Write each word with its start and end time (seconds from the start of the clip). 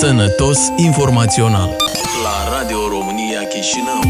Sănătos 0.00 0.58
informațional 0.76 1.68
la 2.22 2.58
Radio 2.58 2.88
România 2.88 3.40
Chișinău. 3.48 4.00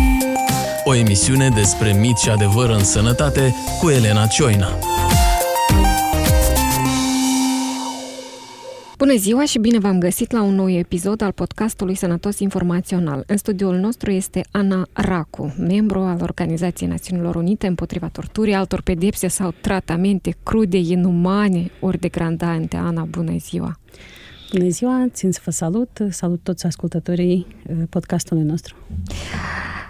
O 0.84 0.94
emisiune 0.94 1.48
despre 1.48 1.92
mit 1.92 2.16
și 2.16 2.28
adevăr 2.28 2.70
în 2.70 2.84
sănătate 2.84 3.54
cu 3.80 3.88
Elena 3.88 4.26
Cioina. 4.26 4.68
Bună 8.98 9.16
ziua 9.16 9.44
și 9.44 9.58
bine 9.58 9.78
v-am 9.78 9.98
găsit 9.98 10.32
la 10.32 10.42
un 10.42 10.54
nou 10.54 10.70
episod 10.70 11.20
al 11.22 11.32
podcastului 11.32 11.94
Sănătos 11.94 12.38
Informațional. 12.38 13.24
În 13.26 13.36
studioul 13.36 13.76
nostru 13.76 14.10
este 14.10 14.40
Ana 14.50 14.86
Racu, 14.92 15.54
membru 15.58 15.98
al 15.98 16.18
Organizației 16.22 16.88
Națiunilor 16.88 17.34
Unite 17.34 17.66
împotriva 17.66 18.08
torturii, 18.12 18.54
altor 18.54 18.80
pedepse 18.80 19.28
sau 19.28 19.54
tratamente 19.60 20.36
crude, 20.42 20.78
inumane 20.78 21.70
ori 21.80 21.98
degradante. 21.98 22.76
Ana, 22.76 23.02
bună 23.02 23.36
ziua! 23.38 23.78
Bună 24.52 24.68
ziua, 24.68 25.06
țin 25.12 25.32
să 25.32 25.40
vă 25.44 25.50
salut, 25.50 25.98
salut 26.10 26.40
toți 26.42 26.66
ascultătorii 26.66 27.46
uh, 27.68 27.76
podcastului 27.88 28.42
nostru. 28.42 28.76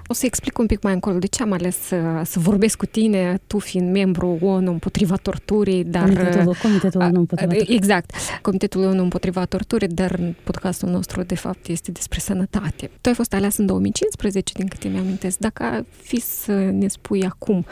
O 0.06 0.12
să 0.12 0.26
explic 0.26 0.58
un 0.58 0.66
pic 0.66 0.82
mai 0.82 0.92
încolo 0.92 1.18
de 1.18 1.26
ce 1.26 1.42
am 1.42 1.52
ales 1.52 1.76
să, 1.76 2.22
să 2.24 2.38
vorbesc 2.38 2.76
cu 2.76 2.86
tine, 2.86 3.40
tu 3.46 3.58
fiind 3.58 3.92
membru 3.92 4.38
ONU 4.40 4.70
împotriva 4.70 5.16
torturii, 5.16 5.84
dar... 5.84 6.02
Comitetul, 6.02 6.56
Comitetul 6.62 7.00
ONU 7.00 7.18
împotriva 7.18 7.52
torturii. 7.52 7.76
Exact, 7.76 8.12
Comitetul 8.42 8.82
ONU 8.82 9.02
împotriva 9.02 9.44
torturii, 9.44 9.88
dar 9.88 10.20
podcastul 10.44 10.88
nostru, 10.88 11.22
de 11.22 11.34
fapt, 11.34 11.66
este 11.66 11.90
despre 11.90 12.18
sănătate. 12.18 12.90
Tu 13.00 13.08
ai 13.08 13.14
fost 13.14 13.34
ales 13.34 13.56
în 13.56 13.66
2015, 13.66 14.52
din 14.56 14.66
câte 14.66 14.88
mi-amintesc. 14.88 15.38
Dacă 15.38 15.62
ar 15.62 15.84
fi 16.02 16.20
să 16.20 16.52
ne 16.52 16.88
spui 16.88 17.24
acum, 17.24 17.66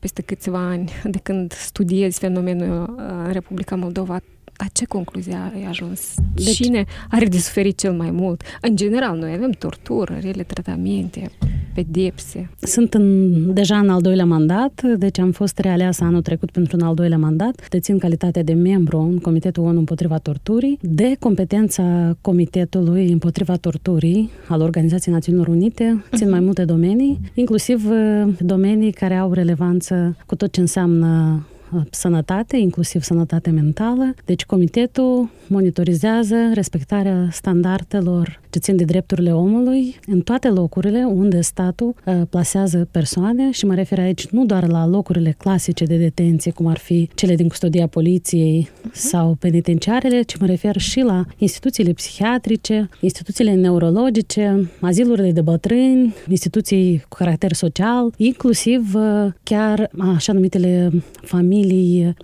peste 0.00 0.22
câțiva 0.22 0.58
ani, 0.58 0.92
de 1.04 1.18
când 1.18 1.52
studiezi 1.52 2.18
fenomenul 2.18 2.94
în 3.26 3.32
Republica 3.32 3.76
Moldova, 3.76 4.20
la 4.58 4.66
ce 4.72 4.84
concluzie 4.84 5.34
ai 5.54 5.64
ajuns? 5.68 6.14
Deci, 6.34 6.54
Cine 6.54 6.84
are 7.10 7.26
de 7.26 7.38
suferit 7.38 7.78
cel 7.78 7.92
mai 7.92 8.10
mult? 8.10 8.42
În 8.60 8.76
general, 8.76 9.18
noi 9.18 9.32
avem 9.32 9.50
tortură, 9.50 10.18
rele 10.20 10.42
tratamente, 10.42 11.30
pedepse. 11.74 12.50
Sunt 12.60 12.94
în, 12.94 13.54
deja 13.54 13.78
în 13.78 13.88
al 13.88 14.00
doilea 14.00 14.24
mandat, 14.24 14.82
deci 14.96 15.18
am 15.18 15.30
fost 15.30 15.58
realeasă 15.58 16.04
anul 16.04 16.22
trecut 16.22 16.50
pentru 16.50 16.76
un 16.76 16.86
al 16.86 16.94
doilea 16.94 17.18
mandat. 17.18 17.68
Dețin 17.68 17.98
calitatea 17.98 18.42
de 18.42 18.52
membru 18.52 18.98
în 18.98 19.18
Comitetul 19.18 19.64
ONU 19.64 19.78
împotriva 19.78 20.18
torturii. 20.18 20.78
De 20.80 21.16
competența 21.18 22.16
Comitetului 22.20 23.12
împotriva 23.12 23.56
torturii 23.56 24.30
al 24.48 24.60
Organizației 24.60 25.14
Națiunilor 25.14 25.48
Unite 25.48 26.04
țin 26.16 26.26
uh-huh. 26.26 26.30
mai 26.30 26.40
multe 26.40 26.64
domenii, 26.64 27.20
inclusiv 27.34 27.90
uh, 27.90 28.28
domenii 28.38 28.92
care 28.92 29.14
au 29.14 29.32
relevanță 29.32 30.16
cu 30.26 30.36
tot 30.36 30.52
ce 30.52 30.60
înseamnă 30.60 31.42
sănătate, 31.90 32.56
inclusiv 32.56 33.02
sănătate 33.02 33.50
mentală. 33.50 34.14
Deci 34.24 34.44
comitetul 34.44 35.30
monitorizează 35.46 36.36
respectarea 36.54 37.28
standardelor 37.32 38.40
ce 38.50 38.58
țin 38.58 38.76
de 38.76 38.84
drepturile 38.84 39.34
omului 39.34 39.96
în 40.06 40.20
toate 40.20 40.48
locurile 40.48 41.04
unde 41.04 41.40
statul 41.40 41.94
uh, 42.04 42.20
plasează 42.30 42.88
persoane 42.90 43.50
și 43.50 43.66
mă 43.66 43.74
refer 43.74 43.98
aici 43.98 44.26
nu 44.26 44.46
doar 44.46 44.68
la 44.68 44.86
locurile 44.86 45.34
clasice 45.38 45.84
de 45.84 45.96
detenție, 45.96 46.50
cum 46.50 46.66
ar 46.66 46.78
fi 46.78 47.08
cele 47.14 47.34
din 47.34 47.48
custodia 47.48 47.86
poliției 47.86 48.68
uh-huh. 48.68 48.92
sau 48.92 49.36
penitenciarele, 49.40 50.22
ci 50.22 50.36
mă 50.36 50.46
refer 50.46 50.76
și 50.76 51.00
la 51.00 51.24
instituțiile 51.38 51.92
psihiatrice, 51.92 52.88
instituțiile 53.00 53.54
neurologice, 53.54 54.70
azilurile 54.80 55.32
de 55.32 55.40
bătrâni, 55.40 56.14
instituții 56.28 57.04
cu 57.08 57.16
caracter 57.16 57.52
social, 57.52 58.12
inclusiv 58.16 58.94
uh, 58.94 59.32
chiar 59.42 59.90
așa 60.16 60.32
numitele 60.32 60.90
familii 61.22 61.57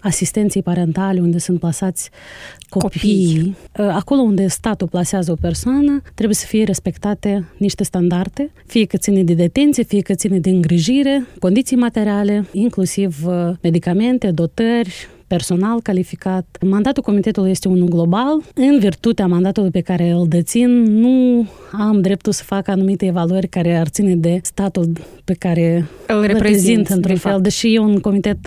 asistenței 0.00 0.62
parentale 0.62 1.20
unde 1.20 1.38
sunt 1.38 1.58
plasați 1.58 2.10
copiii. 2.68 3.56
Copii. 3.72 3.90
Acolo 3.92 4.20
unde 4.20 4.46
statul 4.46 4.88
plasează 4.88 5.32
o 5.32 5.34
persoană, 5.40 6.02
trebuie 6.14 6.36
să 6.36 6.46
fie 6.46 6.64
respectate 6.64 7.48
niște 7.56 7.84
standarde, 7.84 8.50
fie 8.66 8.84
că 8.84 8.96
ține 8.96 9.22
de 9.22 9.34
detenție, 9.34 9.82
fie 9.82 10.00
că 10.00 10.14
ține 10.14 10.39
de 10.39 10.50
îngrijire, 10.50 11.27
condiții 11.39 11.77
materiale, 11.77 12.46
inclusiv 12.52 13.27
uh, 13.27 13.34
medicamente, 13.62 14.30
dotări, 14.30 15.08
personal 15.34 15.80
calificat. 15.80 16.56
Mandatul 16.61 17.02
comitetului 17.02 17.50
este 17.50 17.68
unul 17.68 17.89
global. 17.89 18.42
În 18.55 18.78
virtutea 18.78 19.27
mandatului 19.27 19.70
pe 19.70 19.80
care 19.80 20.11
îl 20.11 20.28
dețin, 20.28 20.83
nu 20.83 21.46
am 21.72 22.00
dreptul 22.00 22.33
să 22.33 22.42
fac 22.42 22.68
anumite 22.68 23.06
evaluări 23.06 23.48
care 23.48 23.77
ar 23.77 23.86
ține 23.86 24.14
de 24.14 24.39
statul 24.42 24.92
pe 25.24 25.34
care 25.34 25.89
îl 26.06 26.23
reprezint 26.27 26.89
într-un 26.89 27.17
fel. 27.17 27.40
Deși 27.40 27.74
eu 27.74 27.84
în 27.84 28.00
comitet 28.00 28.39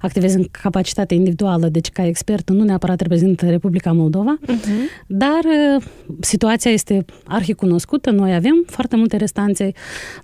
activez 0.00 0.34
în 0.34 0.44
capacitate 0.50 1.14
individuală, 1.14 1.68
deci 1.68 1.88
ca 1.88 2.06
expert 2.06 2.50
nu 2.50 2.64
neapărat 2.64 3.00
reprezint 3.00 3.40
Republica 3.40 3.92
Moldova, 3.92 4.38
uh-huh. 4.42 5.06
dar 5.06 5.40
uh, 5.44 5.84
situația 6.20 6.70
este 6.70 7.04
arhicunoscută. 7.24 8.10
Noi 8.10 8.34
avem 8.34 8.64
foarte 8.66 8.96
multe 8.96 9.16
restanțe 9.16 9.72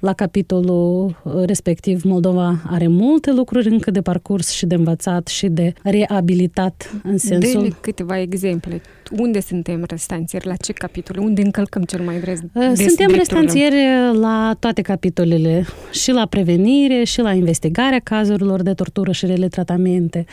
la 0.01 0.13
capitolul 0.13 1.17
uh, 1.25 1.33
respectiv. 1.45 2.03
Moldova 2.03 2.63
are 2.67 2.87
multe 2.87 3.33
lucruri 3.33 3.69
încă 3.69 3.91
de 3.91 4.01
parcurs 4.01 4.51
și 4.51 4.67
de 4.67 4.75
învățat 4.75 5.27
și 5.27 5.47
de 5.47 5.73
reabilitat 6.13 6.91
în 7.03 7.19
sensul... 7.19 7.63
De 7.63 7.75
câteva 7.81 8.21
exemple. 8.21 8.81
Unde 9.19 9.41
suntem 9.41 9.85
restanțieri? 9.89 10.47
La 10.47 10.57
ce 10.57 10.73
capitole? 10.73 11.21
Unde 11.21 11.43
încălcăm 11.43 11.83
cel 11.83 12.01
mai 12.01 12.21
des? 12.21 12.39
Suntem 12.75 13.11
restanțieri 13.15 13.77
la 14.13 14.57
toate 14.59 14.83
capitolele. 14.83 15.67
Și 15.91 16.11
la 16.11 16.27
prevenire, 16.27 17.05
și 17.05 17.21
la 17.21 17.33
investigarea 17.33 17.99
cazurilor 17.99 18.63
de 18.63 18.73
tortură 18.73 19.13
și 19.13 19.27
rele 19.27 19.49
tratamente, 19.49 20.25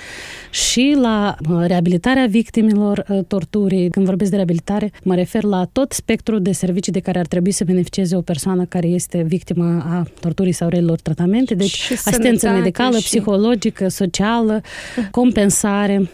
și 0.52 0.96
la 1.02 1.36
reabilitarea 1.66 2.26
victimilor 2.26 3.06
torturii. 3.28 3.90
Când 3.90 4.06
vorbesc 4.06 4.30
de 4.30 4.36
reabilitare, 4.36 4.92
mă 5.04 5.16
refer 5.16 5.44
la 5.44 5.70
tot 5.72 5.92
spectrul 5.92 6.42
de 6.42 6.52
servicii 6.52 6.92
de 6.92 7.00
care 7.00 7.20
ar 7.20 7.26
trebui 7.26 7.52
să 7.52 7.64
beneficieze 7.64 8.16
o 8.16 8.22
persoană 8.22 8.66
care 8.66 8.88
este 8.88 9.22
victimă 9.28 9.84
a 9.90 10.04
torturii 10.20 10.52
sau 10.52 10.70
relelor 10.70 11.00
tratamente. 11.00 11.56
Deci 11.56 11.70
și 11.70 11.94
asistență 11.94 12.50
medicală, 12.50 12.98
și... 12.98 13.04
psihologică, 13.04 13.88
socială, 13.88 14.62
compensare 15.12 15.59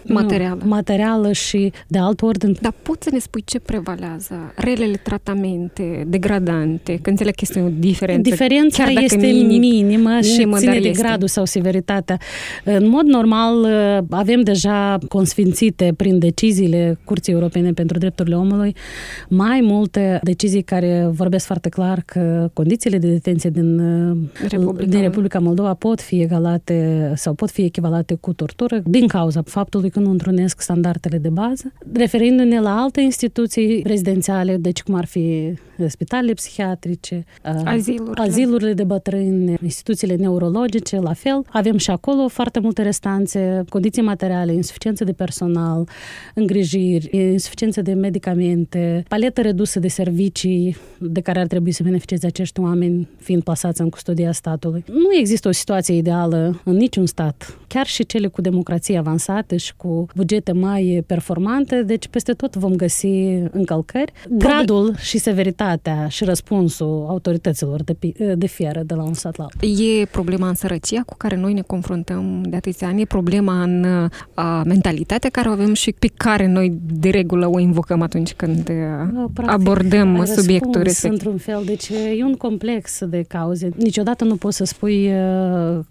materială. 0.08 0.62
materială 0.66 1.32
și 1.32 1.72
de 1.88 1.98
alt 1.98 2.22
ordin. 2.22 2.58
Dar 2.62 2.74
poți 2.82 3.04
să 3.04 3.10
ne 3.14 3.20
spui 3.20 3.42
ce 3.46 3.60
prevalează? 3.60 4.36
Relele 4.56 4.96
tratamente, 5.04 6.04
degradante, 6.08 7.00
că 7.02 7.10
înțeleg 7.10 7.34
că 7.34 7.40
este 7.44 7.62
o 7.62 7.70
diferență. 7.80 8.30
Diferența 8.30 8.84
chiar 8.84 8.94
dacă 8.94 9.06
este 9.06 9.26
minim, 9.26 9.60
minimă 9.60 10.20
și 10.22 10.32
minimă, 10.32 10.58
ține 10.58 10.80
de 10.80 10.88
este. 10.88 11.02
gradul 11.02 11.28
sau 11.28 11.46
severitatea. 11.46 12.18
În 12.64 12.88
mod 12.88 13.06
normal 13.06 13.66
avem 14.10 14.42
deja 14.42 14.98
consfințite 15.08 15.94
prin 15.98 16.20
deciziile 16.20 17.00
Curții 17.04 17.34
Europene 17.34 17.72
pentru 17.72 17.98
Drepturile 17.98 18.36
Omului 18.36 18.76
mai 19.30 19.60
multe 19.64 20.20
decizii 20.24 20.62
care 20.62 21.10
vorbesc 21.12 21.46
foarte 21.46 21.70
clar 21.70 22.02
că 22.06 22.50
condițiile 22.54 22.98
de 22.98 23.08
detenție 23.08 23.50
din 23.50 23.82
Republica, 24.50 24.86
din 24.86 25.02
Republica 25.02 25.40
Moldova 25.40 25.74
pot 25.74 26.02
fi 26.02 26.22
egalate 26.22 27.12
sau 27.16 27.34
pot 27.34 27.50
fi 27.50 27.62
echivalate 27.62 28.14
cu 28.14 28.34
tortură 28.34 28.82
din 28.84 29.08
cauza 29.08 29.35
faptului 29.42 29.90
că 29.90 30.00
nu 30.00 30.10
întrunesc 30.10 30.62
standardele 30.62 31.18
de 31.18 31.30
bază, 31.30 31.74
referindu-ne 31.94 32.60
la 32.60 32.82
alte 32.82 33.02
instituții 33.02 33.84
rezidențiale, 33.86 34.58
deci 34.58 34.82
cum 34.84 34.94
ar 34.94 35.06
fi 35.06 35.54
spitalele 35.88 36.34
psihiatrice, 36.34 37.26
azilurile, 37.64 38.22
azilurile 38.22 38.74
de 38.74 38.84
bătrâni, 38.84 39.58
instituțiile 39.64 40.16
neurologice, 40.16 41.00
la 41.00 41.14
fel. 41.14 41.42
Avem 41.50 41.78
și 41.78 41.92
acolo 41.92 42.28
foarte 42.28 42.60
multe 42.60 42.82
restanțe, 42.82 43.64
condiții 43.70 44.02
materiale, 44.02 44.54
insuficiență 44.54 45.04
de 45.04 45.12
personal, 45.12 45.88
îngrijiri, 46.34 47.10
insuficiență 47.12 47.82
de 47.82 47.94
medicamente, 47.94 49.04
paletă 49.08 49.42
redusă 49.42 49.80
de 49.80 49.88
servicii 49.88 50.76
de 51.00 51.22
care 51.22 51.40
ar 51.40 51.48
trebui 51.48 51.72
să 51.72 51.84
beneficieze 51.84 52.26
acești 52.28 52.60
oameni 52.60 53.10
fiind 53.18 53.44
plasați 53.44 53.82
în 53.82 53.90
custodia 53.90 54.32
statului. 54.32 54.84
Nu 54.88 55.18
există 55.20 55.48
o 55.48 55.52
situație 55.52 55.96
ideală 55.96 56.62
în 56.64 56.76
niciun 56.76 57.06
stat, 57.06 57.58
chiar 57.68 57.86
și 57.86 58.06
cele 58.06 58.28
cu 58.28 58.42
democrație 58.42 58.98
avansată 58.98 59.25
și 59.56 59.74
cu 59.76 60.06
bugete 60.16 60.52
mai 60.52 61.04
performante, 61.08 61.84
deci 61.84 62.08
peste 62.08 62.34
tot 62.34 62.56
vom 62.56 62.76
găsi 62.76 63.08
încălcări. 63.52 64.12
Gradul 64.30 64.96
și 64.98 65.18
severitatea 65.18 66.08
și 66.08 66.24
răspunsul 66.24 67.06
autorităților 67.10 67.84
de, 67.84 67.96
de 68.36 68.48
fieră 68.48 68.82
de 68.86 68.94
la 68.94 69.04
un 69.04 69.14
stat 69.14 69.38
la 69.38 69.44
altul. 69.44 69.86
E 69.86 70.06
problema 70.06 70.48
în 70.48 70.54
sărăcia 70.56 71.02
cu 71.06 71.16
care 71.18 71.36
noi 71.36 71.54
ne 71.54 71.62
confruntăm 71.62 72.42
de 72.50 72.56
atâția 72.56 72.88
ani, 72.88 73.02
e 73.02 73.06
problema 73.06 73.64
în 73.64 73.86
a, 74.34 74.62
mentalitatea 74.66 75.30
care 75.30 75.50
o 75.50 75.52
avem 75.52 75.74
și 75.74 75.94
pe 76.00 76.10
care 76.18 76.48
noi 76.48 76.74
de 77.00 77.10
regulă 77.10 77.50
o 77.54 77.60
invocăm 77.60 78.02
atunci 78.02 78.34
când 78.34 78.64
Practic, 79.34 79.50
abordăm 79.50 80.26
subiectul 80.26 80.82
respectiv. 80.82 81.12
într-un 81.12 81.38
fel, 81.38 81.62
deci 81.66 81.90
e 82.18 82.24
un 82.24 82.36
complex 82.36 83.00
de 83.06 83.26
cauze. 83.28 83.70
Niciodată 83.78 84.24
nu 84.24 84.36
poți 84.36 84.58
să 84.58 84.64
spui 84.64 85.12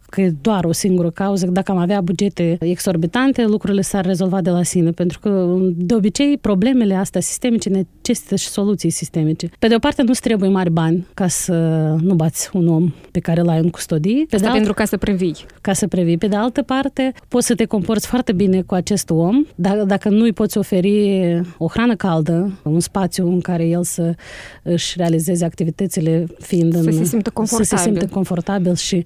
că 0.08 0.20
e 0.20 0.34
doar 0.40 0.64
o 0.64 0.72
singură 0.72 1.10
cauză. 1.10 1.46
Dacă 1.46 1.70
am 1.70 1.78
avea 1.78 2.00
bugete 2.00 2.56
exorbitante, 2.60 3.23
instante 3.26 3.52
lucrurile 3.52 3.80
s-ar 3.80 4.04
rezolva 4.04 4.40
de 4.40 4.50
la 4.50 4.62
sine, 4.62 4.90
pentru 4.90 5.18
că 5.18 5.56
de 5.74 5.94
obicei 5.94 6.38
problemele 6.38 6.94
astea 6.94 7.20
sistemice 7.20 7.68
necesită 7.68 8.36
și 8.36 8.48
soluții 8.48 8.90
sistemice. 8.90 9.50
Pe 9.58 9.68
de 9.68 9.74
o 9.74 9.78
parte 9.78 10.02
nu 10.02 10.12
trebuie 10.12 10.48
mari 10.48 10.70
bani 10.70 11.06
ca 11.14 11.28
să 11.28 11.54
nu 12.00 12.14
bați 12.14 12.50
un 12.52 12.68
om 12.68 12.92
pe 13.10 13.18
care 13.20 13.40
l-ai 13.40 13.58
în 13.58 13.70
custodie. 13.70 14.24
Pe 14.28 14.36
Asta 14.36 14.48
de 14.48 14.54
pentru 14.54 14.74
ca 14.74 14.84
să 14.84 14.96
previi. 14.96 15.36
Ca 15.60 15.72
să 15.72 15.86
previi. 15.86 16.18
Pe 16.18 16.26
de 16.26 16.36
altă 16.36 16.62
parte, 16.62 17.12
poți 17.28 17.46
să 17.46 17.54
te 17.54 17.64
comporți 17.64 18.06
foarte 18.06 18.32
bine 18.32 18.62
cu 18.62 18.74
acest 18.74 19.10
om, 19.10 19.44
dar 19.54 19.84
dacă 19.84 20.08
nu 20.08 20.22
îi 20.22 20.32
poți 20.32 20.58
oferi 20.58 21.40
o 21.58 21.66
hrană 21.66 21.96
caldă, 21.96 22.58
un 22.62 22.80
spațiu 22.80 23.28
în 23.28 23.40
care 23.40 23.64
el 23.66 23.84
să 23.84 24.14
își 24.62 24.94
realizeze 24.96 25.44
activitățile 25.44 26.26
fiind 26.38 26.72
să 26.72 26.88
în, 26.88 26.92
se 26.92 27.04
simtă 27.04 27.30
confortabil. 27.30 27.66
Să 27.66 27.76
se 27.76 27.82
simtă 27.82 28.06
confortabil 28.06 28.74
și 28.74 29.04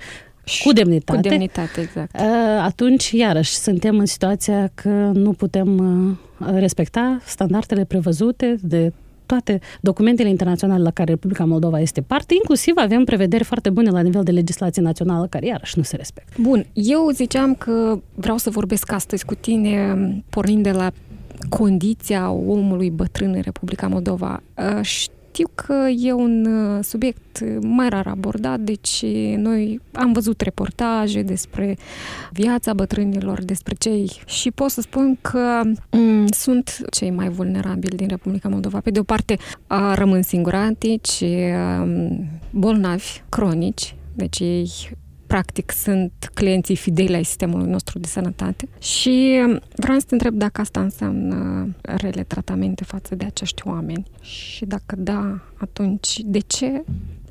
cu 0.65 0.73
demnitate. 0.73 1.21
Cu 1.21 1.29
demnitate, 1.29 1.81
exact. 1.81 2.17
Atunci, 2.62 3.11
iarăși, 3.11 3.55
suntem 3.55 3.99
în 3.99 4.06
situația 4.06 4.71
că 4.75 4.89
nu 5.15 5.33
putem 5.33 6.19
respecta 6.55 7.21
standardele 7.25 7.85
prevăzute 7.85 8.56
de 8.61 8.93
toate 9.27 9.61
documentele 9.81 10.29
internaționale 10.29 10.83
la 10.83 10.91
care 10.91 11.11
Republica 11.11 11.45
Moldova 11.45 11.81
este 11.81 12.00
parte, 12.00 12.35
inclusiv 12.35 12.75
avem 12.77 13.05
prevederi 13.05 13.45
foarte 13.45 13.71
bune 13.71 13.91
la 13.91 14.00
nivel 14.00 14.23
de 14.23 14.31
legislație 14.31 14.83
națională 14.83 15.27
care 15.27 15.47
iarăși 15.47 15.77
nu 15.77 15.83
se 15.83 15.97
respectă. 15.97 16.33
Bun, 16.41 16.67
eu 16.73 17.11
ziceam 17.12 17.55
că 17.55 18.01
vreau 18.15 18.37
să 18.37 18.51
vorbesc 18.51 18.93
astăzi 18.93 19.25
cu 19.25 19.35
tine 19.35 19.97
pornind 20.31 20.62
de 20.62 20.71
la 20.71 20.91
condiția 21.49 22.31
omului 22.31 22.91
bătrân 22.91 23.33
în 23.35 23.41
Republica 23.41 23.87
Moldova. 23.87 24.43
Știu 24.81 25.12
că 25.55 25.88
e 25.99 26.12
un 26.12 26.44
uh, 26.44 26.85
subiect 26.85 27.44
mai 27.61 27.88
rar 27.88 28.06
abordat, 28.06 28.61
deci 28.61 29.05
noi 29.37 29.81
am 29.93 30.12
văzut 30.12 30.40
reportaje 30.40 31.23
despre 31.23 31.76
viața 32.32 32.75
bătrânilor, 32.75 33.44
despre 33.44 33.75
cei 33.79 34.20
și 34.26 34.50
pot 34.50 34.70
să 34.70 34.81
spun 34.81 35.19
că 35.20 35.61
m- 35.64 35.88
mm, 35.90 36.26
sunt 36.26 36.79
cei 36.90 37.11
mai 37.11 37.29
vulnerabili 37.29 37.96
din 37.96 38.08
Republica 38.08 38.49
Moldova. 38.49 38.81
Pe 38.81 38.90
de 38.90 38.99
o 38.99 39.02
parte, 39.02 39.37
rămân 39.94 40.23
singuratici, 40.23 41.20
um, 41.20 42.26
bolnavi, 42.50 43.23
cronici, 43.29 43.94
deci 44.14 44.38
ei 44.38 44.70
practic 45.29 45.71
sunt 45.71 46.31
clienții 46.35 46.77
fideli 46.77 47.15
ai 47.15 47.25
sistemului 47.25 47.71
nostru 47.71 47.99
de 47.99 48.07
sănătate 48.07 48.69
și 48.79 49.43
vreau 49.77 49.99
să 49.99 50.05
te 50.07 50.15
întreb 50.15 50.35
dacă 50.35 50.61
asta 50.61 50.81
înseamnă 50.81 51.69
rele 51.81 52.23
tratamente 52.23 52.85
față 52.85 53.15
de 53.15 53.25
acești 53.25 53.63
oameni 53.67 54.07
și 54.21 54.65
dacă 54.65 54.97
da, 54.97 55.41
atunci 55.55 56.19
de 56.25 56.39
ce 56.39 56.85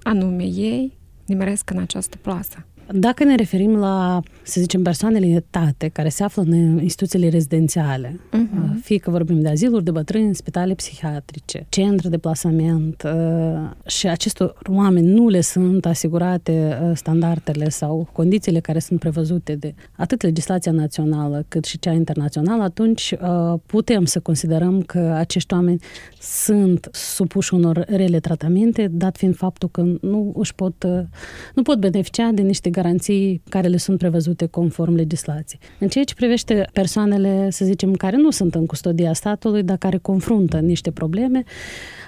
anume 0.04 0.44
ei 0.44 0.98
nimeresc 1.26 1.70
în 1.70 1.78
această 1.78 2.18
plasă? 2.22 2.66
Dacă 2.92 3.24
ne 3.24 3.36
referim 3.36 3.76
la, 3.76 4.22
să 4.44 4.60
zicem, 4.60 4.82
persoanele 4.82 5.26
în 5.26 5.34
etate 5.34 5.88
care 5.88 6.10
se 6.10 6.24
află 6.24 6.42
în 6.42 6.80
instituțiile 6.82 7.30
rezidențiale, 7.30 8.20
uh-huh. 8.34 8.82
fie 8.82 8.98
că 8.98 9.10
vorbim 9.10 9.42
de 9.42 9.50
aziluri 9.50 9.84
de 9.84 9.92
bătrâni, 9.92 10.36
spitale 10.36 10.74
psihiatrice, 10.74 11.66
centre 11.70 12.10
de 12.10 12.18
plasament 12.18 13.04
uh, 13.06 13.90
și 13.90 14.08
acestor 14.08 14.58
oameni 14.70 15.08
nu 15.08 15.28
le 15.28 15.42
sunt 15.42 15.86
asigurate 15.86 16.78
uh, 16.82 16.92
standardele 16.96 17.70
sau 17.70 18.10
condițiile 18.12 18.60
care 18.60 18.80
sunt 18.80 19.00
prevăzute 19.00 19.56
de 19.56 19.74
atât 19.96 20.22
legislația 20.22 20.72
națională 20.72 21.46
cât 21.48 21.66
și 21.66 21.80
cea 21.80 21.92
internațională, 21.92 22.64
atunci 22.64 23.14
uh, 23.22 23.60
putem 23.66 24.06
să 24.06 24.20
considerăm 24.20 24.82
că 24.82 25.00
acești 25.00 25.54
oameni 25.54 25.80
sunt 26.20 26.90
supuși 26.92 27.54
unor 27.54 27.86
rele 27.88 28.20
tratamente, 28.20 28.88
dat 28.92 29.18
fiind 29.18 29.36
faptul 29.36 29.70
că 29.70 29.84
nu 30.02 30.34
își 30.36 30.56
pot, 30.56 30.84
nu 31.54 31.62
pot 31.62 31.80
beneficia 31.80 32.30
de 32.32 32.42
niște 32.42 32.70
garanții 32.82 33.42
care 33.50 33.68
le 33.68 33.78
sunt 33.78 33.98
prevăzute 33.98 34.46
conform 34.46 34.96
legislației. 34.96 35.60
În 35.80 35.88
ceea 35.88 36.04
ce 36.04 36.14
privește 36.14 36.70
persoanele, 36.74 37.48
să 37.50 37.66
zicem, 37.66 37.94
care 37.94 38.16
nu 38.16 38.32
sunt 38.32 38.56
în 38.56 38.66
custodia 38.66 39.14
statului, 39.14 39.64
dar 39.64 39.78
care 39.78 39.98
confruntă 39.98 40.58
niște 40.60 40.92
probleme, 40.92 41.44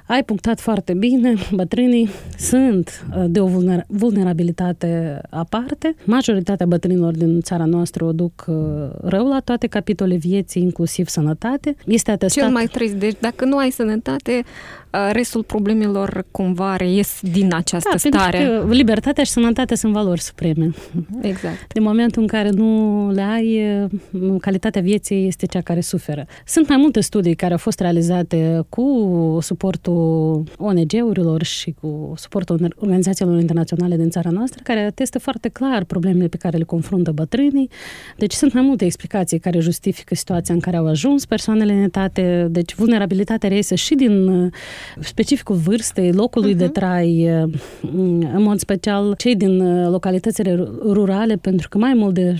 ai 0.10 0.24
punctat 0.24 0.60
foarte 0.60 0.94
bine, 0.94 1.34
bătrânii 1.52 2.10
sunt 2.38 3.06
uh, 3.18 3.24
de 3.28 3.40
o 3.40 3.48
vulnerabilitate 3.88 5.22
aparte. 5.30 5.96
Majoritatea 6.04 6.66
bătrânilor 6.66 7.14
din 7.14 7.42
țara 7.42 7.66
noastră 7.66 8.06
o 8.06 8.12
duc 8.12 8.46
uh, 8.48 8.56
rău 9.02 9.28
la 9.28 9.40
toate 9.40 9.68
capitole 9.68 10.16
vieții, 10.16 10.62
inclusiv 10.62 11.08
sănătate. 11.08 11.76
Este 11.86 12.12
atestat... 12.12 12.44
Cel 12.44 12.54
mai 12.54 12.66
trist, 12.66 12.94
deci 12.94 13.18
dacă 13.20 13.46
nu 13.46 13.58
ai 13.58 13.70
sănătate, 13.70 14.32
uh, 14.36 14.89
restul 15.12 15.44
problemelor 15.44 16.26
cumva 16.32 16.76
reies 16.76 17.20
din 17.22 17.54
această 17.54 17.90
da, 17.92 17.98
stare. 17.98 18.38
Pentru 18.38 18.68
că 18.68 18.74
libertatea 18.74 19.24
și 19.24 19.32
sănătatea 19.32 19.76
sunt 19.76 19.94
valori 19.94 20.22
supreme. 20.22 20.70
Exact. 21.22 21.72
În 21.74 21.84
momentul 21.84 22.22
în 22.22 22.28
care 22.28 22.50
nu 22.50 23.12
le 23.12 23.22
ai, 23.22 23.62
calitatea 24.40 24.82
vieții 24.82 25.28
este 25.28 25.46
cea 25.46 25.62
care 25.62 25.82
suferă. 25.82 26.26
Sunt 26.46 26.68
mai 26.68 26.78
multe 26.78 27.00
studii 27.00 27.36
care 27.36 27.52
au 27.52 27.58
fost 27.58 27.80
realizate 27.80 28.66
cu 28.70 29.38
suportul 29.42 30.44
ONG-urilor 30.58 31.44
și 31.44 31.76
cu 31.82 32.14
suportul 32.16 32.74
organizațiilor 32.76 33.40
internaționale 33.40 33.96
din 33.96 34.10
țara 34.10 34.30
noastră, 34.30 34.62
care 34.64 34.80
atestă 34.80 35.20
foarte 35.20 35.50
clar 35.50 35.84
problemele 35.84 36.28
pe 36.28 36.38
care 36.38 36.58
le 36.58 36.64
confruntă 36.64 37.12
bătrânii. 37.12 37.70
Deci 38.18 38.34
sunt 38.34 38.54
mai 38.54 38.64
multe 38.64 38.86
explicații 38.86 39.40
care 39.40 39.60
justifică 39.60 40.16
situația 40.16 40.54
în 40.54 40.60
care 40.60 40.78
au 40.78 40.88
ajuns 40.88 41.26
persoanele 41.26 41.74
în 41.74 41.82
etate. 41.82 42.48
Deci 42.50 42.76
vulnerabilitatea 42.76 43.50
reiese 43.50 43.76
și 43.76 43.96
din 43.96 44.28
uh, 44.28 44.52
specificul 45.00 45.56
vârstei, 45.56 46.12
locului 46.12 46.54
uh-huh. 46.54 46.58
de 46.58 46.64
mhm. 46.64 46.74
trai, 46.74 47.30
uh, 47.44 47.54
în 48.34 48.42
mod 48.42 48.60
special 48.60 49.14
cei 49.18 49.36
din 49.36 49.60
uh, 49.60 49.90
localitățile 49.92 50.68
rurale, 50.82 51.36
pentru 51.36 51.70
că 51.70 51.78
mai 51.78 51.94
mult 51.94 52.14
de 52.14 52.36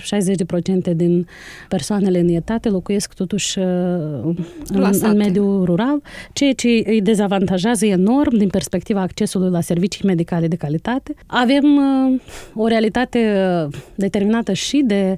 60% 0.92 0.96
din 0.96 1.26
persoanele 1.68 2.18
în 2.18 2.28
etate 2.28 2.68
locuiesc 2.68 3.14
totuși 3.14 3.58
în, 3.58 4.92
în 5.00 5.16
mediul 5.16 5.64
rural, 5.64 6.02
ceea 6.32 6.52
ce 6.52 6.68
îi 6.68 7.00
dezavantajează 7.02 7.48
avantajează 7.50 7.86
enorm 7.86 8.36
din 8.36 8.48
perspectiva 8.48 9.00
accesului 9.00 9.50
la 9.50 9.60
servicii 9.60 10.06
medicale 10.06 10.48
de 10.48 10.56
calitate. 10.56 11.14
Avem 11.26 11.64
uh, 11.64 12.20
o 12.54 12.66
realitate 12.66 13.18
uh, 13.66 13.72
determinată 13.94 14.52
și 14.52 14.82
de 14.86 15.16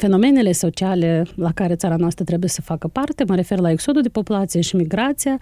fenomenele 0.00 0.52
sociale 0.52 1.24
la 1.34 1.52
care 1.52 1.74
țara 1.74 1.96
noastră 1.96 2.24
trebuie 2.24 2.50
să 2.50 2.62
facă 2.62 2.88
parte, 2.88 3.24
mă 3.28 3.34
refer 3.34 3.58
la 3.58 3.70
exodul 3.70 4.02
de 4.02 4.08
populație 4.08 4.60
și 4.60 4.76
migrația 4.76 5.38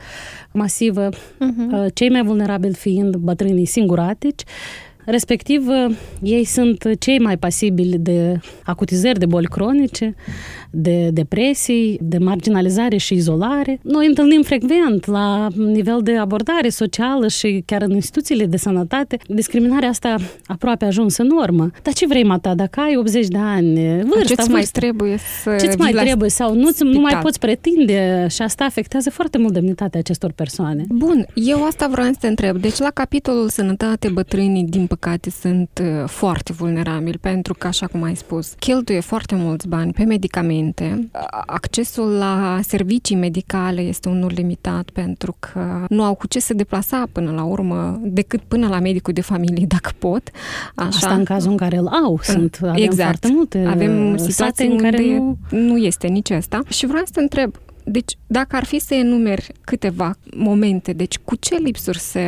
masivă, 0.52 1.08
uh-huh. 1.08 1.92
cei 1.94 2.10
mai 2.10 2.22
vulnerabili 2.22 2.74
fiind 2.74 3.16
bătrânii 3.16 3.64
singuratici, 3.64 4.42
Respectiv, 5.10 5.66
ei 6.22 6.44
sunt 6.44 6.88
cei 6.98 7.18
mai 7.18 7.36
pasibili 7.36 7.98
de 7.98 8.40
acutizări 8.64 9.18
de 9.18 9.26
boli 9.26 9.46
cronice, 9.46 10.14
de 10.70 11.08
depresii, 11.12 11.98
de 12.02 12.18
marginalizare 12.18 12.96
și 12.96 13.14
izolare. 13.14 13.78
Noi 13.82 14.06
întâlnim 14.06 14.42
frecvent 14.42 15.06
la 15.06 15.48
nivel 15.56 16.00
de 16.02 16.16
abordare 16.16 16.68
socială 16.68 17.28
și 17.28 17.62
chiar 17.66 17.82
în 17.82 17.90
instituțiile 17.90 18.46
de 18.46 18.56
sănătate. 18.56 19.18
Discriminarea 19.26 19.88
asta 19.88 20.14
aproape 20.46 20.84
ajuns 20.84 21.16
în 21.16 21.26
normă. 21.26 21.70
Dar 21.82 21.92
ce 21.92 22.06
vrei, 22.06 22.24
Mata, 22.24 22.54
dacă 22.54 22.80
ai 22.80 22.96
80 22.96 23.26
de 23.26 23.38
ani, 23.38 24.02
vârsta, 24.02 24.42
ce 24.42 24.50
mai 24.50 24.68
trebuie 24.72 25.16
să 25.42 25.56
ce 25.60 25.74
mai 25.78 25.92
trebuie 25.92 26.30
sau 26.30 26.54
nu, 26.54 26.68
nu 26.78 27.00
mai 27.00 27.18
poți 27.22 27.38
pretinde 27.38 28.26
și 28.30 28.42
asta 28.42 28.64
afectează 28.64 29.10
foarte 29.10 29.38
mult 29.38 29.52
demnitatea 29.52 30.00
acestor 30.00 30.32
persoane. 30.32 30.84
Bun, 30.88 31.26
eu 31.34 31.64
asta 31.64 31.88
vreau 31.90 32.06
să 32.06 32.16
te 32.20 32.26
întreb. 32.26 32.56
Deci 32.56 32.78
la 32.78 32.90
capitolul 32.90 33.48
sănătate, 33.48 34.08
bătrânii, 34.08 34.64
din 34.64 34.80
păcate, 34.80 34.96
sunt 35.30 35.70
uh, 35.82 36.08
foarte 36.08 36.52
vulnerabili 36.52 37.18
pentru 37.18 37.54
că, 37.54 37.66
așa 37.66 37.86
cum 37.86 38.02
ai 38.02 38.16
spus, 38.16 38.54
cheltuie 38.58 39.00
foarte 39.00 39.34
mulți 39.34 39.68
bani 39.68 39.92
pe 39.92 40.04
medicamente 40.04 40.36
medicamente. 40.38 41.10
Accesul 41.46 42.08
la 42.08 42.58
servicii 42.62 43.16
medicale 43.16 43.80
este 43.80 44.08
unul 44.08 44.30
limitat 44.34 44.90
pentru 44.90 45.36
că 45.38 45.84
nu 45.88 46.02
au 46.02 46.14
cu 46.14 46.26
ce 46.26 46.38
se 46.38 46.54
deplasa 46.54 47.04
până 47.12 47.30
la 47.30 47.42
urmă 47.42 48.00
decât 48.02 48.40
până 48.40 48.68
la 48.68 48.78
medicul 48.78 49.12
de 49.12 49.20
familie, 49.20 49.66
dacă 49.76 49.90
pot. 49.98 50.30
Așa. 50.74 50.88
Asta 50.88 51.14
în 51.14 51.24
cazul 51.24 51.50
în 51.50 51.56
care 51.56 51.76
îl 51.76 51.86
au. 51.86 52.18
Sunt, 52.22 52.58
avem 52.62 52.82
exact. 52.82 53.18
foarte 53.18 53.28
multe 53.30 53.64
Avem 53.66 54.16
situații 54.16 54.66
în 54.66 54.78
care 54.78 55.16
nu... 55.16 55.36
nu 55.50 55.76
este 55.76 56.06
nici 56.06 56.30
asta. 56.30 56.60
Și 56.68 56.86
vreau 56.86 57.04
să 57.04 57.10
te 57.14 57.20
întreb, 57.20 57.54
deci, 57.90 58.16
dacă 58.26 58.56
ar 58.56 58.64
fi 58.64 58.78
să 58.78 58.94
enumeri 58.94 59.52
câteva 59.60 60.14
momente, 60.36 60.92
deci 60.92 61.18
cu 61.18 61.34
ce 61.36 61.54
lipsuri 61.56 61.98
se 61.98 62.22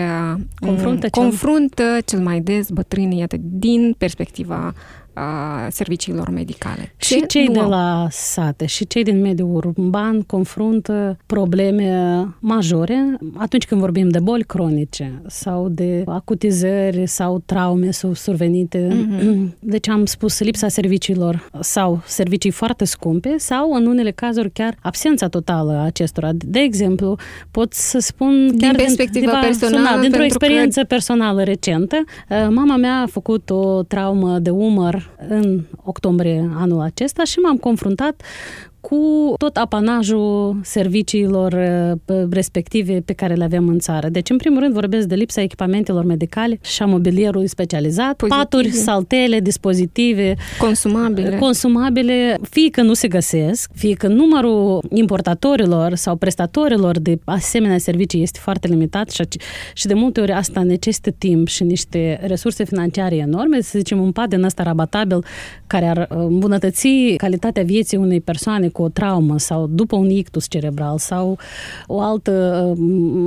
confruntă, 0.58 1.08
cel... 1.08 1.22
confruntă 1.22 1.98
cel 2.04 2.20
mai 2.20 2.40
des 2.40 2.70
bătrânii, 2.70 3.26
din 3.40 3.94
perspectiva 3.98 4.74
a 5.12 5.66
serviciilor 5.70 6.28
medicale. 6.30 6.94
Ce 6.96 7.14
și 7.14 7.26
cei 7.26 7.48
de 7.48 7.58
au? 7.58 7.68
la 7.68 8.06
sate 8.10 8.66
și 8.66 8.86
cei 8.86 9.02
din 9.02 9.20
mediul 9.20 9.54
urban 9.54 10.22
confruntă 10.22 11.18
probleme 11.26 12.26
majore 12.38 13.16
atunci 13.36 13.66
când 13.66 13.80
vorbim 13.80 14.08
de 14.08 14.18
boli 14.18 14.44
cronice 14.44 15.22
sau 15.26 15.68
de 15.68 16.02
acutizări 16.06 17.06
sau 17.06 17.42
traume 17.46 17.90
sau 17.90 18.12
survenite. 18.14 18.88
Mm-hmm. 18.88 19.58
Deci 19.58 19.88
am 19.88 20.04
spus 20.04 20.40
lipsa 20.40 20.68
serviciilor 20.68 21.50
sau 21.60 22.02
servicii 22.06 22.50
foarte 22.50 22.84
scumpe 22.84 23.34
sau 23.38 23.72
în 23.72 23.86
unele 23.86 24.10
cazuri 24.10 24.50
chiar 24.50 24.76
absența 24.82 25.28
totală 25.28 25.72
a 25.72 25.84
acestora. 25.84 26.30
De 26.32 26.58
exemplu, 26.58 27.16
pot 27.50 27.72
să 27.72 27.98
spun 27.98 28.56
din 28.56 28.72
perspectiva 28.76 29.30
din, 29.30 29.40
personală, 29.40 30.00
dintr-o 30.00 30.22
experiență 30.22 30.80
că... 30.80 30.86
personală 30.86 31.42
recentă. 31.42 32.04
Mama 32.28 32.76
mea 32.76 33.00
a 33.00 33.06
făcut 33.06 33.50
o 33.50 33.82
traumă 33.82 34.38
de 34.38 34.50
umăr 34.50 34.99
în 35.28 35.64
octombrie 35.84 36.50
anul 36.54 36.80
acesta 36.80 37.24
și 37.24 37.38
m-am 37.38 37.56
confruntat 37.56 38.22
cu 38.80 39.34
tot 39.36 39.56
apanajul 39.56 40.56
serviciilor 40.62 41.52
uh, 42.06 42.22
respective 42.30 43.02
pe 43.04 43.12
care 43.12 43.34
le 43.34 43.44
avem 43.44 43.68
în 43.68 43.78
țară. 43.78 44.08
Deci, 44.08 44.30
în 44.30 44.36
primul 44.36 44.60
rând, 44.60 44.72
vorbesc 44.72 45.06
de 45.06 45.14
lipsa 45.14 45.40
echipamentelor 45.40 46.04
medicale 46.04 46.58
și 46.62 46.82
a 46.82 46.86
mobilierului 46.86 47.46
specializat, 47.46 48.16
Pozitive. 48.16 48.42
paturi, 48.42 48.70
saltele, 48.70 49.40
dispozitive, 49.40 50.34
consumabile. 50.58 51.36
consumabile, 51.38 52.38
fie 52.50 52.70
că 52.70 52.82
nu 52.82 52.94
se 52.94 53.08
găsesc, 53.08 53.70
fie 53.74 53.94
că 53.94 54.08
numărul 54.08 54.82
importatorilor 54.88 55.94
sau 55.94 56.16
prestatorilor 56.16 56.98
de 56.98 57.18
asemenea 57.24 57.78
servicii 57.78 58.22
este 58.22 58.38
foarte 58.42 58.68
limitat 58.68 59.10
și, 59.10 59.22
și 59.74 59.86
de 59.86 59.94
multe 59.94 60.20
ori 60.20 60.32
asta 60.32 60.62
necesită 60.62 61.10
timp 61.10 61.48
și 61.48 61.62
niște 61.62 62.20
resurse 62.22 62.64
financiare 62.64 63.16
enorme, 63.16 63.60
să 63.60 63.78
zicem 63.78 64.00
un 64.00 64.12
pad 64.12 64.28
din 64.28 64.42
ăsta 64.42 64.62
rabatabil 64.62 65.24
care 65.66 65.86
ar 65.86 66.08
uh, 66.10 66.16
îmbunătăți 66.16 66.88
calitatea 67.16 67.62
vieții 67.62 67.96
unei 67.96 68.20
persoane 68.20 68.68
cu 68.70 68.82
o 68.82 68.88
traumă 68.88 69.38
sau 69.38 69.66
după 69.66 69.96
un 69.96 70.10
ictus 70.10 70.48
cerebral 70.48 70.98
sau 70.98 71.38
o 71.86 72.00
altă 72.00 72.64
uh, 72.70 72.76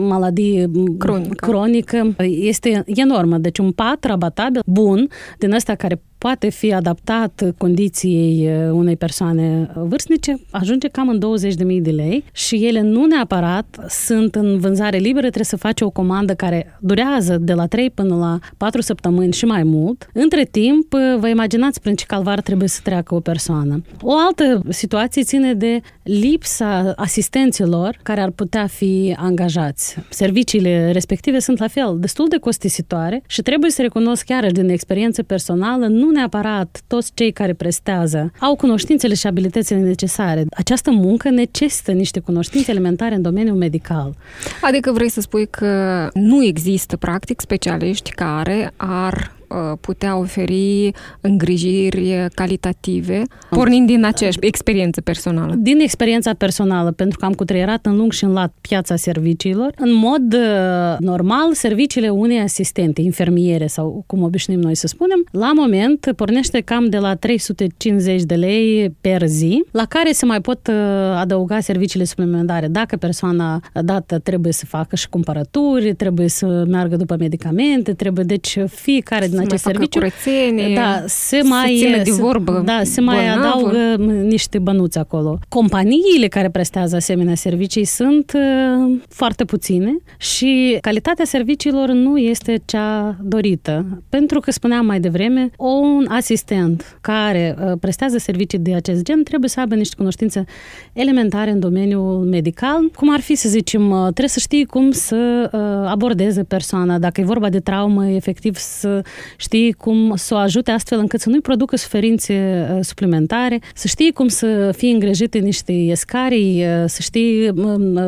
maladie 0.07 0.71
cronică, 0.97 1.35
cronică 1.35 2.15
este 2.27 2.83
enormă. 2.85 3.37
Deci 3.37 3.57
un 3.57 3.71
pat 3.71 4.03
rabatabil 4.03 4.61
bun 4.65 5.09
din 5.37 5.53
ăsta 5.53 5.75
care 5.75 6.01
poate 6.23 6.49
fi 6.49 6.73
adaptat 6.73 7.53
condiției 7.57 8.47
uh, 8.47 8.71
unei 8.71 8.95
persoane 8.95 9.69
vârstnice, 9.75 10.39
ajunge 10.51 10.87
cam 10.87 11.09
în 11.09 11.19
20.000 11.19 11.81
de 11.81 11.91
lei 11.91 12.23
și 12.31 12.65
ele 12.65 12.81
nu 12.81 13.05
neapărat 13.05 13.85
sunt 13.89 14.35
în 14.35 14.59
vânzare 14.59 14.97
liberă, 14.97 15.19
trebuie 15.19 15.43
să 15.43 15.57
faci 15.57 15.81
o 15.81 15.89
comandă 15.89 16.33
care 16.33 16.77
durează 16.79 17.37
de 17.37 17.53
la 17.53 17.65
3 17.65 17.89
până 17.89 18.15
la 18.15 18.39
4 18.57 18.81
săptămâni 18.81 19.33
și 19.33 19.45
mai 19.45 19.63
mult. 19.63 20.09
Între 20.13 20.43
timp, 20.51 20.93
uh, 20.93 20.99
vă 21.19 21.27
imaginați 21.27 21.81
prin 21.81 21.95
ce 21.95 22.05
calvar 22.05 22.41
trebuie 22.41 22.67
să 22.67 22.79
treacă 22.83 23.15
o 23.15 23.19
persoană. 23.19 23.81
O 24.01 24.13
altă 24.17 24.61
situație 24.69 25.23
ține 25.23 25.53
de 25.53 25.81
lipsa 26.03 26.93
asistenților 26.95 27.99
care 28.03 28.21
ar 28.21 28.29
putea 28.29 28.67
fi 28.67 29.15
angajați. 29.17 29.97
Serviciile 30.09 30.91
respective 30.91 31.39
sunt 31.39 31.59
la 31.59 31.67
fel 31.67 31.97
destul 31.99 32.27
de 32.27 32.37
costisitoare 32.37 33.23
și 33.27 33.41
trebuie 33.41 33.71
să 33.71 33.81
recunosc 33.81 34.25
chiar 34.25 34.51
din 34.51 34.69
experiență 34.69 35.23
personală, 35.23 35.87
nu 35.87 36.11
neapărat 36.13 36.81
toți 36.87 37.11
cei 37.13 37.31
care 37.31 37.53
prestează 37.53 38.31
au 38.39 38.55
cunoștințele 38.55 39.13
și 39.13 39.27
abilitățile 39.27 39.79
necesare. 39.79 40.45
Această 40.51 40.91
muncă 40.91 41.29
necesită 41.29 41.91
niște 41.91 42.19
cunoștințe 42.19 42.71
elementare 42.71 43.15
în 43.15 43.21
domeniul 43.21 43.55
medical. 43.55 44.15
Adică 44.61 44.91
vrei 44.91 45.09
să 45.09 45.21
spui 45.21 45.47
că 45.47 46.09
nu 46.13 46.43
există 46.43 46.97
practic 46.97 47.41
specialiști 47.41 48.11
care 48.11 48.73
ar 48.75 49.31
Uh, 49.42 49.42
putea 49.81 50.17
oferi 50.17 50.91
îngrijiri 51.21 52.27
calitative, 52.33 53.21
pornind 53.49 53.87
din 53.87 54.05
aceeași 54.05 54.37
experiență 54.41 55.01
personală. 55.01 55.55
Din 55.57 55.79
experiența 55.79 56.33
personală, 56.33 56.91
pentru 56.91 57.19
că 57.19 57.25
am 57.25 57.33
cutreierat 57.33 57.85
în 57.85 57.95
lung 57.95 58.11
și 58.11 58.23
în 58.23 58.31
lat 58.31 58.53
piața 58.61 58.95
serviciilor, 58.95 59.71
în 59.75 59.93
mod 59.93 60.33
uh, 60.33 60.97
normal, 60.99 61.53
serviciile 61.53 62.09
unei 62.09 62.39
asistente, 62.39 63.01
infermiere 63.01 63.67
sau 63.67 64.03
cum 64.07 64.23
obișnuim 64.23 64.59
noi 64.59 64.75
să 64.75 64.87
spunem, 64.87 65.25
la 65.31 65.51
moment 65.55 66.13
pornește 66.15 66.59
cam 66.59 66.89
de 66.89 66.97
la 66.97 67.15
350 67.15 68.21
de 68.21 68.35
lei 68.35 68.95
per 69.01 69.25
zi, 69.25 69.63
la 69.71 69.85
care 69.85 70.11
se 70.11 70.25
mai 70.25 70.41
pot 70.41 70.67
uh, 70.67 70.75
adăuga 71.15 71.59
serviciile 71.59 72.05
suplimentare. 72.05 72.67
Dacă 72.67 72.97
persoana 72.97 73.59
dată 73.73 74.19
trebuie 74.19 74.53
să 74.53 74.65
facă 74.65 74.95
și 74.95 75.09
cumpărături, 75.09 75.93
trebuie 75.93 76.27
să 76.27 76.63
meargă 76.67 76.95
după 76.95 77.15
medicamente, 77.19 77.93
trebuie, 77.93 78.23
deci 78.23 78.57
fiecare 78.65 79.27
din 79.27 79.42
acest 79.45 79.63
serviciu. 79.63 79.99
Curățenie, 79.99 80.75
da, 80.75 81.03
se 81.07 81.41
mai 81.43 81.77
se 81.79 82.01
de 82.03 82.11
vorbă 82.11 82.61
Da, 82.65 82.81
se 82.83 83.01
mai 83.01 83.27
adaugă 83.27 83.95
niște 84.23 84.59
bănuți 84.59 84.97
acolo. 84.97 85.39
Companiile 85.49 86.27
care 86.27 86.49
prestează 86.49 86.95
asemenea 86.95 87.35
servicii 87.35 87.85
sunt 87.85 88.31
uh, 88.35 88.99
foarte 89.09 89.45
puține 89.45 89.97
și 90.17 90.77
calitatea 90.81 91.25
serviciilor 91.25 91.89
nu 91.89 92.17
este 92.17 92.61
cea 92.65 93.17
dorită. 93.21 94.03
Pentru 94.09 94.39
că 94.39 94.51
spuneam 94.51 94.85
mai 94.85 94.99
devreme, 94.99 95.49
un 95.57 96.05
asistent 96.09 96.97
care 97.01 97.55
uh, 97.59 97.71
prestează 97.79 98.17
servicii 98.17 98.59
de 98.59 98.75
acest 98.75 99.03
gen 99.03 99.23
trebuie 99.23 99.49
să 99.49 99.59
aibă 99.59 99.75
niște 99.75 99.95
cunoștințe 99.97 100.45
elementare 100.93 101.51
în 101.51 101.59
domeniul 101.59 102.17
medical, 102.17 102.91
cum 102.95 103.13
ar 103.13 103.19
fi, 103.19 103.35
să 103.35 103.49
zicem, 103.49 103.89
uh, 103.89 104.01
trebuie 104.01 104.27
să 104.27 104.39
știi 104.39 104.65
cum 104.65 104.91
să 104.91 105.49
abordeze 105.87 106.43
persoana, 106.43 106.99
dacă 106.99 107.21
e 107.21 107.23
vorba 107.23 107.49
de 107.49 107.59
traumă, 107.59 108.07
efectiv 108.07 108.55
să 108.55 109.01
știi 109.37 109.73
cum 109.73 110.13
să 110.15 110.33
o 110.33 110.37
ajute 110.37 110.71
astfel 110.71 110.99
încât 110.99 111.19
să 111.19 111.29
nu-i 111.29 111.41
producă 111.41 111.75
suferințe 111.75 112.67
uh, 112.71 112.79
suplimentare, 112.81 113.59
să 113.73 113.87
știi 113.87 114.11
cum 114.11 114.27
să 114.27 114.73
fie 114.77 114.91
îngrijite 114.91 115.37
niște 115.37 115.73
escarii, 115.73 116.63
uh, 116.63 116.83
să 116.85 117.01
știi 117.01 117.49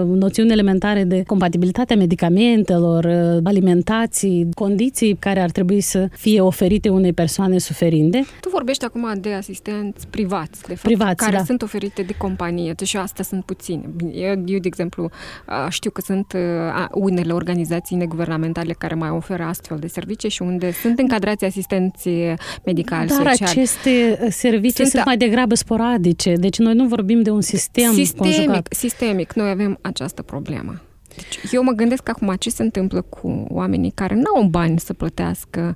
noțiuni 0.06 0.52
elementare 0.52 1.04
de 1.04 1.24
compatibilitatea 1.24 1.96
medicamentelor, 1.96 3.04
uh, 3.04 3.40
alimentații, 3.44 4.48
condiții 4.54 5.16
care 5.20 5.40
ar 5.40 5.50
trebui 5.50 5.82
să 5.82 6.08
fie 6.12 6.42
oferite 6.42 6.90
unei 6.90 7.14
persoane 7.14 7.58
suferinde. 7.58 8.26
Tu 8.42 8.50
vorbești 8.50 8.86
acum 8.86 9.14
de 9.22 9.34
asistenți 9.34 10.08
privați, 10.08 10.62
de 10.62 10.76
fapt, 10.76 10.82
privați, 10.82 11.16
care 11.16 11.38
da. 11.38 11.44
sunt 11.44 11.62
oferite 11.62 12.02
de 12.02 12.14
companie, 12.18 12.74
deci 12.74 12.88
și 12.88 12.98
astea 12.98 13.24
sunt 13.24 13.46
puține. 13.46 13.84
Eu, 14.14 14.30
eu, 14.46 14.60
de 14.60 14.68
exemplu, 14.68 15.10
știu 15.70 15.92
că 15.92 16.02
sunt 16.02 16.34
unele 16.92 17.34
organizații 17.34 17.96
neguvernamentale 17.96 18.74
care 18.74 18.96
mai 18.96 19.10
oferă 19.10 19.44
astfel 19.44 19.78
de 19.78 19.88
servicii 19.88 20.30
și 20.30 20.42
unde 20.42 20.72
sunt 20.72 21.00
încadrate 21.00 21.05
încadrați 21.06 21.46
asistenții 21.46 22.34
medicali, 22.66 23.08
Dar 23.08 23.18
sociali. 23.18 23.52
aceste 23.52 24.20
uh, 24.22 24.28
servicii 24.30 24.76
sunt, 24.76 24.88
sunt 24.88 25.06
mai 25.06 25.18
degrabă 25.18 25.56
sporadice, 25.56 26.34
deci 26.34 26.58
noi 26.58 26.74
nu 26.74 26.88
vorbim 26.88 27.22
de 27.22 27.30
un 27.30 27.42
sistem 27.42 27.94
sistemic, 27.94 28.36
conjugat. 28.36 28.68
Sistemic, 28.70 29.34
noi 29.34 29.50
avem 29.50 29.78
această 29.82 30.22
problemă. 30.22 30.82
Deci 31.16 31.52
eu 31.52 31.64
mă 31.64 31.72
gândesc 31.72 32.10
acum 32.10 32.36
ce 32.40 32.50
se 32.50 32.64
întâmplă 32.64 33.02
cu 33.02 33.46
oamenii 33.50 33.92
care 33.92 34.16
nu 34.16 34.36
au 34.36 34.44
bani 34.44 34.80
să 34.80 34.94
plătească 34.94 35.76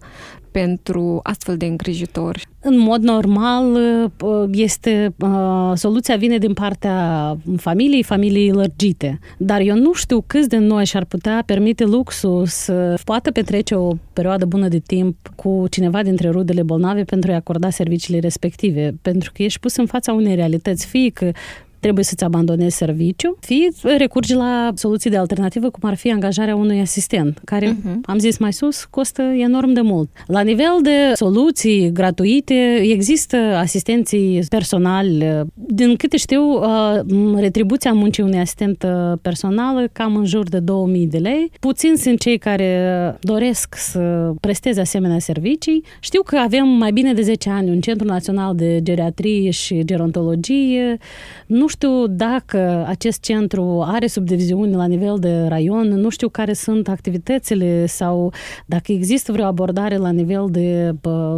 pentru 0.51 1.19
astfel 1.24 1.58
de 1.58 1.65
îngrijitori? 1.65 2.48
În 2.62 2.79
mod 2.79 3.01
normal, 3.01 3.77
uh, 4.24 4.43
este 4.51 5.13
uh, 5.19 5.72
soluția 5.75 6.15
vine 6.15 6.38
din 6.38 6.53
partea 6.53 7.38
familiei, 7.58 8.03
familiei 8.03 8.51
lărgite. 8.51 9.19
Dar 9.38 9.60
eu 9.60 9.75
nu 9.75 9.93
știu 9.93 10.24
câți 10.27 10.50
de 10.50 10.58
noi 10.58 10.86
și-ar 10.86 11.05
putea 11.05 11.43
permite 11.46 11.84
luxul 11.84 12.46
să 12.46 13.00
poată 13.03 13.31
petrece 13.31 13.75
o 13.75 13.91
perioadă 14.13 14.46
bună 14.46 14.67
de 14.67 14.79
timp 14.79 15.15
cu 15.36 15.65
cineva 15.69 16.03
dintre 16.03 16.29
rudele 16.29 16.63
bolnave 16.63 17.03
pentru 17.03 17.31
a-i 17.31 17.38
acorda 17.38 17.69
serviciile 17.69 18.19
respective. 18.19 18.93
Pentru 19.01 19.31
că 19.34 19.43
ești 19.43 19.60
pus 19.60 19.75
în 19.75 19.86
fața 19.86 20.13
unei 20.13 20.36
realități, 20.36 20.86
fie 20.86 21.10
că 21.10 21.31
trebuie 21.79 22.03
să-ți 22.03 22.24
abandonezi 22.24 22.75
serviciu, 22.75 23.38
fie 23.39 23.67
recurgi 23.98 24.33
la 24.33 24.71
soluții 24.75 25.09
de 25.09 25.17
alternativă, 25.17 25.69
cum 25.69 25.89
ar 25.89 25.95
fi 25.95 26.12
angajarea 26.12 26.55
unui 26.55 26.79
asistent, 26.79 27.41
care, 27.45 27.74
uh-huh. 27.74 27.95
am 28.01 28.17
zis 28.17 28.38
mai 28.38 28.53
sus, 28.53 28.86
costă 28.86 29.21
enorm 29.21 29.71
de 29.71 29.81
mult. 29.81 30.09
La 30.27 30.41
nivel 30.41 30.77
de 30.81 31.12
soluții 31.13 31.91
gratuite, 31.91 32.79
există 32.81 33.38
asistenții 33.38 34.43
personali. 34.50 35.45
Din 35.53 35.95
câte 35.95 36.17
știu, 36.17 36.43
uh, 36.43 37.00
retribuția 37.36 37.93
muncii 37.93 38.24
unui 38.24 38.39
asistent 38.39 38.83
uh, 38.83 39.17
personal 39.21 39.89
cam 39.91 40.15
în 40.15 40.25
jur 40.25 40.50
de 40.50 40.59
2000 40.59 41.07
de 41.07 41.17
lei. 41.17 41.51
Puțin 41.59 41.95
sunt 41.95 42.19
cei 42.19 42.38
care 42.38 43.17
doresc 43.21 43.75
să 43.77 44.31
presteze 44.39 44.81
asemenea 44.81 45.19
servicii. 45.19 45.83
Știu 46.00 46.21
că 46.21 46.38
avem 46.38 46.67
mai 46.67 46.91
bine 46.91 47.13
de 47.13 47.21
10 47.21 47.50
ani 47.50 47.69
un 47.69 47.79
Centru 47.79 48.07
Național 48.07 48.55
de 48.55 48.79
Geriatrie 48.83 49.50
și 49.50 49.86
Gerontologie. 49.86 50.98
Nu 51.45 51.67
știu 51.69 52.07
dacă 52.07 52.85
acest 52.88 53.21
centru 53.21 53.83
are 53.85 54.07
subdiviziuni 54.07 54.73
la 54.73 54.85
nivel 54.85 55.17
de 55.19 55.45
raion, 55.47 55.88
nu 55.88 56.09
știu 56.09 56.29
care 56.29 56.53
sunt 56.53 56.88
activitățile 56.88 57.85
sau 57.85 58.33
dacă 58.65 58.91
există 58.91 59.31
vreo 59.31 59.45
abordare 59.45 59.97
la 59.97 60.09
nivel 60.09 60.45
de 60.49 60.91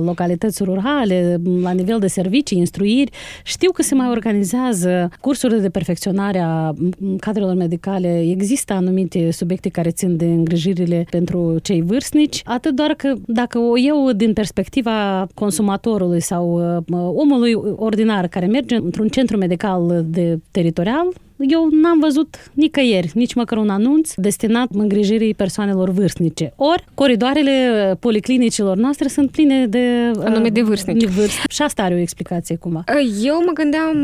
localități 0.03 0.63
rurale, 0.63 1.41
la 1.61 1.71
nivel 1.71 1.99
de 1.99 2.07
servicii, 2.07 2.57
instruiri. 2.57 3.11
Știu 3.43 3.71
că 3.71 3.81
se 3.81 3.95
mai 3.95 4.09
organizează 4.09 5.09
cursuri 5.21 5.61
de 5.61 5.69
perfecționare 5.69 6.39
a 6.39 6.73
cadrelor 7.19 7.53
medicale. 7.53 8.21
Există 8.29 8.73
anumite 8.73 9.31
subiecte 9.31 9.69
care 9.69 9.89
țin 9.89 10.17
de 10.17 10.25
îngrijirile 10.25 11.05
pentru 11.09 11.57
cei 11.61 11.81
vârstnici, 11.81 12.41
atât 12.43 12.75
doar 12.75 12.93
că 12.93 13.13
dacă 13.25 13.57
o 13.57 13.77
eu 13.77 14.11
din 14.15 14.33
perspectiva 14.33 15.27
consumatorului 15.33 16.21
sau 16.21 16.75
uh, 16.77 17.11
omului 17.15 17.53
ordinar 17.75 18.27
care 18.27 18.45
merge 18.45 18.75
într-un 18.75 19.07
centru 19.07 19.37
medical 19.37 20.05
de 20.05 20.20
de 20.23 20.39
teritorial, 20.51 21.07
eu 21.49 21.67
n-am 21.71 21.99
văzut 21.99 22.51
nicăieri, 22.53 23.11
nici 23.13 23.33
măcar 23.33 23.57
un 23.57 23.69
anunț 23.69 24.13
destinat 24.15 24.67
îngrijirii 24.73 25.33
persoanelor 25.33 25.89
vârstnice. 25.89 26.53
Ori, 26.55 26.85
coridoarele 26.93 27.97
policlinicilor 27.99 28.77
noastre 28.77 29.07
sunt 29.07 29.31
pline 29.31 29.67
de... 29.67 30.11
Anume 30.23 30.49
de 30.49 30.61
vârstnici. 30.61 31.05
Vârst. 31.05 31.39
Și 31.49 31.61
asta 31.61 31.83
are 31.83 31.93
o 31.93 31.97
explicație, 31.97 32.55
cum. 32.55 32.83
Eu 33.23 33.43
mă 33.45 33.51
gândeam, 33.53 33.97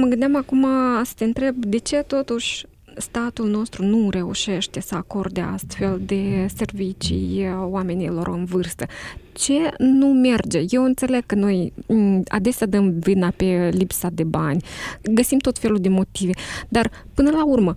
mă 0.00 0.06
gândeam 0.08 0.36
acum 0.36 0.66
să 1.04 1.12
te 1.16 1.24
întreb 1.24 1.54
de 1.56 1.76
ce 1.76 2.04
totuși 2.06 2.66
statul 2.98 3.48
nostru 3.48 3.84
nu 3.84 4.10
reușește 4.10 4.80
să 4.80 4.94
acorde 4.94 5.40
astfel 5.40 6.00
de 6.04 6.46
servicii 6.54 7.48
oamenilor 7.64 8.28
în 8.28 8.44
vârstă. 8.44 8.86
Ce 9.32 9.72
nu 9.78 10.06
merge? 10.06 10.64
Eu 10.68 10.84
înțeleg 10.84 11.26
că 11.26 11.34
noi 11.34 11.72
adesea 12.28 12.66
dăm 12.66 12.98
vina 12.98 13.30
pe 13.36 13.70
lipsa 13.72 14.08
de 14.12 14.24
bani, 14.24 14.62
găsim 15.12 15.38
tot 15.38 15.58
felul 15.58 15.78
de 15.78 15.88
motive, 15.88 16.32
dar 16.68 16.90
până 17.14 17.30
la 17.30 17.46
urmă, 17.46 17.74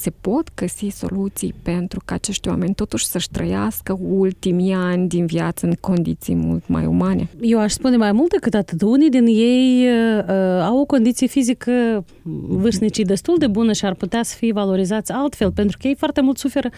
se 0.00 0.12
pot 0.20 0.54
găsi 0.54 0.88
soluții 0.88 1.54
pentru 1.62 2.00
ca 2.04 2.14
acești 2.14 2.48
oameni 2.48 2.74
totuși 2.74 3.06
să-și 3.06 3.30
trăiască 3.30 3.98
ultimii 4.08 4.72
ani 4.72 5.08
din 5.08 5.26
viață 5.26 5.66
în 5.66 5.72
condiții 5.80 6.34
mult 6.34 6.68
mai 6.68 6.86
umane? 6.86 7.28
Eu 7.40 7.58
aș 7.58 7.72
spune 7.72 7.96
mai 7.96 8.12
mult 8.12 8.30
decât 8.30 8.54
atât. 8.54 8.82
Unii 8.82 9.10
din 9.10 9.26
ei 9.26 9.86
uh, 9.86 10.62
au 10.62 10.78
o 10.78 10.84
condiție 10.84 11.26
fizică 11.26 12.04
vârstnicii 12.48 13.04
destul 13.04 13.36
de 13.38 13.46
bună 13.46 13.72
și 13.72 13.84
ar 13.84 13.94
putea 13.94 14.22
să 14.22 14.34
fie 14.36 14.52
valorizați 14.52 15.12
altfel, 15.12 15.52
pentru 15.52 15.76
că 15.80 15.88
ei 15.88 15.94
foarte 15.94 16.20
mult 16.20 16.38
suferă 16.38 16.70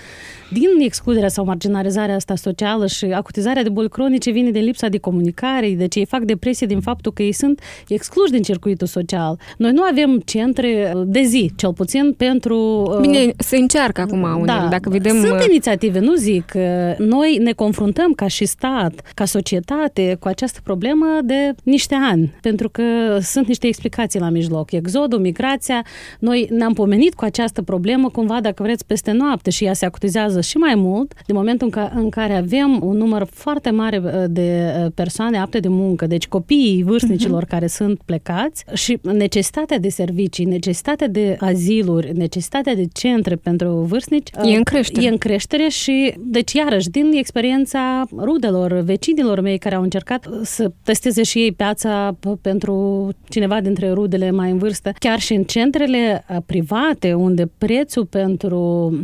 din 0.53 0.69
excluderea 0.79 1.29
sau 1.29 1.45
marginalizarea 1.45 2.15
asta 2.15 2.35
socială 2.35 2.87
și 2.87 3.05
acutizarea 3.05 3.63
de 3.63 3.69
boli 3.69 3.89
cronice 3.89 4.31
vine 4.31 4.51
din 4.51 4.65
lipsa 4.65 4.89
de 4.89 4.99
comunicare, 4.99 5.71
deci 5.71 5.95
ei 5.95 6.07
fac 6.07 6.23
depresie 6.23 6.67
din 6.67 6.81
faptul 6.81 7.13
că 7.13 7.23
ei 7.23 7.33
sunt 7.33 7.61
excluși 7.89 8.33
din 8.33 8.43
circuitul 8.43 8.87
social. 8.87 9.39
Noi 9.57 9.73
nu 9.73 9.83
avem 9.83 10.21
centre 10.25 10.93
de 11.07 11.23
zi, 11.23 11.53
cel 11.57 11.73
puțin 11.73 12.13
pentru... 12.17 12.57
Uh, 12.87 13.01
Bine, 13.19 13.33
se 13.37 13.57
încearcă 13.57 14.01
acum 14.01 14.23
unele, 14.23 14.45
da, 14.45 14.67
dacă 14.71 14.89
vedem... 14.89 15.21
Sunt 15.21 15.41
uh, 15.41 15.45
inițiative, 15.49 15.99
nu 15.99 16.15
zic. 16.15 16.53
Noi 16.99 17.39
ne 17.43 17.53
confruntăm 17.53 18.13
ca 18.13 18.27
și 18.27 18.45
stat, 18.45 19.11
ca 19.15 19.25
societate, 19.25 20.17
cu 20.21 20.29
această 20.29 20.61
problemă 20.63 21.07
de 21.25 21.55
niște 21.63 21.95
ani, 21.95 22.35
pentru 22.41 22.69
că 22.69 22.83
sunt 23.21 23.47
niște 23.47 23.67
explicații 23.67 24.21
la 24.21 24.29
mijloc. 24.29 24.73
Exodul, 24.73 25.19
migrația, 25.19 25.85
noi 26.19 26.49
ne-am 26.51 26.73
pomenit 26.73 27.15
cu 27.15 27.25
această 27.25 27.63
problemă 27.63 28.09
cumva, 28.09 28.41
dacă 28.41 28.63
vreți, 28.63 28.87
peste 28.87 29.11
noapte 29.11 29.51
și 29.51 29.65
ea 29.65 29.73
se 29.73 29.85
acutizează 29.85 30.41
și 30.41 30.57
mai 30.57 30.75
mult, 30.75 31.13
din 31.27 31.35
momentul 31.35 31.67
în, 31.67 31.73
ca, 31.73 31.93
în 31.95 32.09
care 32.09 32.35
avem 32.37 32.81
un 32.83 32.97
număr 32.97 33.27
foarte 33.31 33.71
mare 33.71 34.01
uh, 34.05 34.11
de 34.29 34.75
uh, 34.85 34.91
persoane 34.95 35.39
apte 35.39 35.59
de 35.59 35.69
muncă, 35.69 36.07
deci 36.07 36.29
copiii 36.29 36.83
vârstnicilor 36.83 37.45
uh-huh. 37.45 37.49
care 37.49 37.67
sunt 37.67 38.01
plecați 38.05 38.65
și 38.73 38.99
necesitatea 39.03 39.79
de 39.79 39.89
servicii, 39.89 40.45
necesitatea 40.45 41.09
de 41.09 41.37
aziluri, 41.39 42.17
necesitatea 42.17 42.75
de 42.75 42.87
centre 43.03 43.37
pentru 43.37 43.69
vârstnici 43.69 44.31
e 44.45 44.57
în 44.57 44.63
creștere. 44.63 45.07
E 45.07 45.09
în 45.09 45.19
creștere 45.19 45.69
și, 45.69 46.15
deci, 46.19 46.53
iarăși, 46.53 46.89
din 46.89 47.11
experiența 47.15 48.05
rudelor, 48.17 48.73
vecinilor 48.73 49.41
mei 49.41 49.59
care 49.59 49.75
au 49.75 49.83
încercat 49.83 50.29
să 50.43 50.71
testeze 50.83 51.23
și 51.23 51.39
ei 51.39 51.53
piața 51.53 52.17
pentru 52.41 53.09
cineva 53.29 53.61
dintre 53.61 53.91
rudele 53.91 54.31
mai 54.31 54.51
în 54.51 54.59
vârstă, 54.59 54.93
chiar 54.99 55.19
și 55.19 55.33
în 55.33 55.43
centrele 55.43 56.25
private, 56.47 57.15
unde 57.15 57.51
prețul 57.59 58.05
pentru 58.05 58.59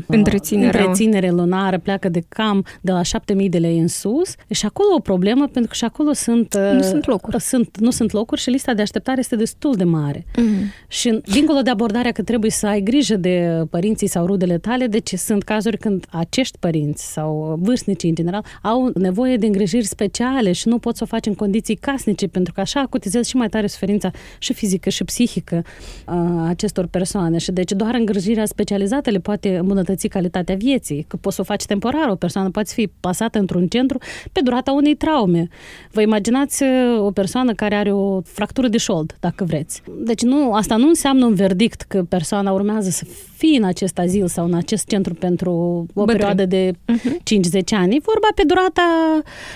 întreținere, 0.07 0.79
întreținere 0.79 1.31
lunară 1.31 1.79
pleacă 1.79 2.09
de 2.09 2.23
cam 2.29 2.65
de 2.81 2.93
la 2.93 3.03
7000 3.03 3.49
de 3.49 3.59
lei 3.59 3.79
în 3.79 3.89
sus, 3.89 4.35
și 4.51 4.67
acolo 4.67 4.89
o 4.97 5.01
problemă, 5.01 5.47
pentru 5.53 5.71
că 5.71 5.75
și 5.75 5.85
acolo 5.85 6.13
sunt... 6.13 6.59
Nu 6.75 6.83
sunt 6.83 7.07
locuri. 7.07 7.41
Sunt, 7.41 7.79
nu 7.79 7.91
sunt 7.91 8.13
locuri 8.13 8.41
și 8.41 8.51
lista 8.51 8.75
de 8.75 8.83
așteptare 8.83 9.19
este 9.19 9.37
destul 9.37 9.75
de 9.75 9.85
mare. 9.85 10.25
Mm-hmm. 10.31 10.87
Și 10.89 11.21
dincolo 11.33 11.61
de 11.61 11.71
abordarea 11.71 12.13
că 12.13 12.23
trebuie 12.23 12.51
să 12.51 12.67
ai 12.67 12.81
grijă 12.81 13.17
de 13.17 13.65
părinții 13.89 14.19
sau 14.19 14.27
rudele 14.27 14.59
tale, 14.59 14.87
deci 14.87 15.15
sunt 15.15 15.43
cazuri 15.43 15.77
când 15.77 16.07
acești 16.11 16.59
părinți 16.59 17.13
sau 17.13 17.59
vârstnicii 17.61 18.09
în 18.09 18.15
general 18.15 18.45
au 18.63 18.91
nevoie 18.95 19.37
de 19.37 19.47
îngrijiri 19.47 19.87
speciale 19.87 20.53
și 20.53 20.69
nu 20.69 20.79
pot 20.79 20.97
să 20.97 21.03
o 21.03 21.07
faci 21.07 21.27
în 21.27 21.35
condiții 21.35 21.75
casnice, 21.75 22.27
pentru 22.27 22.53
că 22.53 22.61
așa 22.61 22.81
acutizează 22.81 23.29
și 23.29 23.37
mai 23.37 23.49
tare 23.49 23.67
suferința 23.67 24.11
și 24.39 24.53
fizică 24.53 24.91
și 24.91 25.05
psihică 25.05 25.63
a 26.05 26.49
acestor 26.49 26.87
persoane. 26.87 27.39
Și 27.39 27.53
deci 27.53 27.73
doar 27.73 27.95
îngrijirea 27.95 28.45
specializată 28.45 29.11
le 29.11 29.19
poate 29.19 29.57
îmbunătăți 29.57 30.09
calitatea 30.09 30.55
vieții, 30.55 31.05
că 31.09 31.17
poți 31.17 31.35
să 31.35 31.41
o 31.41 31.45
faci 31.45 31.65
temporar, 31.65 32.09
o 32.09 32.15
persoană 32.15 32.51
poate 32.51 32.71
fi 32.73 32.91
pasată 33.01 33.39
într-un 33.39 33.67
centru 33.67 33.99
pe 34.33 34.41
durata 34.41 34.73
unei 34.73 34.95
traume. 34.95 35.49
Vă 35.91 36.01
imaginați 36.01 36.63
uh, 36.63 36.69
o 37.01 37.11
persoană 37.11 37.53
care 37.53 37.75
are 37.75 37.93
o 37.93 38.21
fractură 38.21 38.69
de 38.69 38.79
șold, 38.79 39.17
dacă 39.21 39.45
vreți. 39.45 39.83
Deci 40.05 40.23
nu, 40.23 40.53
asta 40.53 40.77
nu 40.77 40.89
înseamnă 40.89 41.25
un 41.27 41.35
verdict 41.35 41.83
că 41.83 42.03
persoana 42.03 42.53
urmează 42.53 42.91
să 42.91 43.05
fie 43.39 43.57
în 43.57 43.65
acest 43.79 43.99
azil 43.99 44.27
sau 44.29 44.45
în 44.45 44.55
acest 44.55 44.89
centru 44.89 45.15
pentru 45.15 45.51
o 45.53 45.85
Bătrân. 45.95 46.17
perioadă 46.17 46.47
de 46.47 46.71
uh-huh. 46.71 47.61
5-10 47.61 47.61
ani. 47.71 47.97
E 47.97 48.01
vorba 48.03 48.29
pe 48.35 48.43
durata... 48.47 48.83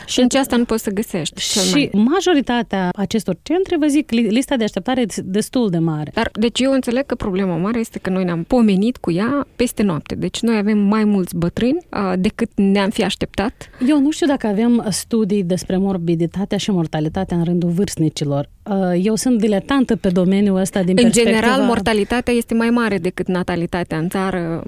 Și 0.06 0.20
în 0.20 0.28
ce 0.28 0.38
asta 0.38 0.56
nu 0.56 0.64
poți 0.64 0.82
să 0.82 0.90
găsești. 0.90 1.40
Și 1.40 1.90
mai. 1.92 2.04
majoritatea 2.04 2.88
acestor 2.96 3.36
centre, 3.42 3.76
vă 3.76 3.86
zic, 3.86 4.10
lista 4.10 4.56
de 4.56 4.64
așteptare 4.64 5.00
e 5.00 5.06
destul 5.24 5.70
de 5.70 5.78
mare. 5.78 6.10
Dar, 6.14 6.30
deci 6.32 6.60
eu 6.60 6.72
înțeleg 6.72 7.06
că 7.06 7.14
problema 7.14 7.56
mare 7.56 7.78
este 7.78 7.98
că 7.98 8.10
noi 8.10 8.24
ne-am 8.24 8.42
pomenit 8.42 8.96
cu 8.96 9.10
ea 9.10 9.46
peste 9.56 9.82
noapte. 9.82 10.14
Deci 10.14 10.40
noi 10.40 10.56
avem 10.56 10.78
mai 10.78 11.04
mulți 11.04 11.36
bătrâni 11.36 11.78
uh, 11.92 12.12
decât 12.18 12.50
ne-am 12.54 12.90
fi 12.90 13.04
așteptat. 13.04 13.70
Eu 13.88 14.00
nu 14.00 14.10
știu 14.10 14.26
dacă 14.26 14.46
avem 14.46 14.86
studii 14.90 15.42
despre 15.42 15.76
morbiditatea 15.76 16.58
și 16.58 16.70
mortalitatea 16.70 17.36
în 17.36 17.44
rândul 17.44 17.70
vârstnicilor. 17.70 18.48
Uh, 18.62 19.00
eu 19.02 19.14
sunt 19.14 19.38
diletantă 19.38 19.96
pe 19.96 20.08
domeniul 20.08 20.56
ăsta 20.56 20.82
din 20.82 20.98
În 21.02 21.10
general, 21.10 21.60
mortalitatea 21.62 22.32
este 22.32 22.54
mai 22.54 22.70
mare 22.70 22.98
decât 22.98 23.26
natalitatea 23.26 23.98
în 24.02 24.08
țară, 24.08 24.62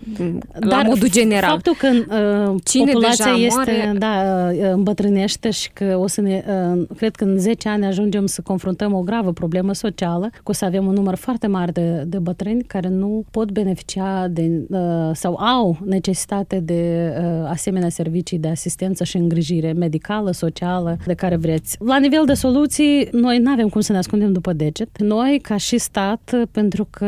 Dar 0.59 0.68
la 0.68 0.83
modul 0.83 1.11
general. 1.11 1.51
faptul 1.51 1.75
că 1.79 1.88
uh, 1.88 2.61
Cine 2.64 2.92
populația 2.92 3.33
este, 3.33 3.55
moare... 3.55 3.92
da, 3.99 4.49
uh, 4.51 4.73
îmbătrânește 4.73 5.51
și 5.51 5.70
că 5.73 5.99
o 6.01 6.07
să 6.07 6.20
ne, 6.20 6.44
uh, 6.75 6.83
cred 6.97 7.16
că 7.16 7.25
în 7.25 7.38
10 7.38 7.68
ani 7.68 7.87
ajungem 7.87 8.27
să 8.27 8.40
confruntăm 8.42 8.92
o 8.92 9.01
gravă 9.01 9.33
problemă 9.33 9.73
socială, 9.73 10.31
cu 10.42 10.53
să 10.53 10.64
avem 10.64 10.87
un 10.87 10.92
număr 10.92 11.14
foarte 11.14 11.47
mare 11.47 11.70
de, 11.70 12.05
de 12.07 12.18
bătrâni 12.18 12.62
care 12.62 12.88
nu 12.88 13.25
pot 13.31 13.51
beneficia 13.51 14.29
de, 14.31 14.51
uh, 14.68 14.79
sau 15.12 15.35
au 15.35 15.79
necesitate 15.85 16.61
de 16.61 17.12
uh, 17.18 17.49
asemenea 17.51 17.88
servicii 17.88 18.38
de 18.38 18.49
asistență 18.49 19.05
și 19.05 19.16
îngrijire 19.16 19.73
medicală, 19.73 20.31
socială, 20.31 20.97
de 21.07 21.14
care 21.14 21.37
vreți. 21.37 21.77
La 21.85 21.99
nivel 21.99 22.25
de 22.27 22.35
soluții, 22.35 23.09
noi 23.12 23.38
nu 23.38 23.51
avem 23.51 23.68
cum 23.68 23.81
să 23.81 23.92
ne 23.92 23.99
ascundem 23.99 24.33
după 24.33 24.53
deget. 24.53 25.01
Noi, 25.03 25.38
ca 25.42 25.57
și 25.57 25.79
stat, 25.79 26.35
pentru 26.51 26.87
că 26.90 27.07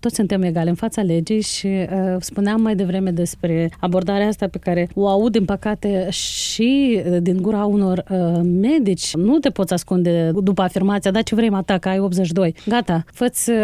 toți 0.00 0.14
suntem 0.14 0.42
egali 0.42 0.68
în 0.68 0.74
fața 0.74 1.02
legii 1.02 1.40
și 1.40 1.67
uh, 1.68 2.16
spuneam 2.20 2.60
mai 2.60 2.74
devreme 2.74 3.10
despre 3.10 3.70
abordarea 3.80 4.26
asta 4.26 4.46
pe 4.46 4.58
care 4.58 4.88
o 4.94 5.08
aud, 5.08 5.32
din 5.32 5.44
păcate, 5.44 6.08
și 6.10 7.02
uh, 7.10 7.16
din 7.20 7.42
gura 7.42 7.64
unor 7.64 8.04
uh, 8.10 8.40
medici. 8.60 9.14
Nu 9.14 9.38
te 9.38 9.50
poți 9.50 9.72
ascunde 9.72 10.30
după 10.42 10.62
afirmația, 10.62 11.10
da, 11.10 11.22
ce 11.22 11.34
vrei, 11.34 11.48
mata, 11.48 11.78
că 11.78 11.88
ai 11.88 11.98
82. 11.98 12.54
Gata, 12.66 13.04
fă-ți 13.12 13.50
uh, 13.50 13.56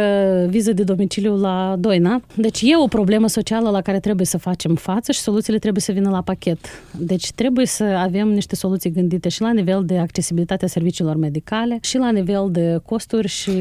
viză 0.48 0.72
de 0.72 0.82
domiciliu 0.82 1.36
la 1.36 1.76
Doina. 1.78 2.20
Deci 2.36 2.60
e 2.60 2.76
o 2.76 2.86
problemă 2.86 3.26
socială 3.26 3.70
la 3.70 3.80
care 3.80 4.00
trebuie 4.00 4.26
să 4.26 4.38
facem 4.38 4.74
față 4.74 5.12
și 5.12 5.20
soluțiile 5.20 5.58
trebuie 5.58 5.82
să 5.82 5.92
vină 5.92 6.10
la 6.10 6.22
pachet. 6.22 6.58
Deci 6.98 7.32
trebuie 7.32 7.66
să 7.66 7.84
avem 7.84 8.28
niște 8.28 8.56
soluții 8.56 8.90
gândite 8.90 9.28
și 9.28 9.40
la 9.40 9.52
nivel 9.52 9.82
de 9.84 9.98
accesibilitatea 9.98 10.68
serviciilor 10.68 11.16
medicale 11.16 11.78
și 11.80 11.96
la 11.96 12.10
nivel 12.10 12.48
de 12.50 12.78
costuri 12.84 13.28
și 13.28 13.52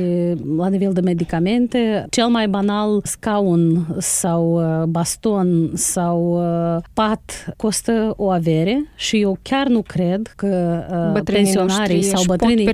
la 0.57 0.67
nivel 0.67 0.93
de 0.93 1.01
medicamente. 1.01 2.05
Cel 2.09 2.27
mai 2.27 2.47
banal, 2.47 3.01
scaun 3.03 3.87
sau 3.99 4.32
uh, 4.41 4.83
baston 4.83 5.71
sau 5.73 6.43
uh, 6.75 6.83
pat 6.93 7.53
costă 7.57 8.13
o 8.17 8.29
avere 8.29 8.91
și 8.95 9.21
eu 9.21 9.37
chiar 9.41 9.67
nu 9.67 9.81
cred 9.81 10.33
că 10.35 10.83
uh, 11.15 11.21
pensionarii 11.23 12.01
sau 12.01 12.23
bătrânii 12.27 12.69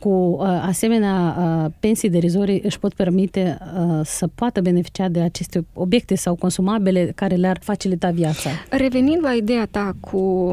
cu 0.00 0.38
asemenea 0.62 1.36
pensii 1.80 2.10
derizorii 2.10 2.60
își 2.64 2.78
pot 2.78 2.94
permite 2.94 3.58
să 4.04 4.26
poată 4.34 4.60
beneficia 4.60 5.08
de 5.08 5.20
aceste 5.20 5.66
obiecte 5.72 6.14
sau 6.14 6.34
consumabile 6.34 7.12
care 7.14 7.34
le-ar 7.34 7.58
facilita 7.62 8.10
viața. 8.10 8.50
Revenind 8.70 9.22
la 9.22 9.32
ideea 9.32 9.66
ta 9.70 9.92
cu 10.00 10.52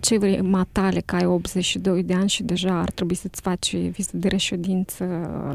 ce 0.00 0.18
vrei 0.18 0.40
matale, 0.40 1.02
că 1.04 1.16
ai 1.16 1.24
82 1.26 2.02
de 2.02 2.14
ani 2.14 2.28
și 2.28 2.42
deja 2.42 2.80
ar 2.80 2.90
trebui 2.90 3.14
să-ți 3.14 3.40
faci 3.40 3.76
vizită 3.76 4.16
de 4.16 4.28
reședință 4.28 5.04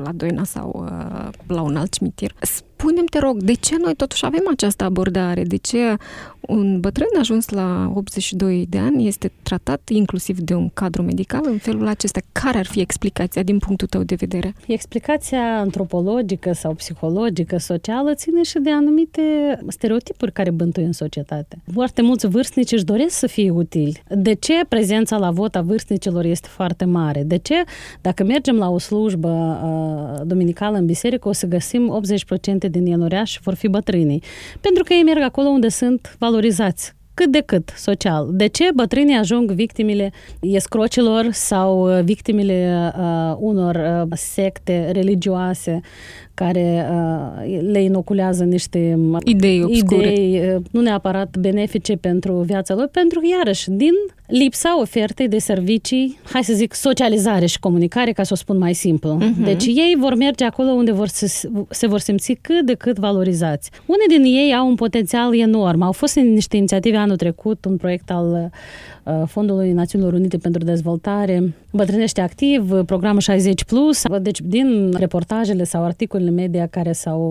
la 0.03 0.11
Doina 0.11 0.43
sau 0.43 0.87
uh, 0.89 1.29
la 1.47 1.61
un 1.61 1.75
alt 1.75 1.93
cimitir. 1.93 2.33
Spune-mi, 2.77 3.07
te 3.07 3.19
rog, 3.19 3.37
de 3.37 3.53
ce 3.53 3.75
noi 3.77 3.95
totuși 3.95 4.25
avem 4.25 4.43
această 4.51 4.83
abordare? 4.83 5.43
De 5.43 5.55
ce 5.55 5.97
un 6.41 6.79
bătrân 6.79 7.07
ajuns 7.19 7.49
la 7.49 7.91
82 7.95 8.65
de 8.69 8.77
ani 8.77 9.07
este 9.07 9.31
tratat 9.43 9.89
inclusiv 9.89 10.39
de 10.39 10.53
un 10.53 10.69
cadru 10.73 11.01
medical 11.01 11.41
în 11.45 11.57
felul 11.57 11.87
acesta? 11.87 12.19
Care 12.31 12.57
ar 12.57 12.65
fi 12.65 12.79
explicația 12.79 13.43
din 13.43 13.57
punctul 13.57 13.87
tău 13.87 14.03
de 14.03 14.15
vedere? 14.15 14.53
Explicația 14.67 15.59
antropologică 15.59 16.53
sau 16.53 16.73
psihologică, 16.73 17.57
socială, 17.57 18.13
ține 18.13 18.43
și 18.43 18.59
de 18.59 18.71
anumite 18.71 19.21
stereotipuri 19.67 20.31
care 20.31 20.51
bântuie 20.51 20.85
în 20.85 20.93
societate. 20.93 21.57
Foarte 21.73 22.01
mulți 22.01 22.27
vârstnici 22.27 22.71
își 22.71 22.83
doresc 22.83 23.17
să 23.17 23.27
fie 23.27 23.49
utili. 23.49 24.03
De 24.09 24.33
ce 24.33 24.53
prezența 24.67 25.17
la 25.17 25.31
vot 25.31 25.55
a 25.55 25.61
vârstnicilor 25.61 26.25
este 26.25 26.47
foarte 26.47 26.85
mare? 26.85 27.23
De 27.23 27.37
ce, 27.37 27.63
dacă 28.01 28.23
mergem 28.23 28.55
la 28.57 28.69
o 28.69 28.77
slujbă 28.77 29.29
uh, 29.29 30.21
dominicală 30.27 30.77
în 30.77 30.85
biserică, 30.85 31.27
o 31.27 31.31
să 31.31 31.45
găsim 31.45 32.01
80% 32.65 32.66
din 32.67 32.85
ienoriași 32.85 33.39
vor 33.43 33.53
fi 33.53 33.67
bătrânii. 33.67 34.23
Pentru 34.61 34.83
că 34.83 34.93
ei 34.93 35.03
merg 35.03 35.21
acolo 35.21 35.47
unde 35.47 35.69
sunt 35.69 36.15
valorizați 36.19 36.95
cât 37.17 37.31
de 37.31 37.41
cât 37.45 37.73
social. 37.75 38.27
De 38.31 38.47
ce 38.47 38.69
bătrânii 38.75 39.15
ajung 39.15 39.51
victimele 39.51 40.11
escrocilor 40.41 41.27
sau 41.31 41.97
uh, 41.97 42.03
victimele 42.03 42.91
uh, 42.97 43.35
unor 43.39 43.75
uh, 43.75 44.17
secte 44.17 44.91
religioase 44.91 45.79
care 46.37 46.87
uh, 46.91 47.61
le 47.71 47.81
inoculează 47.83 48.43
niște 48.43 48.99
idei, 49.23 49.63
obscure. 49.63 50.11
idei 50.11 50.55
uh, 50.55 50.61
nu 50.71 50.81
neapărat 50.81 51.37
benefice 51.37 51.95
pentru 51.95 52.33
viața 52.33 52.75
lor, 52.75 52.87
pentru 52.91 53.19
că, 53.19 53.25
iarăși, 53.37 53.69
din 53.69 53.93
lipsa 54.27 54.79
ofertei 54.81 55.27
de 55.27 55.37
servicii, 55.37 56.17
hai 56.23 56.43
să 56.43 56.53
zic, 56.53 56.73
socializare 56.73 57.45
și 57.45 57.59
comunicare, 57.59 58.11
ca 58.11 58.23
să 58.23 58.29
o 58.33 58.35
spun 58.35 58.57
mai 58.57 58.73
simplu. 58.73 59.17
Uh-huh. 59.17 59.43
Deci 59.43 59.65
ei 59.65 59.95
vor 59.97 60.15
merge 60.15 60.43
acolo 60.43 60.69
unde 60.69 60.91
vor 60.91 61.07
se, 61.07 61.49
se 61.69 61.87
vor 61.87 61.99
simți 61.99 62.37
cât 62.41 62.65
de 62.65 62.73
cât 62.73 62.97
valorizați. 62.97 63.71
Unii 63.85 64.17
din 64.17 64.35
ei 64.35 64.53
au 64.53 64.67
un 64.67 64.75
potențial 64.75 65.39
enorm. 65.39 65.81
Au 65.81 65.91
fost 65.91 66.15
în 66.15 66.33
niște 66.33 66.57
inițiative 66.57 66.97
anul 66.97 67.15
trecut, 67.15 67.65
un 67.65 67.77
proiect 67.77 68.11
al 68.11 68.51
uh, 69.03 69.13
Fondului 69.25 69.71
Națiunilor 69.71 70.13
Unite 70.13 70.37
pentru 70.37 70.63
Dezvoltare, 70.63 71.53
Bătrânește 71.71 72.21
Activ, 72.21 72.73
programul 72.85 73.21
60+, 73.21 73.53
plus. 73.67 74.03
deci 74.21 74.41
din 74.41 74.93
reportajele 74.97 75.63
sau 75.63 75.83
articolele 75.83 76.26
media 76.29 76.67
care 76.67 76.91
s-au 76.91 77.21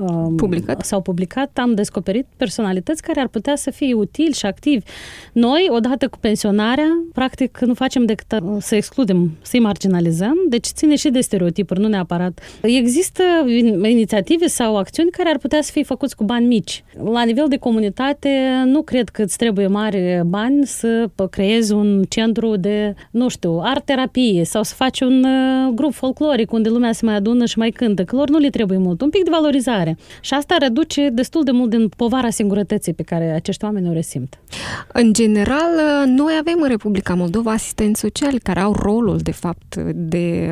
uh, 0.00 0.32
publicat. 0.36 0.84
s-au 0.84 1.00
publicat, 1.00 1.50
am 1.58 1.74
descoperit 1.74 2.26
personalități 2.36 3.02
care 3.02 3.20
ar 3.20 3.28
putea 3.28 3.56
să 3.56 3.70
fie 3.70 3.94
utili 3.94 4.32
și 4.32 4.46
activi. 4.46 4.84
Noi, 5.32 5.66
odată 5.70 6.08
cu 6.08 6.18
pensiunea 6.20 6.38
pensionarea, 6.50 7.04
practic 7.12 7.58
nu 7.58 7.74
facem 7.74 8.04
decât 8.04 8.32
uh, 8.42 8.56
să 8.58 8.74
excludem, 8.74 9.30
să-i 9.42 9.60
marginalizăm, 9.60 10.34
deci 10.48 10.66
ține 10.66 10.96
și 10.96 11.08
de 11.08 11.20
stereotipuri, 11.20 11.80
nu 11.80 11.88
neapărat. 11.88 12.40
Există 12.62 13.22
inițiative 13.82 14.46
sau 14.46 14.76
acțiuni 14.76 15.10
care 15.10 15.28
ar 15.28 15.38
putea 15.38 15.62
să 15.62 15.70
fie 15.72 15.82
făcuți 15.82 16.16
cu 16.16 16.24
bani 16.24 16.46
mici. 16.46 16.84
La 17.12 17.22
nivel 17.22 17.46
de 17.48 17.56
comunitate, 17.56 18.28
nu 18.64 18.82
cred 18.82 19.08
că 19.08 19.22
îți 19.22 19.36
trebuie 19.36 19.66
mari 19.66 20.20
bani 20.26 20.66
să 20.66 21.10
creezi 21.30 21.72
un 21.72 22.02
centru 22.08 22.56
de, 22.56 22.94
nu 23.10 23.28
știu, 23.28 23.60
art-terapie 23.62 24.44
sau 24.44 24.62
să 24.62 24.74
faci 24.74 25.00
un 25.00 25.24
uh, 25.24 25.72
grup 25.74 25.92
folcloric 25.92 26.52
unde 26.52 26.68
lumea 26.68 26.92
se 26.92 27.04
mai 27.04 27.14
adună 27.14 27.44
și 27.44 27.58
mai 27.58 27.70
cântă, 27.70 28.04
că 28.04 28.16
lor 28.16 28.28
nu 28.28 28.38
le 28.40 28.50
trebuie 28.50 28.78
mult, 28.78 29.00
un 29.00 29.10
pic 29.10 29.24
de 29.24 29.30
valorizare. 29.30 29.96
Și 30.20 30.34
asta 30.34 30.56
reduce 30.58 31.08
destul 31.12 31.44
de 31.44 31.50
mult 31.50 31.70
din 31.70 31.88
povara 31.96 32.30
singurătății 32.30 32.94
pe 32.94 33.02
care 33.02 33.30
acești 33.30 33.64
oameni 33.64 33.88
o 33.88 33.92
resimt. 33.92 34.38
În 34.92 35.12
general, 35.12 35.70
noi 36.06 36.30
noi 36.30 36.38
avem 36.38 36.62
în 36.62 36.68
Republica 36.68 37.14
Moldova 37.14 37.50
asistenți 37.50 38.00
sociali 38.00 38.38
care 38.38 38.60
au 38.60 38.72
rolul, 38.72 39.16
de 39.16 39.30
fapt, 39.30 39.76
de 39.94 40.50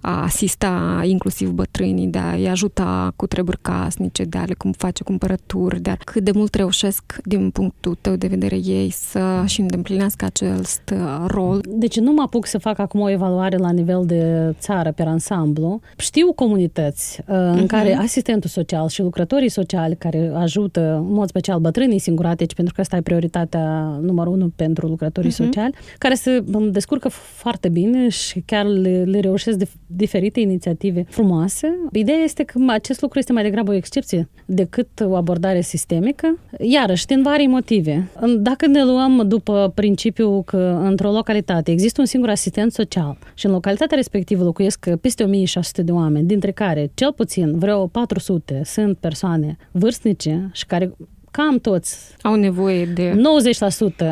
a 0.00 0.22
asista 0.22 1.00
inclusiv 1.04 1.50
bătrânii, 1.50 2.06
de 2.06 2.18
a-i 2.18 2.46
ajuta 2.46 3.12
cu 3.16 3.26
treburi 3.26 3.58
casnice, 3.62 4.24
de 4.24 4.38
a 4.38 4.44
le 4.44 4.54
cum 4.54 4.72
face 4.72 5.02
cumpărături, 5.02 5.80
de 5.80 5.90
a 5.90 5.96
cât 6.04 6.24
de 6.24 6.30
mult 6.34 6.54
reușesc, 6.54 7.16
din 7.24 7.50
punctul 7.50 7.96
tău 8.00 8.16
de 8.16 8.26
vedere, 8.26 8.56
ei 8.56 8.90
să 8.90 9.42
și 9.46 9.60
îndeplinească 9.60 10.24
acest 10.24 10.94
rol. 11.26 11.60
Deci 11.68 11.98
nu 11.98 12.12
mă 12.12 12.22
apuc 12.22 12.46
să 12.46 12.58
fac 12.58 12.78
acum 12.78 13.00
o 13.00 13.10
evaluare 13.10 13.56
la 13.56 13.70
nivel 13.70 14.02
de 14.06 14.54
țară, 14.58 14.92
pe 14.92 15.02
ansamblu. 15.02 15.80
Știu 15.96 16.32
comunități 16.32 17.20
uh, 17.20 17.21
în 17.26 17.64
uh-huh. 17.64 17.66
care 17.66 17.96
asistentul 17.96 18.50
social 18.50 18.88
și 18.88 19.02
lucrătorii 19.02 19.48
sociali 19.48 19.96
care 19.96 20.30
ajută, 20.34 21.04
în 21.06 21.12
mod 21.12 21.28
special, 21.28 21.58
bătrânii 21.58 21.98
singuratici, 21.98 22.54
pentru 22.54 22.74
că 22.74 22.80
asta 22.80 22.96
e 22.96 23.00
prioritatea 23.00 23.98
numărul 24.00 24.32
unu 24.32 24.52
pentru 24.56 24.86
lucrători 24.86 25.10
lucrătorii 25.12 25.30
uh-huh. 25.30 25.52
sociali, 25.52 25.74
care 25.98 26.14
se 26.14 26.44
descurcă 26.70 27.08
foarte 27.08 27.68
bine 27.68 28.08
și 28.08 28.40
chiar 28.46 28.66
le, 28.66 29.02
le 29.04 29.20
reușesc 29.20 29.56
de 29.58 29.68
diferite 29.86 30.40
inițiative 30.40 31.04
frumoase. 31.08 31.78
Ideea 31.92 32.18
este 32.18 32.42
că 32.42 32.60
acest 32.66 33.00
lucru 33.00 33.18
este 33.18 33.32
mai 33.32 33.42
degrabă 33.42 33.70
o 33.70 33.74
excepție 33.74 34.28
decât 34.44 34.88
o 35.00 35.16
abordare 35.16 35.60
sistemică, 35.60 36.38
iarăși, 36.58 37.06
din 37.06 37.22
vari 37.22 37.46
motive. 37.46 38.08
Dacă 38.38 38.66
ne 38.66 38.84
luăm 38.84 39.24
după 39.28 39.72
principiul 39.74 40.42
că 40.42 40.80
într-o 40.82 41.10
localitate 41.10 41.70
există 41.70 42.00
un 42.00 42.06
singur 42.06 42.28
asistent 42.28 42.72
social 42.72 43.18
și 43.34 43.46
în 43.46 43.52
localitatea 43.52 43.96
respectivă 43.96 44.44
locuiesc 44.44 44.90
peste 45.00 45.22
1600 45.22 45.82
de 45.82 45.92
oameni, 45.92 46.26
dintre 46.26 46.50
care 46.50 46.90
cel 46.94 47.11
puțin 47.12 47.58
vreo 47.58 47.86
400 47.86 48.62
sunt 48.64 48.98
persoane 48.98 49.56
vârstnice 49.70 50.50
și 50.52 50.66
care 50.66 50.92
cam 51.32 51.58
toți 51.58 51.98
au 52.22 52.34
nevoie 52.34 52.84
de 52.84 53.20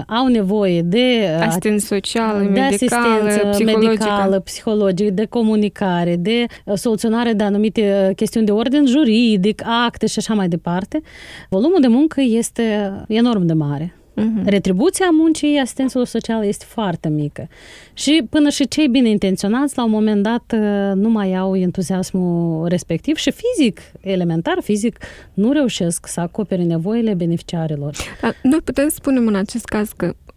90% 0.03 0.05
au 0.07 0.27
nevoie 0.27 0.83
de 0.83 1.27
asistență 1.41 1.87
socială, 1.87 2.39
de 2.39 2.61
medicală, 2.61 3.29
asistență 3.29 3.79
medicală, 3.79 4.41
psihologică, 4.41 5.11
de 5.11 5.25
comunicare, 5.25 6.17
de 6.17 6.45
uh, 6.65 6.75
soluționare 6.77 7.33
de 7.33 7.45
anumite 7.45 8.07
uh, 8.09 8.15
chestiuni 8.17 8.47
de 8.47 8.53
ordin 8.53 8.87
juridic, 8.87 9.63
acte 9.87 10.07
și 10.07 10.19
așa 10.19 10.35
mai 10.35 10.49
departe. 10.49 11.01
Volumul 11.49 11.81
de 11.81 11.87
muncă 11.87 12.21
este 12.21 12.93
enorm 13.09 13.47
de 13.47 13.53
mare. 13.53 14.00
Uh-huh. 14.17 14.45
Retribuția 14.45 15.09
muncii 15.13 15.59
asistenților 15.59 16.07
sociale 16.07 16.47
este 16.47 16.65
foarte 16.69 17.09
mică. 17.09 17.49
Și 17.93 18.27
până 18.31 18.49
și 18.49 18.69
cei 18.69 18.89
bine 18.89 19.09
intenționați, 19.09 19.77
la 19.77 19.85
un 19.85 19.91
moment 19.91 20.23
dat, 20.23 20.55
uh, 20.55 20.93
nu 20.95 21.09
mai 21.09 21.35
au 21.35 21.57
entuziasmul 21.57 22.69
respectiv 22.69 23.17
și 23.17 23.31
fizic, 23.31 23.81
elementar, 24.01 24.59
fizic, 24.63 24.99
nu 25.35 25.53
reușesc 25.53 26.07
să 26.07 26.21
acopere 26.21 26.63
nevoile 26.63 27.15
beneficiarilor. 27.15 27.95
Dar 28.21 28.37
noi 28.43 28.61
putem 28.65 28.89
spune 28.89 29.19
în 29.19 29.35
acest 29.35 29.65
caz 29.65 29.91
că 29.97 30.07
uh, 30.07 30.30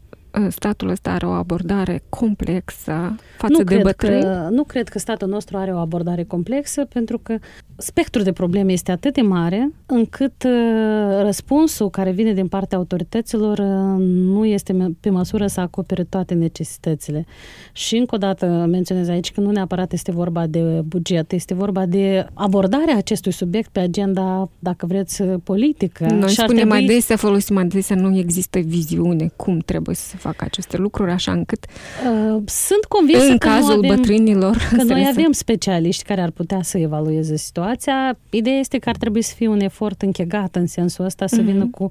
statul 0.50 0.90
ăsta 0.90 1.12
are 1.12 1.26
o 1.26 1.30
abordare 1.30 2.04
complexă 2.10 3.16
față 3.38 3.54
nu 3.58 3.64
de 3.64 3.80
bătrâni? 3.84 4.22
Că, 4.22 4.48
nu 4.52 4.64
cred 4.64 4.90
că 4.90 5.00
statul 5.00 5.28
nostru 5.28 5.58
are 5.58 5.74
o 5.74 5.78
abordare 5.78 6.24
complexă, 6.24 6.86
pentru 6.86 7.18
că 7.18 7.38
spectrul 7.76 8.24
de 8.24 8.32
probleme 8.32 8.72
este 8.72 8.92
atât 8.92 9.14
de 9.14 9.22
mare 9.22 9.72
încât 9.86 10.44
uh, 10.44 11.22
răspunsul 11.22 11.90
care 11.90 12.12
vine 12.12 12.34
din 12.34 12.48
partea 12.48 12.78
autorităților 12.78 13.58
uh, 13.58 14.06
nu 14.06 14.46
este 14.46 14.96
pe 15.00 15.10
măsură 15.10 15.48
să 15.48 15.60
acopere 15.60 16.04
toate 16.04 16.34
necesitățile. 16.34 17.26
Și 17.72 17.98
încă 17.98 18.16
o 18.16 18.18
dată 18.18 18.46
menționez 18.70 19.08
aici 19.08 19.32
că 19.32 19.42
nu 19.42 19.52
neapărat 19.52 19.94
este 19.94 20.12
vorba 20.12 20.48
de 20.48 20.82
buget, 20.86 21.32
este 21.32 21.54
vorba 21.54 21.86
de 21.86 22.26
abordarea 22.34 22.98
acestui 22.98 23.32
subiect 23.32 23.70
pe 23.70 23.80
agenda, 23.80 24.50
dacă 24.60 24.86
vreți, 24.86 25.24
politică. 25.24 26.06
Noi 26.06 26.30
și 26.30 26.36
spunem 26.36 26.70
trebui... 26.70 26.84
adesea, 26.84 27.16
folosim 27.16 27.58
adesea, 27.58 27.96
nu 27.96 28.18
există 28.18 28.60
viziune 28.60 29.32
cum 29.36 29.58
trebuie 29.58 29.96
să 29.96 30.18
se 30.24 30.30
facă 30.30 30.46
aceste 30.46 30.78
lucruri, 30.78 31.12
așa 31.12 31.32
încât 31.32 31.66
uh, 31.66 32.42
sunt 32.46 32.86
convinsă 32.88 33.26
în 33.26 33.38
că 33.38 33.48
cazul 33.48 33.72
avem, 33.72 33.96
bătrânilor 33.96 34.58
că 34.78 34.84
noi 34.84 35.08
avem 35.10 35.32
specialiști 35.32 36.04
care 36.04 36.22
ar 36.22 36.30
putea 36.30 36.60
să 36.62 36.78
evalueze 36.78 37.36
situația 37.36 37.62
situația. 37.74 38.18
Ideea 38.30 38.58
este 38.58 38.78
că 38.78 38.90
ar 38.90 38.96
trebui 38.96 39.22
să 39.22 39.34
fie 39.36 39.48
un 39.48 39.60
efort 39.60 40.02
închegat 40.02 40.56
în 40.56 40.68
sensul 40.68 41.06
ăsta, 41.06 41.28
să 41.28 41.42
mm-hmm. 41.42 41.46
vină 41.46 41.68
cu 41.72 41.90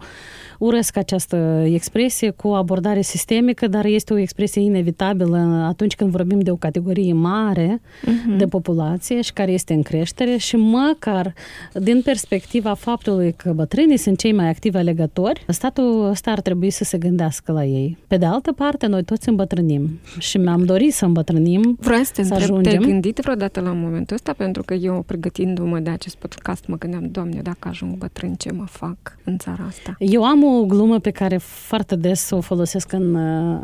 urăsc 0.59 0.97
această 0.97 1.65
expresie 1.67 2.31
cu 2.31 2.49
o 2.49 2.53
abordare 2.53 3.01
sistemică, 3.01 3.67
dar 3.67 3.85
este 3.85 4.13
o 4.13 4.19
expresie 4.19 4.63
inevitabilă 4.63 5.65
atunci 5.69 5.95
când 5.95 6.11
vorbim 6.11 6.41
de 6.41 6.51
o 6.51 6.57
categorie 6.57 7.13
mare 7.13 7.81
uh-huh. 7.81 8.37
de 8.37 8.47
populație 8.47 9.21
și 9.21 9.33
care 9.33 9.53
este 9.53 9.73
în 9.73 9.83
creștere 9.83 10.37
și 10.37 10.57
măcar 10.57 11.35
din 11.75 12.01
perspectiva 12.05 12.75
faptului 12.75 13.33
că 13.33 13.53
bătrânii 13.53 13.97
sunt 13.97 14.19
cei 14.19 14.33
mai 14.33 14.49
activi 14.49 14.77
alegători, 14.77 15.45
statul 15.49 16.09
ăsta 16.11 16.31
ar 16.31 16.41
trebui 16.41 16.71
să 16.71 16.85
se 16.85 16.99
gândească 16.99 17.53
la 17.53 17.65
ei. 17.65 17.99
Pe 18.07 18.17
de 18.23 18.29
altă 18.29 18.53
parte, 18.53 18.87
noi 18.87 19.03
toți 19.05 19.29
îmbătrânim 19.29 20.01
și 20.19 20.39
mi-am 20.39 20.65
dorit 20.65 20.93
să 20.95 21.05
îmbătrânim, 21.05 21.77
Vreau 21.81 22.03
să, 22.03 22.13
te 22.15 22.23
să 22.23 22.33
întreb, 22.33 22.51
ajungem. 22.51 22.73
Te-ai 22.73 22.91
gândit 22.91 23.19
vreodată 23.19 23.61
la 23.61 23.73
momentul 23.73 24.17
ăsta? 24.17 24.33
Pentru 24.33 24.63
că 24.63 24.75
eu, 24.75 25.03
pregătindu-mă 25.07 25.79
de 25.79 25.91
acest 25.91 26.17
podcast, 26.17 26.67
mă 26.67 26.79
gândeam, 26.79 27.09
Doamne, 27.11 27.41
dacă 27.43 27.69
ajung 27.69 27.97
bătrân, 27.97 28.35
ce 28.35 28.53
mă 28.53 28.65
fac 28.67 28.97
în 29.25 29.39
țara 29.39 29.65
asta? 29.69 29.95
Eu 29.99 30.25
am 30.25 30.45
o 30.45 30.53
o 30.63 30.65
glumă 30.65 30.99
pe 30.99 31.11
care 31.11 31.37
foarte 31.37 31.97
des 31.97 32.31
o 32.31 32.41
folosesc 32.41 32.93
în, 32.93 33.15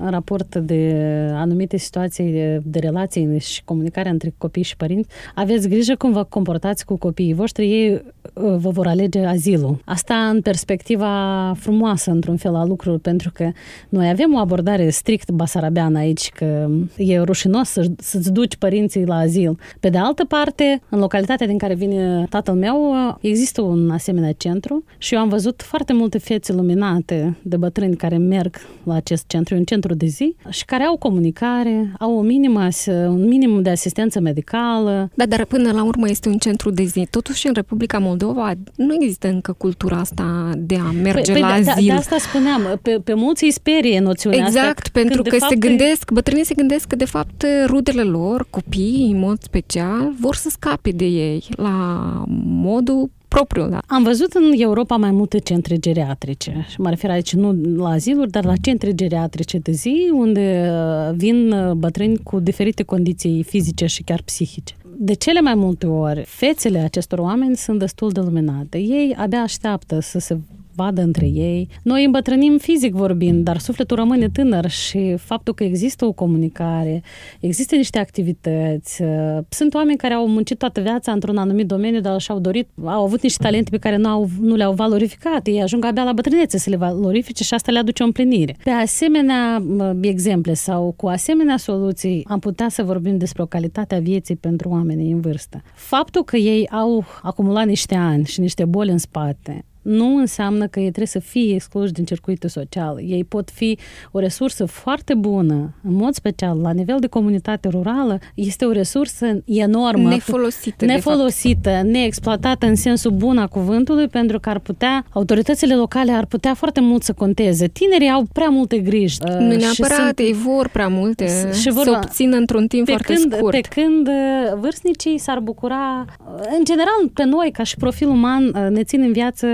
în 0.00 0.10
raport 0.10 0.56
de 0.56 0.94
anumite 1.32 1.76
situații 1.76 2.32
de, 2.32 2.60
de 2.64 2.78
relații 2.78 3.38
și 3.38 3.64
comunicarea 3.64 4.10
între 4.10 4.34
copii 4.38 4.62
și 4.62 4.76
părinți. 4.76 5.08
Aveți 5.34 5.68
grijă 5.68 5.94
cum 5.96 6.12
vă 6.12 6.24
comportați 6.24 6.84
cu 6.84 6.96
copiii 6.96 7.34
voștri, 7.34 7.70
ei 7.70 7.92
uh, 7.92 8.54
vă 8.56 8.70
vor 8.70 8.86
alege 8.86 9.24
azilul. 9.24 9.80
Asta 9.84 10.14
în 10.14 10.40
perspectiva 10.40 11.52
frumoasă, 11.56 12.10
într-un 12.10 12.36
fel, 12.36 12.54
a 12.54 12.64
lucrurilor, 12.64 12.98
pentru 12.98 13.30
că 13.34 13.50
noi 13.88 14.08
avem 14.08 14.34
o 14.34 14.38
abordare 14.48 14.90
strict 14.90 15.30
basarabeană 15.30 15.98
aici, 15.98 16.30
că 16.34 16.68
e 16.96 17.20
rușinos 17.20 17.68
să, 17.68 17.86
să-ți 17.98 18.32
duci 18.32 18.56
părinții 18.56 19.06
la 19.06 19.16
azil. 19.16 19.58
Pe 19.80 19.88
de 19.88 19.98
altă 19.98 20.24
parte, 20.24 20.80
în 20.88 20.98
localitatea 20.98 21.46
din 21.46 21.58
care 21.58 21.74
vine 21.74 22.26
tatăl 22.30 22.54
meu, 22.54 22.94
există 23.20 23.62
un 23.62 23.90
asemenea 23.90 24.32
centru 24.32 24.84
și 24.98 25.14
eu 25.14 25.20
am 25.20 25.28
văzut 25.28 25.62
foarte 25.62 25.92
multe 25.92 26.18
fețe 26.18 26.52
luminate 26.52 26.76
minunate 26.78 27.36
de 27.42 27.56
bătrâni 27.56 27.96
care 27.96 28.16
merg 28.16 28.56
la 28.82 28.94
acest 28.94 29.24
centru, 29.26 29.54
un 29.54 29.64
centru 29.64 29.94
de 29.94 30.06
zi, 30.06 30.36
și 30.48 30.64
care 30.64 30.82
au 30.82 30.96
comunicare, 30.96 31.92
au 31.98 32.16
o 32.16 32.20
minimă, 32.20 32.68
un 32.86 33.28
minim 33.28 33.62
de 33.62 33.70
asistență 33.70 34.20
medicală. 34.20 35.10
Da, 35.14 35.26
dar 35.26 35.44
până 35.44 35.72
la 35.72 35.84
urmă 35.84 36.08
este 36.08 36.28
un 36.28 36.36
centru 36.38 36.70
de 36.70 36.82
zi. 36.82 37.06
Totuși, 37.10 37.46
în 37.46 37.52
Republica 37.52 37.98
Moldova 37.98 38.52
nu 38.76 38.94
există 38.94 39.28
încă 39.28 39.52
cultura 39.52 39.96
asta 39.96 40.50
de 40.56 40.76
a 40.76 40.90
merge 41.02 41.32
păi, 41.32 41.40
la 41.40 41.46
păi, 41.46 41.56
azil. 41.58 41.72
De, 41.74 41.80
de 41.82 41.92
asta 41.92 42.16
spuneam, 42.18 42.78
pe, 42.82 43.00
pe 43.04 43.14
mulți 43.14 43.44
îi 43.44 43.50
sperie 43.50 44.00
noțiunea 44.00 44.37
exact, 44.46 44.78
asta. 44.78 44.90
pentru 44.92 45.22
că 45.22 45.36
se 45.48 45.56
gândesc, 45.56 46.10
bătrânii 46.10 46.44
se 46.44 46.54
gândesc 46.54 46.86
că, 46.86 46.96
de 46.96 47.04
fapt, 47.04 47.44
rudele 47.66 48.02
lor, 48.02 48.46
copiii, 48.50 49.10
în 49.10 49.18
mod 49.18 49.42
special, 49.42 50.12
vor 50.20 50.34
să 50.34 50.48
scape 50.48 50.90
de 50.90 51.04
ei 51.04 51.44
la 51.56 52.24
modul 52.44 53.10
propriu, 53.28 53.68
da. 53.68 53.80
Am 53.86 54.02
văzut 54.02 54.32
în 54.32 54.52
Europa 54.56 54.96
mai 54.96 55.10
multe 55.10 55.38
centre 55.38 55.76
geriatrice 55.76 56.66
și 56.68 56.80
mă 56.80 56.88
refer 56.88 57.10
aici 57.10 57.34
nu 57.34 57.52
la 57.76 57.88
aziluri, 57.88 58.30
dar 58.30 58.44
la 58.44 58.56
centre 58.62 58.94
geriatrice 58.94 59.58
de 59.58 59.72
zi 59.72 60.10
unde 60.12 60.70
uh, 60.70 61.14
vin 61.16 61.52
uh, 61.52 61.72
bătrâni 61.72 62.18
cu 62.22 62.40
diferite 62.40 62.82
condiții 62.82 63.42
fizice 63.42 63.86
și 63.86 64.02
chiar 64.02 64.22
psihice 64.24 64.74
de 65.00 65.12
cele 65.12 65.40
mai 65.40 65.54
multe 65.54 65.86
ori, 65.86 66.24
fețele 66.26 66.78
acestor 66.78 67.18
oameni 67.18 67.56
sunt 67.56 67.78
destul 67.78 68.10
de 68.10 68.20
luminate. 68.20 68.78
Ei 68.78 69.14
abia 69.18 69.40
așteaptă 69.40 70.00
să 70.00 70.18
se 70.18 70.38
vadă 70.78 71.02
între 71.02 71.26
ei. 71.26 71.68
Noi 71.82 72.04
îmbătrânim 72.04 72.58
fizic 72.58 72.92
vorbind, 72.94 73.44
dar 73.44 73.58
sufletul 73.58 73.96
rămâne 73.96 74.28
tânăr 74.28 74.70
și 74.70 75.14
faptul 75.16 75.54
că 75.54 75.64
există 75.64 76.04
o 76.04 76.12
comunicare, 76.12 77.02
există 77.40 77.74
niște 77.74 77.98
activități. 77.98 79.02
Uh, 79.02 79.38
sunt 79.48 79.74
oameni 79.74 79.98
care 79.98 80.14
au 80.14 80.28
muncit 80.28 80.58
toată 80.58 80.80
viața 80.80 81.12
într-un 81.12 81.36
anumit 81.36 81.66
domeniu, 81.66 82.00
dar 82.00 82.20
și-au 82.20 82.38
dorit, 82.38 82.68
au 82.84 83.04
avut 83.04 83.22
niște 83.22 83.42
talente 83.42 83.70
pe 83.70 83.78
care 83.78 83.96
nu, 83.96 84.08
au, 84.08 84.28
nu 84.40 84.54
le-au 84.54 84.72
valorificat. 84.72 85.46
Ei 85.46 85.62
ajung 85.62 85.84
abia 85.84 86.04
la 86.04 86.12
bătrânețe 86.12 86.58
să 86.58 86.70
le 86.70 86.76
valorifice 86.76 87.44
și 87.44 87.54
asta 87.54 87.72
le 87.72 87.78
aduce 87.78 88.02
o 88.02 88.06
împlinire. 88.06 88.56
Pe 88.64 88.70
asemenea 88.70 89.62
exemple 90.00 90.54
sau 90.54 90.94
cu 90.96 91.06
asemenea 91.06 91.56
soluții 91.56 92.24
am 92.28 92.38
putea 92.38 92.68
să 92.68 92.82
vorbim 92.82 93.18
despre 93.18 93.42
o 93.42 93.46
calitate 93.46 93.94
a 93.94 94.00
vieții 94.00 94.36
pentru 94.36 94.68
oamenii 94.68 95.12
în 95.12 95.20
vârstă. 95.20 95.62
Faptul 95.74 96.24
că 96.24 96.36
ei 96.36 96.68
au 96.68 97.04
acumulat 97.22 97.66
niște 97.66 97.94
ani 97.94 98.24
și 98.24 98.40
niște 98.40 98.64
boli 98.64 98.90
în 98.90 98.98
spate, 98.98 99.64
nu 99.88 100.16
înseamnă 100.16 100.66
că 100.66 100.78
ei 100.78 100.84
trebuie 100.84 101.06
să 101.06 101.18
fie 101.18 101.54
excluși 101.54 101.92
din 101.92 102.04
circuitul 102.04 102.48
social. 102.48 103.00
Ei 103.06 103.24
pot 103.24 103.50
fi 103.50 103.78
o 104.10 104.18
resursă 104.18 104.64
foarte 104.64 105.14
bună, 105.14 105.74
în 105.82 105.94
mod 105.94 106.14
special 106.14 106.58
la 106.58 106.70
nivel 106.70 106.96
de 107.00 107.06
comunitate 107.06 107.68
rurală, 107.68 108.18
este 108.34 108.64
o 108.64 108.72
resursă 108.72 109.42
enormă. 109.44 110.08
Nefolosită. 110.08 110.84
Nefolosită, 110.84 111.82
neexploatată 111.84 112.66
în 112.66 112.74
sensul 112.74 113.10
bun 113.10 113.38
a 113.38 113.46
cuvântului, 113.46 114.08
pentru 114.08 114.40
că 114.40 114.48
ar 114.48 114.58
putea, 114.58 115.04
autoritățile 115.12 115.74
locale 115.74 116.12
ar 116.12 116.26
putea 116.26 116.54
foarte 116.54 116.80
mult 116.80 117.02
să 117.02 117.12
conteze. 117.12 117.66
Tinerii 117.66 118.10
au 118.10 118.26
prea 118.32 118.48
multe 118.48 118.78
griji. 118.78 119.18
Nu 119.22 119.50
uh, 119.50 119.56
neapărat, 119.56 119.98
sunt, 119.98 120.18
ei 120.18 120.32
vor 120.32 120.68
prea 120.68 120.88
multe 120.88 121.50
și 121.60 121.70
vor, 121.70 121.84
să 121.84 121.90
obțină 121.90 122.36
într-un 122.36 122.66
timp 122.66 122.84
pe 122.84 122.90
foarte 122.90 123.12
când, 123.12 123.34
scurt. 123.34 123.52
Pe 123.52 123.80
când 123.80 124.08
uh, 124.08 124.58
vârstnicii 124.60 125.18
s-ar 125.18 125.38
bucura, 125.38 126.04
uh, 126.06 126.40
în 126.58 126.64
general, 126.64 127.08
pe 127.14 127.24
noi, 127.24 127.50
ca 127.52 127.62
și 127.62 127.76
profil 127.76 128.08
uman, 128.08 128.68
ne 128.70 128.82
țin 128.82 129.00
în 129.00 129.12
viață 129.12 129.46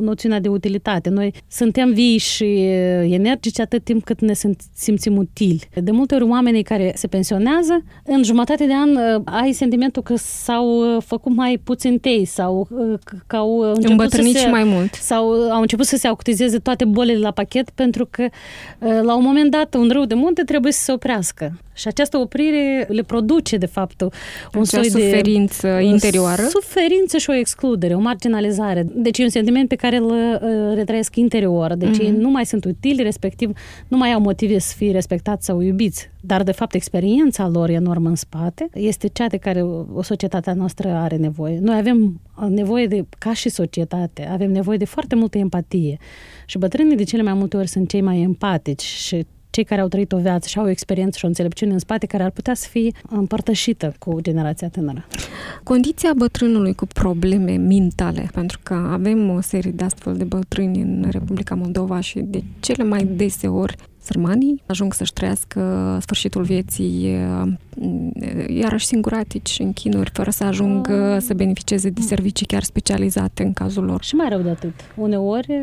noțiunea 0.00 0.40
de 0.40 0.48
utilitate. 0.48 1.08
Noi 1.08 1.34
suntem 1.48 1.92
vii 1.92 2.18
și 2.18 2.44
energici 3.08 3.60
atât 3.60 3.84
timp 3.84 4.04
cât 4.04 4.20
ne 4.20 4.32
simțim 4.74 5.16
utili. 5.16 5.68
De 5.74 5.90
multe 5.90 6.14
ori 6.14 6.24
oamenii 6.24 6.62
care 6.62 6.92
se 6.96 7.06
pensionează, 7.06 7.84
în 8.04 8.22
jumătate 8.22 8.66
de 8.66 8.72
an 8.74 9.22
ai 9.24 9.52
sentimentul 9.52 10.02
că 10.02 10.14
s-au 10.16 11.00
făcut 11.00 11.34
mai 11.34 11.60
puțin 11.64 11.98
tei 11.98 12.24
sau 12.24 12.68
că 13.26 13.36
au 13.36 13.58
început 13.58 14.10
să 14.10 14.30
se, 14.34 14.48
mai 14.50 14.64
mult. 14.64 14.94
Sau 14.94 15.30
au 15.30 15.60
început 15.60 15.86
să 15.86 15.96
se 15.96 16.06
acutizeze 16.06 16.58
toate 16.58 16.84
bolile 16.84 17.18
la 17.18 17.30
pachet 17.30 17.70
pentru 17.70 18.08
că 18.10 18.26
la 18.78 19.16
un 19.16 19.22
moment 19.24 19.50
dat 19.50 19.74
un 19.74 19.88
râu 19.92 20.04
de 20.04 20.14
munte 20.14 20.42
trebuie 20.42 20.72
să 20.72 20.82
se 20.82 20.92
oprească. 20.92 21.52
Și 21.74 21.88
această 21.88 22.18
oprire 22.18 22.86
le 22.88 23.02
produce, 23.02 23.56
de 23.56 23.66
fapt, 23.66 24.00
un 24.00 24.10
Acea 24.52 24.64
soi 24.64 24.90
suferință 24.90 25.66
de... 25.66 25.82
interioară? 25.82 26.42
Suferință 26.42 27.16
și 27.16 27.30
o 27.30 27.34
excludere, 27.34 27.94
o 27.94 27.98
marginalizare. 27.98 28.86
Deci 28.94 29.18
e 29.18 29.22
un 29.22 29.28
sentiment 29.42 29.68
pe 29.68 29.74
care 29.74 29.96
îl 29.96 30.04
uh, 30.04 30.74
retrăiesc 30.74 31.16
interior. 31.16 31.74
Deci 31.74 31.96
mm-hmm. 31.96 32.04
ei 32.04 32.10
nu 32.10 32.30
mai 32.30 32.46
sunt 32.46 32.64
utili, 32.64 33.02
respectiv 33.02 33.50
nu 33.88 33.96
mai 33.96 34.12
au 34.12 34.20
motive 34.20 34.58
să 34.58 34.74
fie 34.76 34.92
respectați 34.92 35.46
sau 35.46 35.60
iubiți. 35.60 36.10
Dar, 36.20 36.42
de 36.42 36.52
fapt, 36.52 36.74
experiența 36.74 37.48
lor 37.48 37.68
enormă 37.68 38.08
în 38.08 38.14
spate 38.14 38.68
este 38.74 39.08
cea 39.08 39.26
de 39.26 39.36
care 39.36 39.62
o 39.94 40.02
societatea 40.02 40.54
noastră 40.54 40.88
are 40.88 41.16
nevoie. 41.16 41.58
Noi 41.58 41.76
avem 41.76 42.20
nevoie 42.48 42.86
de, 42.86 43.06
ca 43.18 43.32
și 43.32 43.48
societate, 43.48 44.28
avem 44.32 44.50
nevoie 44.52 44.76
de 44.76 44.84
foarte 44.84 45.14
multă 45.14 45.38
empatie. 45.38 45.98
Și 46.46 46.58
bătrânii 46.58 46.96
de 46.96 47.02
cele 47.02 47.22
mai 47.22 47.34
multe 47.34 47.56
ori 47.56 47.68
sunt 47.68 47.88
cei 47.88 48.00
mai 48.00 48.20
empatici 48.20 48.82
și 48.82 49.26
cei 49.52 49.64
care 49.64 49.80
au 49.80 49.88
trăit 49.88 50.12
o 50.12 50.18
viață 50.18 50.48
și 50.48 50.58
au 50.58 50.64
o 50.64 50.68
experiență 50.68 51.18
și 51.18 51.24
o 51.24 51.28
înțelepciune 51.28 51.72
în 51.72 51.78
spate 51.78 52.06
care 52.06 52.22
ar 52.22 52.30
putea 52.30 52.54
să 52.54 52.68
fie 52.70 52.90
împărtășită 53.08 53.94
cu 53.98 54.20
generația 54.20 54.68
tânără. 54.68 55.06
Condiția 55.62 56.12
bătrânului 56.16 56.74
cu 56.74 56.86
probleme 56.86 57.56
mentale, 57.56 58.28
pentru 58.32 58.58
că 58.62 58.74
avem 58.74 59.30
o 59.30 59.40
serie 59.40 59.70
de 59.70 59.84
astfel 59.84 60.16
de 60.16 60.24
bătrâni 60.24 60.80
în 60.80 61.06
Republica 61.10 61.54
Moldova 61.54 62.00
și 62.00 62.18
de 62.18 62.42
cele 62.60 62.84
mai 62.84 63.04
deseori 63.04 63.76
sărmanii 63.98 64.62
ajung 64.66 64.94
să-și 64.94 65.12
trăiască 65.12 65.98
sfârșitul 66.00 66.42
vieții 66.42 67.18
iarăși 68.48 68.86
singuratici 68.86 69.56
în 69.58 69.72
chinuri, 69.72 70.10
fără 70.12 70.30
să 70.30 70.44
ajungă 70.44 71.18
să 71.20 71.34
beneficieze 71.34 71.90
de 71.90 72.00
servicii 72.00 72.46
chiar 72.46 72.62
specializate 72.62 73.42
în 73.42 73.52
cazul 73.52 73.84
lor. 73.84 74.02
Și 74.02 74.14
mai 74.14 74.28
rău 74.28 74.40
de 74.40 74.48
atât. 74.48 74.74
Uneori 74.96 75.60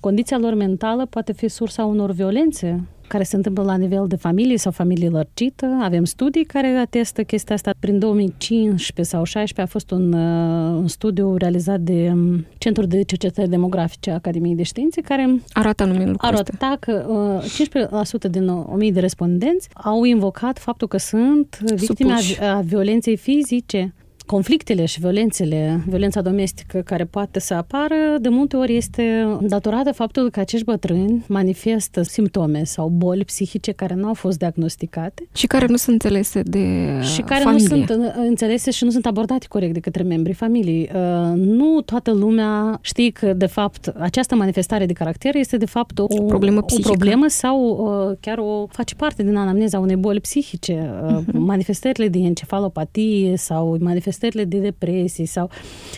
condiția 0.00 0.38
lor 0.38 0.54
mentală 0.54 1.06
poate 1.06 1.32
fi 1.32 1.48
sursa 1.48 1.84
unor 1.84 2.10
violențe 2.10 2.84
care 3.10 3.22
se 3.22 3.36
întâmplă 3.36 3.62
la 3.62 3.76
nivel 3.76 4.04
de 4.06 4.16
familie 4.16 4.56
sau 4.56 4.72
familie 4.72 5.08
lărgită. 5.08 5.66
Avem 5.82 6.04
studii 6.04 6.44
care 6.44 6.66
atestă 6.66 7.22
chestia 7.22 7.54
asta. 7.54 7.70
Prin 7.78 7.98
2015 7.98 9.02
sau 9.02 9.22
2016 9.22 9.60
a 9.60 9.66
fost 9.66 9.90
un, 9.90 10.12
uh, 10.12 10.80
un 10.80 10.88
studiu 10.88 11.36
realizat 11.36 11.80
de 11.80 12.10
um, 12.12 12.46
Centrul 12.58 12.86
de 12.86 13.02
Cercetări 13.02 13.48
Demografice 13.48 14.10
a 14.10 14.14
Academiei 14.14 14.54
de 14.54 14.62
Științe 14.62 15.00
care 15.00 15.40
arată 15.52 15.82
anumit 15.82 16.06
lucru 16.06 16.26
arăta 16.26 16.76
că 16.80 17.06
uh, 17.42 18.28
15% 18.28 18.30
din 18.30 18.48
1000 18.48 18.90
de 18.90 19.00
respondenți 19.00 19.68
au 19.74 20.04
invocat 20.04 20.58
faptul 20.58 20.88
că 20.88 20.98
sunt 20.98 21.58
victime 21.74 22.14
a, 22.40 22.56
a 22.56 22.60
violenței 22.60 23.16
fizice 23.16 23.94
conflictele 24.30 24.84
și 24.84 25.00
violențele, 25.00 25.84
violența 25.86 26.20
domestică 26.20 26.78
care 26.78 27.04
poate 27.04 27.40
să 27.40 27.54
apară, 27.54 27.94
de 28.20 28.28
multe 28.28 28.56
ori 28.56 28.76
este 28.76 29.36
datorată 29.40 29.92
faptul 29.92 30.30
că 30.30 30.40
acești 30.40 30.64
bătrâni 30.64 31.24
manifestă 31.28 32.02
simptome 32.02 32.64
sau 32.64 32.88
boli 32.88 33.24
psihice 33.24 33.72
care 33.72 33.94
nu 33.94 34.06
au 34.06 34.14
fost 34.14 34.38
diagnosticate. 34.38 35.28
Și 35.32 35.46
care 35.46 35.66
nu 35.66 35.76
sunt 35.76 36.02
înțelese 36.02 36.42
de 36.42 36.66
Și 37.14 37.20
care 37.20 37.42
familie. 37.42 37.76
nu 37.76 37.84
sunt 37.84 38.00
uh, 38.00 38.12
înțelese 38.16 38.70
și 38.70 38.84
nu 38.84 38.90
sunt 38.90 39.06
abordate 39.06 39.46
corect 39.48 39.72
de 39.72 39.80
către 39.80 40.02
membrii 40.02 40.34
familiei. 40.34 40.90
Uh, 40.94 41.36
nu 41.36 41.80
toată 41.80 42.12
lumea 42.12 42.78
știe 42.80 43.10
că, 43.10 43.32
de 43.32 43.46
fapt, 43.46 43.92
această 43.98 44.34
manifestare 44.34 44.86
de 44.86 44.92
caracter 44.92 45.34
este, 45.34 45.56
de 45.56 45.66
fapt, 45.66 45.98
o, 45.98 46.04
o 46.08 46.22
problemă 46.22 46.62
psihică. 46.62 46.88
O 46.88 46.92
problemă 46.92 47.26
sau 47.28 47.60
uh, 47.60 48.16
chiar 48.20 48.38
o 48.38 48.66
face 48.66 48.94
parte 48.94 49.22
din 49.22 49.36
anamneza 49.36 49.78
unei 49.78 49.96
boli 49.96 50.20
psihice. 50.20 50.90
Uh-huh. 51.06 51.32
Manifestările 51.32 52.08
de 52.08 52.18
encefalopatie 52.18 53.36
sau 53.36 53.76
manifestările 53.80 54.18
manifestările 54.20 54.44
de 54.44 54.58
depresii 54.58 55.26
sau 55.26 55.50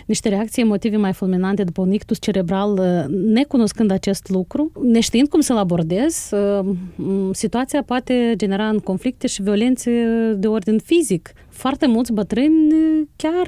niște 0.07 0.29
reacții 0.29 0.63
emotive 0.63 0.97
mai 0.97 1.13
fulminante 1.13 1.65
după 1.65 1.81
un 1.81 1.93
ictus 1.93 2.19
cerebral, 2.21 2.73
uh, 2.73 3.05
necunoscând 3.09 3.91
acest 3.91 4.29
lucru, 4.29 4.73
neștiind 4.83 5.29
cum 5.29 5.41
să-l 5.41 5.57
abordez, 5.57 6.31
uh, 6.33 6.77
situația 7.33 7.83
poate 7.83 8.35
genera 8.37 8.69
în 8.69 8.79
conflicte 8.79 9.27
și 9.27 9.43
violențe 9.43 9.91
de 10.37 10.47
ordin 10.47 10.79
fizic 10.79 11.33
foarte 11.63 11.87
mulți 11.87 12.13
bătrâni 12.13 12.75
chiar 13.17 13.47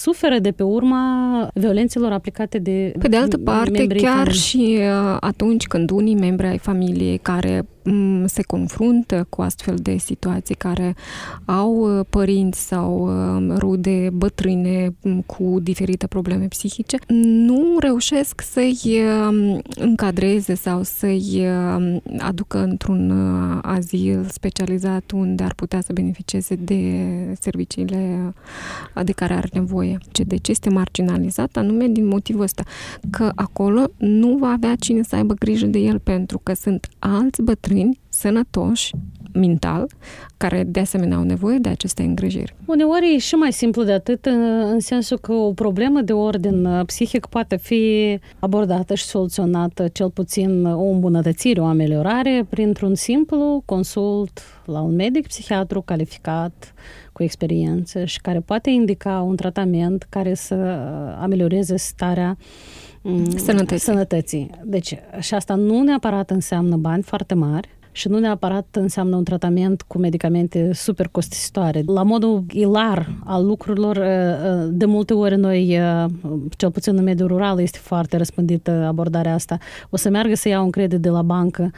suferă 0.00 0.38
de 0.38 0.50
pe 0.50 0.62
urma 0.62 1.48
violențelor 1.54 2.12
aplicate 2.12 2.58
de 2.58 2.92
Pe 2.98 3.08
de 3.08 3.16
altă 3.16 3.38
parte, 3.38 3.86
chiar 3.86 4.16
familiei. 4.16 4.34
și 4.34 4.78
uh, 4.78 5.16
atunci 5.20 5.66
când 5.66 5.90
unii 5.90 6.14
membri 6.14 6.46
ai 6.46 6.58
familiei 6.58 7.18
care 7.18 7.66
mm, 7.84 8.26
se 8.26 8.42
confruntă 8.42 9.26
cu 9.28 9.42
astfel 9.42 9.74
de 9.82 9.96
situații, 9.96 10.54
care 10.54 10.94
au 11.44 11.98
uh, 11.98 12.04
părinți 12.10 12.66
sau 12.66 13.08
uh, 13.08 13.54
rude 13.58 14.08
bătrâne 14.12 14.94
mm, 15.02 15.20
cu 15.20 15.58
diferite 15.62 16.06
probleme 16.06 16.44
psihice, 16.44 16.96
nu 17.46 17.76
reușesc 17.80 18.40
să-i 18.40 19.00
încadreze 19.74 20.54
sau 20.54 20.82
să-i 20.82 21.46
aducă 22.18 22.58
într-un 22.62 23.10
azil 23.62 24.26
specializat 24.30 25.10
unde 25.14 25.42
ar 25.42 25.54
putea 25.54 25.80
să 25.80 25.92
beneficieze 25.92 26.54
de 26.54 27.06
serviciile 27.52 28.32
de 29.04 29.12
care 29.12 29.34
are 29.34 29.48
nevoie. 29.52 29.98
De 30.26 30.36
ce 30.36 30.50
este 30.50 30.70
marginalizat? 30.70 31.56
Anume 31.56 31.86
din 31.86 32.06
motivul 32.06 32.42
ăsta 32.42 32.62
că 33.10 33.32
acolo 33.34 33.84
nu 33.96 34.36
va 34.36 34.48
avea 34.48 34.74
cine 34.76 35.02
să 35.02 35.16
aibă 35.16 35.34
grijă 35.34 35.66
de 35.66 35.78
el 35.78 35.98
pentru 35.98 36.38
că 36.42 36.54
sunt 36.54 36.88
alți 36.98 37.42
bătrâni 37.42 38.00
sănătoși 38.08 38.94
mental, 39.32 39.90
care 40.36 40.64
de 40.64 40.80
asemenea 40.80 41.16
au 41.16 41.22
nevoie 41.22 41.58
de 41.58 41.68
aceste 41.68 42.02
îngrijiri. 42.02 42.54
Uneori 42.64 43.14
e 43.14 43.18
și 43.18 43.34
mai 43.34 43.52
simplu 43.52 43.82
de 43.82 43.92
atât, 43.92 44.26
în 44.70 44.80
sensul 44.80 45.18
că 45.18 45.32
o 45.32 45.52
problemă 45.52 46.00
de 46.00 46.12
ordin 46.12 46.64
uh, 46.64 46.84
psihic 46.86 47.26
poate 47.26 47.56
fi 47.56 48.18
abordată 48.38 48.94
și 48.94 49.04
soluționată, 49.04 49.88
cel 49.88 50.10
puțin 50.10 50.64
o 50.64 50.84
îmbunătățire, 50.84 51.60
o 51.60 51.64
ameliorare, 51.64 52.46
printr-un 52.48 52.94
simplu 52.94 53.62
consult 53.64 54.40
la 54.64 54.80
un 54.80 54.94
medic 54.94 55.26
psihiatru 55.26 55.80
calificat, 55.80 56.74
cu 57.12 57.22
experiență 57.22 58.04
și 58.04 58.20
care 58.20 58.40
poate 58.40 58.70
indica 58.70 59.20
un 59.20 59.36
tratament 59.36 60.06
care 60.08 60.34
să 60.34 60.54
uh, 60.54 61.18
amelioreze 61.22 61.76
starea 61.76 62.36
mm, 63.02 63.30
sănătății. 63.36 63.78
sănătății. 63.78 64.50
Deci, 64.64 64.96
și 65.20 65.34
asta 65.34 65.54
nu 65.54 65.82
neapărat 65.82 66.30
înseamnă 66.30 66.76
bani 66.76 67.02
foarte 67.02 67.34
mari, 67.34 67.68
și 67.92 68.08
nu 68.08 68.18
neapărat 68.18 68.66
înseamnă 68.70 69.16
un 69.16 69.24
tratament 69.24 69.82
cu 69.82 69.98
medicamente 69.98 70.70
super 70.72 71.08
costisitoare. 71.08 71.82
La 71.86 72.02
modul 72.02 72.44
ilar 72.52 73.18
al 73.24 73.46
lucrurilor, 73.46 73.96
uh, 73.96 74.04
uh, 74.04 74.68
de 74.70 74.84
multe 74.84 75.14
ori 75.14 75.36
noi, 75.36 75.80
cel 76.56 76.70
puțin 76.70 76.96
în 76.96 77.04
mediul 77.04 77.28
rural, 77.28 77.60
este 77.60 77.78
foarte 77.78 78.16
răspândită 78.16 78.70
abordarea 78.70 79.34
asta. 79.34 79.58
O 79.90 79.96
să 79.96 80.10
meargă 80.10 80.34
să 80.34 80.48
iau 80.48 80.64
un 80.64 80.70
credit 80.70 81.00
de 81.00 81.08
la 81.08 81.22
bancă 81.22 81.70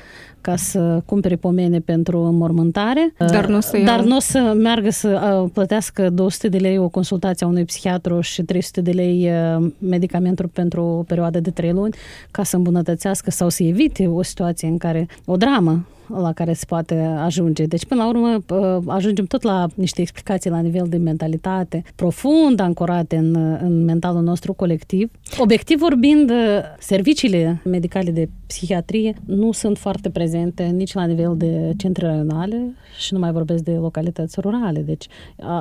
ca 0.44 0.56
să 0.56 1.02
cumpere 1.06 1.36
pomene 1.36 1.80
pentru 1.80 2.20
înmormântare, 2.20 3.14
dar 3.18 3.46
nu, 3.46 3.60
să 3.60 3.78
dar 3.84 4.02
nu 4.02 4.16
o 4.16 4.20
să 4.20 4.54
meargă 4.56 4.90
să 4.90 5.44
plătească 5.52 6.10
200 6.10 6.48
de 6.48 6.58
lei 6.58 6.78
o 6.78 6.88
consultație 6.88 7.46
a 7.46 7.48
unui 7.48 7.64
psihiatru 7.64 8.20
și 8.20 8.42
300 8.42 8.80
de 8.80 8.90
lei 8.90 9.30
medicamentul 9.78 10.48
pentru 10.52 10.82
o 10.82 11.02
perioadă 11.02 11.40
de 11.40 11.50
3 11.50 11.72
luni 11.72 11.94
ca 12.30 12.42
să 12.42 12.56
îmbunătățească 12.56 13.30
sau 13.30 13.48
să 13.48 13.62
evite 13.62 14.06
o 14.06 14.22
situație 14.22 14.68
în 14.68 14.78
care 14.78 15.06
o 15.24 15.36
dramă 15.36 15.86
la 16.08 16.32
care 16.32 16.52
se 16.52 16.64
poate 16.68 16.94
ajunge. 17.18 17.64
Deci, 17.64 17.84
până 17.84 18.02
la 18.02 18.08
urmă, 18.08 18.38
ajungem 18.86 19.24
tot 19.24 19.42
la 19.42 19.66
niște 19.74 20.00
explicații 20.00 20.50
la 20.50 20.60
nivel 20.60 20.86
de 20.88 20.96
mentalitate, 20.96 21.82
profund 21.94 22.60
ancorate 22.60 23.16
în, 23.16 23.34
în 23.62 23.84
mentalul 23.84 24.22
nostru 24.22 24.52
colectiv. 24.52 25.10
Obiectiv 25.38 25.78
vorbind, 25.78 26.32
serviciile 26.78 27.60
medicale 27.64 28.10
de 28.10 28.28
psihiatrie 28.46 29.14
nu 29.24 29.52
sunt 29.52 29.78
foarte 29.78 30.10
prezente 30.10 30.32
nici 30.72 30.92
la 30.92 31.04
nivel 31.04 31.34
de 31.36 31.72
centre 31.76 32.06
raionale 32.06 32.74
și 32.98 33.12
nu 33.12 33.18
mai 33.18 33.32
vorbesc 33.32 33.62
de 33.62 33.72
localități 33.72 34.40
rurale. 34.40 34.80
Deci 34.80 35.06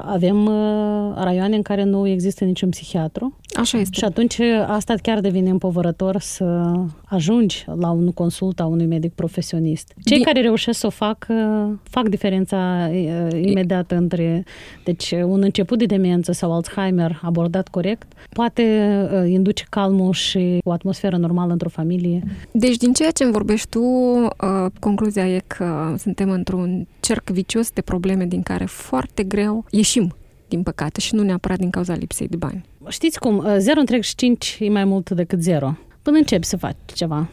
avem 0.06 0.48
raioane 1.16 1.56
în 1.56 1.62
care 1.62 1.84
nu 1.84 2.08
există 2.08 2.44
niciun 2.44 2.70
psihiatru. 2.70 3.38
Așa 3.56 3.78
este. 3.78 3.98
Și 3.98 4.04
atunci 4.04 4.40
asta 4.68 4.94
chiar 5.02 5.20
devine 5.20 5.50
împovărător 5.50 6.20
să 6.20 6.72
ajungi 7.04 7.66
la 7.80 7.90
un 7.90 8.12
consult 8.12 8.60
a 8.60 8.66
unui 8.66 8.86
medic 8.86 9.14
profesionist. 9.14 9.94
Cei 10.04 10.18
Din... 10.18 10.26
care 10.26 10.42
reușesc 10.42 10.80
să 10.80 10.86
o 10.86 10.90
facă, 10.90 11.34
fac 11.84 12.08
diferența 12.08 12.90
imediată 13.42 13.96
între 13.96 14.44
deci 14.84 15.12
un 15.12 15.42
început 15.42 15.78
de 15.78 15.86
demență 15.86 16.32
sau 16.32 16.54
Alzheimer 16.54 17.20
abordat 17.24 17.68
corect 17.68 18.14
poate 18.30 18.64
induce 19.28 19.66
calmul 19.70 20.14
și 20.14 20.60
o 20.64 20.72
atmosferă 20.72 21.18
normală 21.18 21.52
într-o 21.52 21.70
familie. 21.70 22.24
Deci 22.52 22.78
din 22.78 22.94
ceea 22.94 23.12
ce 23.12 23.24
îmi 23.24 23.32
vorbești 23.32 23.70
tu, 23.70 23.82
concluzia 24.80 25.28
e 25.28 25.41
că 25.47 25.95
suntem 25.97 26.30
într-un 26.30 26.88
cerc 26.99 27.30
vicios 27.30 27.71
de 27.71 27.82
probleme 27.82 28.26
din 28.26 28.41
care 28.41 28.65
foarte 28.65 29.23
greu 29.23 29.65
ieșim 29.69 30.15
din 30.47 30.63
păcate, 30.63 30.99
și 30.99 31.15
nu 31.15 31.23
neapărat 31.23 31.58
din 31.58 31.69
cauza 31.69 31.95
lipsei 31.95 32.28
de 32.28 32.36
bani. 32.36 32.65
Știți 32.88 33.19
cum, 33.19 33.45
0,5 33.45 34.58
e 34.60 34.69
mai 34.69 34.84
mult 34.84 35.10
decât 35.10 35.41
0. 35.41 35.78
Până 36.02 36.17
începi 36.17 36.45
să 36.45 36.58
faci 36.58 36.76
ceva. 36.86 37.28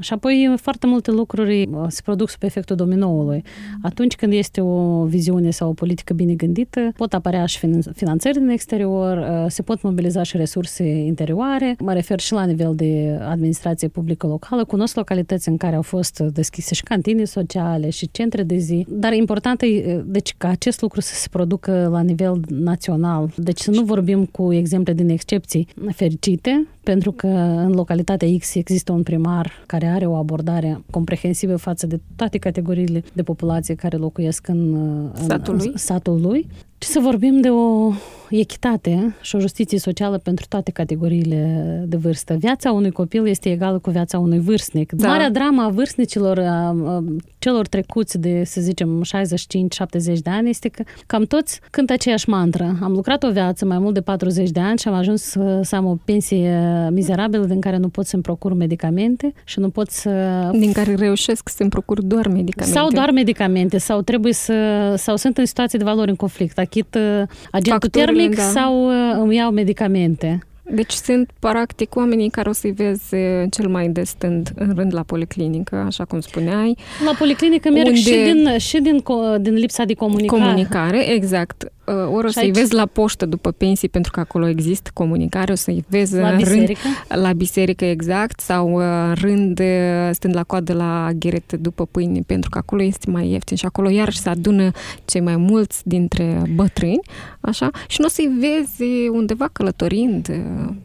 Și 0.00 0.12
apoi 0.12 0.54
foarte 0.56 0.86
multe 0.86 1.10
lucruri 1.10 1.68
uh, 1.72 1.84
se 1.88 2.00
produc 2.04 2.28
sub 2.28 2.42
efectul 2.42 2.76
dominoului. 2.76 3.44
Atunci 3.82 4.14
când 4.14 4.32
este 4.32 4.60
o 4.60 5.04
viziune 5.04 5.50
sau 5.50 5.68
o 5.68 5.72
politică 5.72 6.14
bine 6.14 6.34
gândită, 6.34 6.92
pot 6.96 7.14
apărea 7.14 7.46
și 7.46 7.58
finanțări 7.94 8.38
din 8.38 8.48
exterior, 8.48 9.16
uh, 9.16 9.44
se 9.48 9.62
pot 9.62 9.82
mobiliza 9.82 10.22
și 10.22 10.36
resurse 10.36 10.84
interioare. 10.84 11.76
Mă 11.78 11.92
refer 11.92 12.20
și 12.20 12.32
la 12.32 12.44
nivel 12.44 12.74
de 12.74 13.18
administrație 13.28 13.88
publică 13.88 14.26
locală. 14.26 14.64
Cunosc 14.64 14.96
localități 14.96 15.48
în 15.48 15.56
care 15.56 15.76
au 15.76 15.82
fost 15.82 16.18
deschise 16.18 16.74
și 16.74 16.82
cantine 16.82 17.24
sociale 17.24 17.90
și 17.90 18.10
centre 18.10 18.42
de 18.42 18.56
zi, 18.56 18.86
dar 18.88 19.12
important 19.12 19.62
e 19.62 19.66
uh, 19.66 20.02
deci, 20.04 20.34
ca 20.36 20.48
acest 20.48 20.80
lucru 20.80 21.00
să 21.00 21.14
se 21.14 21.28
producă 21.30 21.88
la 21.92 22.00
nivel 22.00 22.40
național. 22.48 23.32
Deci 23.36 23.60
să 23.60 23.70
nu 23.70 23.82
vorbim 23.82 24.24
cu 24.24 24.52
exemple 24.52 24.92
din 24.92 25.08
excepții 25.08 25.68
fericite, 25.94 26.66
pentru 26.82 27.12
că 27.12 27.26
în 27.66 27.72
localitatea 27.72 28.28
X 28.38 28.54
există 28.54 28.92
un 28.92 29.02
primar 29.02 29.52
care 29.66 29.85
are 29.88 30.06
o 30.06 30.14
abordare 30.14 30.84
comprehensivă 30.90 31.56
față 31.56 31.86
de 31.86 32.00
toate 32.16 32.38
categoriile 32.38 33.02
de 33.12 33.22
populație 33.22 33.74
care 33.74 33.96
locuiesc 33.96 34.48
în, 34.48 35.10
satul, 35.14 35.52
în, 35.54 35.58
lui? 35.58 35.68
în 35.68 35.76
satul 35.76 36.20
lui. 36.20 36.48
Și 36.86 36.92
să 36.92 37.00
vorbim 37.00 37.40
de 37.40 37.50
o 37.50 37.92
echitate 38.30 39.16
și 39.20 39.36
o 39.36 39.38
justiție 39.38 39.78
socială 39.78 40.18
pentru 40.18 40.46
toate 40.48 40.70
categoriile 40.70 41.82
de 41.86 41.96
vârstă. 41.96 42.34
Viața 42.34 42.72
unui 42.72 42.90
copil 42.90 43.26
este 43.26 43.50
egală 43.50 43.78
cu 43.78 43.90
viața 43.90 44.18
unui 44.18 44.38
vârstnic. 44.38 44.92
Da. 44.92 45.08
Marea 45.08 45.30
drama 45.30 45.64
a 45.64 45.68
vârstnicilor, 45.68 46.38
a, 46.38 46.66
a 46.68 47.04
celor 47.38 47.66
trecuți 47.66 48.18
de, 48.18 48.42
să 48.44 48.60
zicem, 48.60 49.02
65-70 49.04 50.18
de 50.22 50.30
ani, 50.30 50.48
este 50.48 50.68
că 50.68 50.82
cam 51.06 51.24
toți 51.24 51.60
cântă 51.70 51.92
aceeași 51.92 52.28
mantră. 52.28 52.78
Am 52.82 52.92
lucrat 52.92 53.22
o 53.22 53.30
viață 53.30 53.64
mai 53.64 53.78
mult 53.78 53.94
de 53.94 54.00
40 54.00 54.50
de 54.50 54.60
ani 54.60 54.78
și 54.78 54.88
am 54.88 54.94
ajuns 54.94 55.22
să, 55.22 55.60
să 55.62 55.76
am 55.76 55.84
o 55.84 55.96
pensie 56.04 56.60
mizerabilă 56.90 57.44
din 57.44 57.60
care 57.60 57.76
nu 57.76 57.88
pot 57.88 58.06
să-mi 58.06 58.22
procur 58.22 58.52
medicamente 58.52 59.32
și 59.44 59.58
nu 59.58 59.68
pot 59.68 59.90
să... 59.90 60.10
Din 60.52 60.72
care 60.72 60.94
reușesc 60.94 61.48
să-mi 61.48 61.70
procur 61.70 62.02
doar 62.02 62.28
medicamente. 62.28 62.78
Sau 62.78 62.88
doar 62.90 63.10
medicamente, 63.10 63.78
sau 63.78 64.00
trebuie 64.00 64.32
să... 64.32 64.54
sau 64.96 65.16
sunt 65.16 65.38
în 65.38 65.44
situații 65.44 65.78
de 65.78 65.84
valori 65.84 66.08
în 66.08 66.16
conflict. 66.16 66.58
Achit 66.76 66.94
uh, 66.94 67.22
agentul 67.50 67.88
termic 67.88 68.34
da. 68.34 68.42
sau 68.42 68.86
uh, 68.86 69.16
îmi 69.18 69.36
iau 69.36 69.50
medicamente. 69.50 70.38
Deci 70.70 70.92
sunt, 70.92 71.30
practic, 71.38 71.96
oamenii 71.96 72.30
care 72.30 72.48
o 72.48 72.52
să-i 72.52 72.72
vezi 72.72 73.08
cel 73.50 73.68
mai 73.68 73.88
des 73.88 74.08
stând 74.08 74.52
în 74.54 74.72
rând 74.76 74.94
la 74.94 75.02
policlinică, 75.02 75.76
așa 75.76 76.04
cum 76.04 76.20
spuneai. 76.20 76.76
La 77.04 77.14
policlinică 77.18 77.70
merg 77.70 77.86
unde... 77.86 77.98
și, 78.00 78.10
din, 78.10 78.58
și 78.58 78.80
din, 78.80 79.02
din 79.40 79.54
lipsa 79.54 79.84
de 79.84 79.94
comunicare. 79.94 80.42
Comunicare, 80.42 81.10
exact. 81.10 81.70
Uh, 81.86 82.14
ori 82.14 82.26
o 82.26 82.30
să-i 82.30 82.50
vezi 82.50 82.74
la 82.74 82.86
poștă 82.86 83.26
după 83.26 83.50
pensii, 83.50 83.88
pentru 83.88 84.12
că 84.12 84.20
acolo 84.20 84.48
există 84.48 84.90
comunicare, 84.94 85.52
o 85.52 85.54
să-i 85.54 85.84
vezi 85.88 86.16
la 86.16 86.30
biserică, 86.30 86.80
rând, 87.08 87.22
la 87.22 87.32
biserică 87.32 87.84
exact, 87.84 88.40
sau 88.40 88.72
uh, 88.72 89.12
rând 89.14 89.60
uh, 89.60 90.10
stând 90.10 90.34
la 90.34 90.42
coadă 90.42 90.72
la 90.72 91.10
gheret 91.18 91.52
după 91.52 91.86
pâine, 91.86 92.20
pentru 92.26 92.50
că 92.50 92.58
acolo 92.58 92.82
este 92.82 93.10
mai 93.10 93.30
ieftin 93.30 93.56
și 93.56 93.66
acolo 93.66 93.90
iarăși 93.90 94.18
se 94.18 94.28
adună 94.28 94.70
cei 95.04 95.20
mai 95.20 95.36
mulți 95.36 95.88
dintre 95.88 96.42
bătrâni, 96.54 97.00
așa, 97.40 97.70
și 97.88 97.96
nu 98.00 98.06
o 98.06 98.08
să-i 98.08 98.30
vezi 98.38 99.08
undeva 99.08 99.48
călătorind 99.52 100.28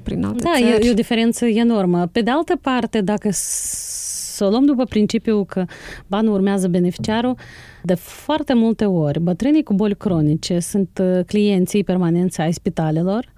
prin 0.04 0.24
alte 0.24 0.44
da, 0.44 0.52
țări. 0.52 0.70
Da, 0.70 0.76
e, 0.76 0.88
e 0.88 0.92
o 0.92 0.94
diferență 0.94 1.46
enormă. 1.46 2.06
Pe 2.12 2.22
de 2.22 2.30
altă 2.30 2.56
parte, 2.62 3.02
dacă 3.02 3.30
să 3.32 4.46
o 4.46 4.50
luăm 4.50 4.66
după 4.66 4.84
principiul 4.84 5.46
că 5.46 5.66
banul 6.08 6.34
urmează 6.34 6.68
beneficiarul, 6.68 7.36
de 7.84 7.94
foarte 7.94 8.54
multe 8.54 8.86
ori, 8.86 9.20
bătrânii 9.20 9.64
cu 9.64 9.74
boli 9.74 9.96
cronice 9.96 10.60
sunt 10.60 11.02
uh, 11.02 11.26
clienții 11.26 11.84
permanenți 11.84 12.42
ai 12.42 12.54
spitalelor 12.54 13.32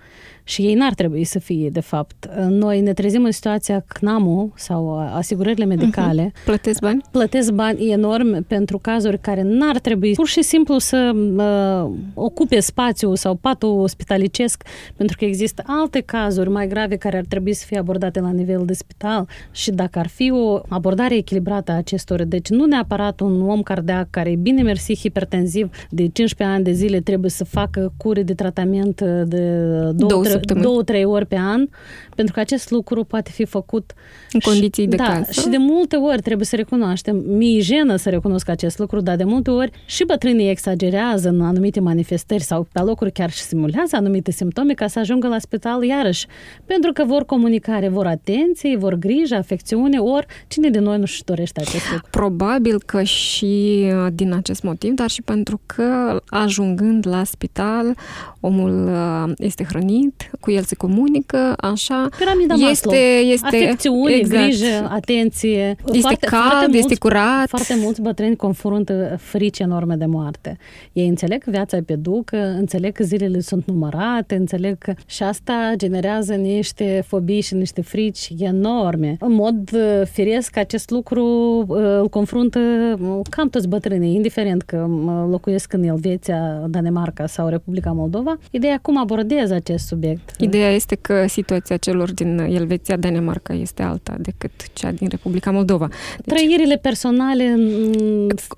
și 0.43 0.62
ei 0.62 0.73
n-ar 0.73 0.93
trebui 0.93 1.23
să 1.23 1.39
fie, 1.39 1.69
de 1.69 1.79
fapt. 1.79 2.29
Noi 2.49 2.82
ne 2.82 2.93
trezim 2.93 3.23
în 3.23 3.32
situația 3.32 3.86
CNAMU 3.88 4.51
sau 4.56 4.99
asigurările 4.99 5.65
medicale. 5.65 6.29
Uh-huh. 6.29 6.45
Plătesc 6.45 6.79
bani? 6.79 7.01
Plătesc 7.12 7.51
bani 7.51 7.91
enorm 7.91 8.45
pentru 8.47 8.77
cazuri 8.77 9.19
care 9.19 9.41
n-ar 9.41 9.79
trebui 9.79 10.13
pur 10.13 10.27
și 10.27 10.43
simplu 10.43 10.77
să 10.77 11.12
uh, 11.38 11.91
ocupe 12.13 12.60
spațiu 12.60 13.15
sau 13.15 13.36
patul 13.36 13.79
ospitalicesc, 13.79 14.63
pentru 14.95 15.17
că 15.19 15.25
există 15.25 15.63
alte 15.65 15.99
cazuri 15.99 16.49
mai 16.49 16.67
grave 16.67 16.95
care 16.95 17.17
ar 17.17 17.25
trebui 17.27 17.53
să 17.53 17.65
fie 17.65 17.77
abordate 17.77 18.19
la 18.19 18.32
nivel 18.32 18.63
de 18.65 18.73
spital 18.73 19.27
și 19.51 19.71
dacă 19.71 19.99
ar 19.99 20.08
fi 20.08 20.32
o 20.32 20.62
abordare 20.67 21.15
echilibrată 21.15 21.71
a 21.71 21.75
acestor, 21.75 22.23
deci 22.23 22.49
nu 22.49 22.65
neapărat 22.65 23.19
un 23.19 23.49
om 23.49 23.62
cardiac 23.62 24.10
care 24.10 24.29
e 24.29 24.36
bine 24.36 24.62
mersi 24.62 24.95
hipertensiv 24.95 25.69
de 25.89 26.08
15 26.08 26.56
ani 26.56 26.63
de 26.63 26.71
zile 26.71 26.99
trebuie 26.99 27.29
să 27.29 27.43
facă 27.43 27.93
cure 27.97 28.23
de 28.23 28.34
tratament 28.34 29.01
de 29.25 29.71
două, 29.95 30.23
săptămâni. 30.34 30.65
două, 30.65 30.84
trei 30.84 31.06
ori 31.06 31.26
pe 31.26 31.38
an, 31.39 31.67
pentru 32.15 32.34
că 32.34 32.39
acest 32.39 32.72
lucru 32.72 33.04
poate 33.04 33.32
fi 33.34 33.46
făcut 33.46 33.93
în 34.32 34.39
condiții 34.39 34.88
de 34.88 34.96
da, 34.96 35.04
casă. 35.04 35.41
și 35.41 35.48
de 35.48 35.58
multe 35.58 35.96
ori 35.96 36.22
trebuie 36.22 36.46
să 36.46 36.56
recunoaștem, 36.56 37.24
mi-e 37.28 37.60
jenă 37.60 37.96
să 37.96 38.10
recunosc 38.10 38.50
acest 38.50 38.78
lucru, 38.78 39.02
dar 39.02 39.15
de 39.15 39.24
multe 39.24 39.50
ori 39.50 39.72
și 39.86 40.06
bătrânii 40.06 40.50
exagerează 40.50 41.30
în 41.30 41.41
anumite 41.41 41.80
manifestări 41.80 42.43
sau 42.43 42.67
pe 42.72 42.82
locuri 42.82 43.12
chiar 43.12 43.32
și 43.32 43.41
simulează 43.41 43.96
anumite 43.96 44.32
simptome 44.32 44.74
ca 44.74 44.88
să 44.88 45.00
ajungă 45.00 45.28
la 45.28 45.39
spital 45.39 45.84
iarăși, 45.84 46.28
pentru 46.65 46.91
că 46.91 47.04
vor 47.04 47.26
comunicare, 47.26 47.88
vor 47.88 48.08
atenție, 48.08 48.78
vor 48.78 48.93
grijă, 48.93 49.36
afecțiune, 49.36 49.98
ori 49.98 50.26
cine 50.48 50.69
de 50.69 50.80
noi 50.80 50.98
nu-și 50.98 51.24
dorește 51.24 51.62
acest 51.62 51.91
lucru? 51.91 52.08
Probabil 52.10 52.82
că 52.86 53.04
și 53.04 53.84
uh, 53.84 54.08
din 54.13 54.34
acest 54.34 54.63
motiv, 54.63 54.93
dar 54.93 55.10
și 55.10 55.22
pentru 55.22 55.62
că 55.65 56.19
ajungând 56.26 57.08
la 57.08 57.24
spital, 57.24 57.96
omul 58.39 58.88
uh, 58.88 59.32
este 59.38 59.63
hrănit, 59.63 60.23
cu 60.40 60.52
el 60.52 60.64
se 60.64 60.76
comunică, 60.76 61.54
așa. 61.58 62.10
Piramida 62.18 62.54
este, 62.54 62.66
Maslow. 62.66 62.94
este 63.32 63.46
Afecțiune, 63.46 64.14
exact. 64.14 64.44
grijă, 64.44 64.90
atenție. 64.92 65.76
Este 65.86 66.00
foarte, 66.00 66.26
cald, 66.26 66.44
foarte 66.44 66.66
mulți, 66.66 66.78
este 66.78 66.96
curat. 66.96 67.48
Foarte 67.48 67.76
mulți 67.82 68.02
bătrâni 68.02 68.36
confruntă 68.36 69.16
frici 69.20 69.60
enorme 69.60 69.96
de 69.96 70.06
moarte. 70.06 70.58
Ei 70.94 71.08
înțeleg 71.08 71.44
că 71.44 71.50
viața 71.50 71.78
e 71.78 71.82
pe 71.82 71.96
ducă, 71.96 72.38
înțeleg 72.38 72.94
că 72.94 73.04
zilele 73.04 73.40
sunt 73.40 73.66
numărate, 73.66 74.36
înțeleg 74.36 74.78
că 74.78 74.94
și 75.06 75.24
asta 75.24 75.74
generează 75.76 76.34
niște 76.34 77.04
fobii 77.08 77.42
și 77.42 77.54
niște 77.54 77.82
frici 77.82 78.34
enorme. 78.38 79.18
În 79.20 79.34
mod 79.34 79.72
uh, 79.74 80.02
firesc, 80.12 80.58
acest 80.58 80.90
lucru 80.90 81.26
uh, 81.68 81.78
îl 82.00 82.10
confruntă 82.10 82.60
uh, 82.60 83.20
cam 83.30 83.50
toți 83.50 83.68
bătrânii, 83.68 84.16
indiferent 84.16 84.62
că 84.62 84.88
locuiesc 85.30 85.74
în 85.74 85.84
Elveția, 85.84 86.64
Danemarca 86.68 87.28
sau 87.28 87.48
Republica 87.48 87.92
Moldova. 87.92 88.38
Ideea 88.52 88.80
cum 88.82 88.98
abordez 88.98 89.52
acest 89.52 89.88
subiect 89.88 90.12
subiect. 90.17 90.36
Ideea 90.39 90.71
este 90.71 90.95
că 90.95 91.28
situația 91.28 91.78
celor 91.78 92.13
din 92.13 92.38
Elveția, 92.38 92.97
Danemarca 92.97 93.54
este 93.54 93.82
alta 93.82 94.15
decât 94.19 94.52
cea 94.73 94.91
din 94.91 95.08
Republica 95.08 95.52
Moldova. 95.52 95.88
Deci, 95.88 96.36
Trăirile 96.36 96.78
personale 96.78 97.56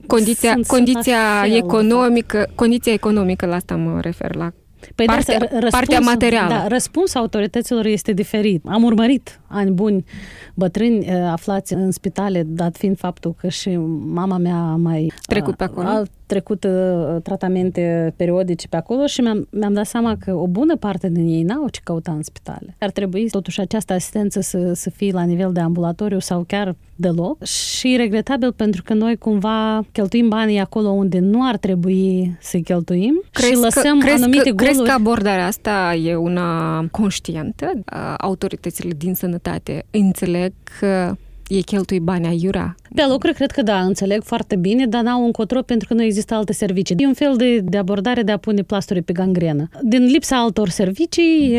condiția, 0.08 0.54
sunt, 0.54 0.68
condiția 0.68 1.42
sunt 1.44 1.56
economică, 1.56 2.52
condiția 2.56 2.94
economică, 2.94 3.46
la 3.46 3.56
asta 3.56 3.76
mă 3.76 4.00
refer, 4.02 4.36
la 4.36 4.52
Păi 4.96 5.06
partea, 5.06 5.38
da, 5.38 5.46
răspuns, 5.46 5.72
partea 5.72 6.00
materială. 6.00 6.54
Da, 6.54 6.68
răspunsul 6.68 7.20
autorităților 7.20 7.86
este 7.86 8.12
diferit. 8.12 8.64
Am 8.66 8.84
urmărit 8.84 9.40
ani 9.48 9.72
buni 9.72 10.06
bătrâni 10.54 10.98
uh, 10.98 11.28
aflați 11.32 11.74
în 11.74 11.92
spitale, 11.92 12.44
dat 12.46 12.78
fiind 12.78 12.98
faptul 12.98 13.36
că 13.38 13.48
și 13.48 13.76
mama 14.14 14.38
mea 14.38 14.56
a 14.56 14.76
mai 14.76 15.14
trecut 15.28 15.56
pe 15.56 15.64
acolo. 15.64 15.88
A, 15.88 16.04
trecut 16.26 16.64
uh, 16.64 17.22
tratamente 17.24 18.14
periodice 18.16 18.68
pe 18.68 18.76
acolo 18.76 19.06
și 19.06 19.22
mi-am, 19.22 19.48
mi-am 19.52 19.74
dat 19.74 19.86
seama 19.86 20.18
că 20.20 20.34
o 20.34 20.48
bună 20.48 20.76
parte 20.76 21.10
din 21.10 21.26
ei 21.26 21.44
n-au 21.44 21.68
ce 21.70 21.80
căuta 21.84 22.12
în 22.12 22.24
spitale. 22.24 22.76
Ar 22.80 22.90
trebui 22.90 23.30
totuși 23.30 23.60
această 23.60 23.94
asistență 23.94 24.40
să, 24.40 24.74
să 24.74 24.90
fie 24.90 25.12
la 25.12 25.24
nivel 25.24 25.52
de 25.52 25.60
ambulatoriu 25.60 26.20
sau 26.20 26.44
chiar 26.48 26.76
deloc 26.96 27.44
și 27.44 27.96
regretabil 27.96 28.54
pentru 28.54 28.84
că 28.84 28.94
noi 28.94 29.16
cumva 29.16 29.86
cheltuim 29.92 30.28
banii 30.28 30.60
acolo 30.60 30.90
unde 30.90 31.20
nu 31.20 31.48
ar 31.48 31.58
trebui 31.58 32.38
să 32.42 32.58
cheltuim 32.58 33.24
crezi 33.32 33.52
și 33.52 33.60
lăsăm 33.60 34.00
că, 34.00 34.10
anumite 34.10 34.42
crezi 34.42 34.50
că, 34.50 34.56
goluri. 34.56 34.76
Crezi 34.76 34.84
că 34.84 34.92
abordarea 34.92 35.46
asta 35.46 35.96
e 36.04 36.16
una 36.16 36.80
conștientă? 36.92 37.72
Autoritățile 38.18 38.94
din 38.98 39.14
sănătate 39.14 39.86
înțeleg 39.92 40.54
că 40.80 41.16
ei 41.48 41.62
cheltui 41.64 42.00
bani 42.00 42.28
aiurea 42.28 42.76
pe 42.96 43.02
alocuri 43.02 43.34
cred 43.34 43.52
că 43.52 43.62
da, 43.62 43.80
înțeleg 43.80 44.24
foarte 44.24 44.56
bine, 44.56 44.86
dar 44.86 45.02
n-au 45.02 45.26
încotro 45.26 45.62
pentru 45.62 45.88
că 45.88 45.94
nu 45.94 46.04
există 46.04 46.34
alte 46.34 46.54
servicii. 46.54 46.96
E 47.00 47.08
un 47.08 47.14
fel 47.14 47.36
de, 47.38 47.60
de 47.60 47.78
abordare 47.78 48.22
de 48.22 48.32
a 48.32 48.38
pune 48.38 48.62
plasturi 48.62 49.02
pe 49.02 49.14
gangrenă. 49.14 49.70
Din 49.82 50.06
lipsa 50.06 50.36
altor 50.36 50.70
servicii, 50.70 51.58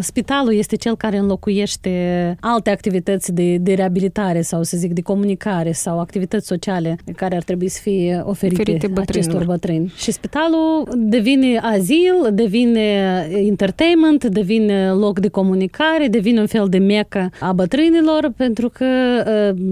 spitalul 0.00 0.54
este 0.54 0.76
cel 0.76 0.96
care 0.96 1.16
înlocuiește 1.16 2.36
alte 2.40 2.70
activități 2.70 3.32
de, 3.32 3.56
de 3.56 3.74
reabilitare 3.74 4.40
sau, 4.40 4.62
să 4.62 4.76
zic, 4.76 4.92
de 4.92 5.00
comunicare 5.00 5.72
sau 5.72 6.00
activități 6.00 6.46
sociale 6.46 6.98
care 7.16 7.36
ar 7.36 7.42
trebui 7.42 7.68
să 7.68 7.80
fie 7.82 8.22
oferite, 8.24 8.60
oferite 8.60 9.00
acestor 9.00 9.44
bătrâni. 9.44 9.92
Și 9.96 10.10
spitalul 10.10 10.88
devine 10.96 11.58
azil, 11.62 12.14
devine 12.32 13.26
entertainment, 13.30 14.24
devine 14.24 14.90
loc 14.90 15.18
de 15.18 15.28
comunicare, 15.28 16.06
devine 16.08 16.40
un 16.40 16.46
fel 16.46 16.66
de 16.68 16.78
mecă 16.78 17.30
a 17.40 17.52
bătrânilor, 17.52 18.32
pentru 18.36 18.68
că 18.68 18.86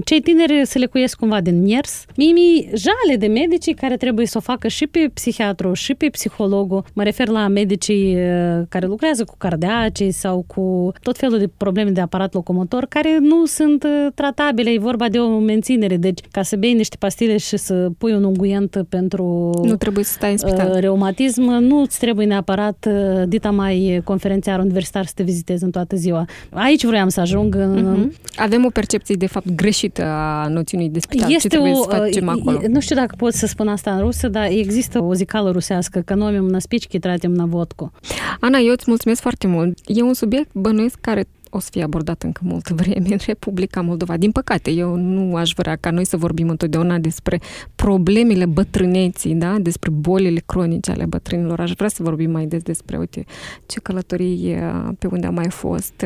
cei 0.05 0.20
tineri 0.20 0.62
se 0.64 0.78
le 0.78 0.84
locuiesc 0.84 1.18
cumva 1.18 1.40
din 1.40 1.62
miers. 1.62 2.05
Mie 2.16 2.32
mi 2.32 2.70
jale 2.74 3.16
de 3.18 3.26
medici 3.26 3.74
care 3.74 3.97
trebuie 3.97 4.26
să 4.26 4.38
o 4.38 4.40
facă 4.40 4.68
și 4.68 4.86
pe 4.86 5.11
psihiatru 5.14 5.72
și 5.72 5.94
pe 5.94 6.07
psihologul. 6.07 6.84
Mă 6.92 7.03
refer 7.03 7.28
la 7.28 7.49
medicii 7.49 8.14
uh, 8.14 8.62
care 8.68 8.86
lucrează 8.86 9.24
cu 9.24 9.34
cardiacii 9.38 10.11
sau 10.11 10.44
cu 10.47 10.92
tot 11.03 11.16
felul 11.16 11.38
de 11.38 11.51
probleme 11.57 11.90
de 11.90 12.01
aparat 12.01 12.34
locomotor 12.34 12.86
care 12.88 13.18
nu 13.20 13.47
sunt 13.47 13.84
uh, 13.84 14.12
tratabile. 14.14 14.70
E 14.70 14.78
vorba 14.78 15.09
de 15.09 15.18
o 15.18 15.38
menținere. 15.38 15.97
Deci, 15.97 16.20
ca 16.30 16.42
să 16.42 16.57
bei 16.57 16.72
niște 16.72 16.97
pastile 16.99 17.36
și 17.36 17.57
să 17.57 17.88
pui 17.99 18.12
un 18.12 18.24
unguent 18.24 18.84
pentru 18.88 19.24
nu 19.62 19.76
trebuie 19.76 20.05
să 20.05 20.12
stai 20.12 20.30
în 20.30 20.36
spital. 20.36 20.70
Uh, 20.70 20.78
reumatism, 20.78 21.42
nu 21.42 21.80
îți 21.80 21.99
trebuie 21.99 22.26
neapărat 22.26 22.88
dita 23.26 23.51
mai 23.51 24.01
conferențiar 24.05 24.59
universitar 24.59 25.07
să 25.07 25.12
te 25.14 25.22
vizitezi 25.22 25.64
în 25.64 25.70
toată 25.70 25.97
ziua. 25.97 26.24
Aici 26.51 26.84
vreau 26.84 27.09
să 27.09 27.20
ajung. 27.20 27.57
Uh-huh. 27.57 28.07
Avem 28.36 28.64
o 28.64 28.68
percepție 28.68 29.14
de 29.18 29.26
fapt 29.41 29.57
greșită 29.57 30.05
a 30.05 30.49
noțiunii 30.49 30.89
de 30.89 30.99
spital. 30.99 31.32
Este 31.32 31.49
Ce 31.49 31.49
trebuie 31.49 31.72
o, 31.72 31.82
să 31.82 31.89
facem 31.89 32.28
acolo? 32.28 32.61
Nu 32.68 32.80
știu 32.80 32.97
dacă 32.97 33.14
pot 33.18 33.32
să 33.32 33.47
spun 33.47 33.68
asta 33.68 33.95
în 33.95 34.01
rusă, 34.01 34.28
dar 34.28 34.47
există 34.51 35.03
o 35.03 35.14
zicală 35.14 35.51
rusească, 35.51 36.01
că 36.01 36.14
nomim 36.14 36.49
na 36.49 36.59
spici, 36.59 36.99
tratiem 37.01 37.32
na 37.32 37.45
vodku. 37.45 37.93
Ana, 38.41 38.59
eu 38.59 38.72
îți 38.72 38.84
mulțumesc 38.87 39.20
foarte 39.20 39.47
mult. 39.47 39.78
E 39.87 40.03
un 40.03 40.14
subiect 40.14 40.51
bănuiesc 40.53 40.99
care 41.01 41.24
o 41.51 41.59
să 41.59 41.68
fie 41.70 41.82
abordat 41.82 42.22
încă 42.22 42.40
multă 42.44 42.74
vreme 42.80 43.07
în 43.11 43.18
Republica 43.26 43.80
Moldova. 43.80 44.16
Din 44.16 44.30
păcate, 44.30 44.70
eu 44.70 44.97
nu 44.97 45.36
aș 45.36 45.53
vrea 45.57 45.76
ca 45.76 45.90
noi 45.90 46.07
să 46.07 46.16
vorbim 46.16 46.49
întotdeauna 46.49 46.99
despre 46.99 47.40
problemele 47.74 48.47
bătrâneții, 48.47 49.34
da? 49.34 49.59
despre 49.59 49.90
bolile 49.90 50.42
cronice 50.47 50.90
ale 50.90 51.05
bătrânilor. 51.07 51.61
Aș 51.61 51.72
vrea 51.72 51.88
să 51.88 52.03
vorbim 52.03 52.30
mai 52.30 52.47
des 52.47 52.62
despre, 52.62 52.97
uite, 52.97 53.24
ce 53.66 53.80
călătorii 53.80 54.57
pe 54.99 55.07
unde 55.07 55.26
am 55.26 55.34
mai 55.34 55.51
fost, 55.51 56.05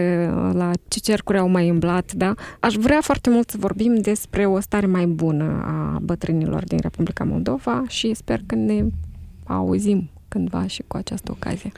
la 0.53 0.71
ce 0.89 0.99
cercuri 0.99 1.39
au 1.39 1.49
mai 1.49 1.69
îmblat, 1.69 2.13
da? 2.13 2.35
Aș 2.61 2.75
vrea 2.75 3.01
foarte 3.01 3.31
mult 3.31 3.51
să 3.51 3.57
vorbim 3.59 3.95
despre 4.01 4.47
o 4.47 4.61
stare 4.61 4.87
mai 4.87 5.07
bună 5.07 5.45
a 5.45 5.99
bătrânilor 6.03 6.65
din 6.65 6.79
Republica 6.83 7.25
Moldova 7.25 7.85
și 7.89 8.15
sper 8.15 8.41
că 8.47 8.55
ne 8.55 8.85
auzim 9.45 10.11
cândva 10.31 10.67
și 10.67 10.83
cu 10.87 10.97
această 10.97 11.31
ocazie. 11.35 11.73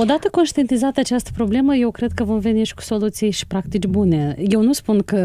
Odată 0.00 0.28
conștientizată 0.30 1.00
această 1.00 1.30
problemă, 1.34 1.74
eu 1.74 1.90
cred 1.90 2.12
că 2.12 2.24
vom 2.24 2.38
veni 2.38 2.64
și 2.64 2.74
cu 2.74 2.82
soluții 2.82 3.30
și 3.30 3.46
practici 3.46 3.86
bune. 3.86 4.36
Eu 4.48 4.62
nu 4.62 4.72
spun 4.72 5.02
că... 5.04 5.16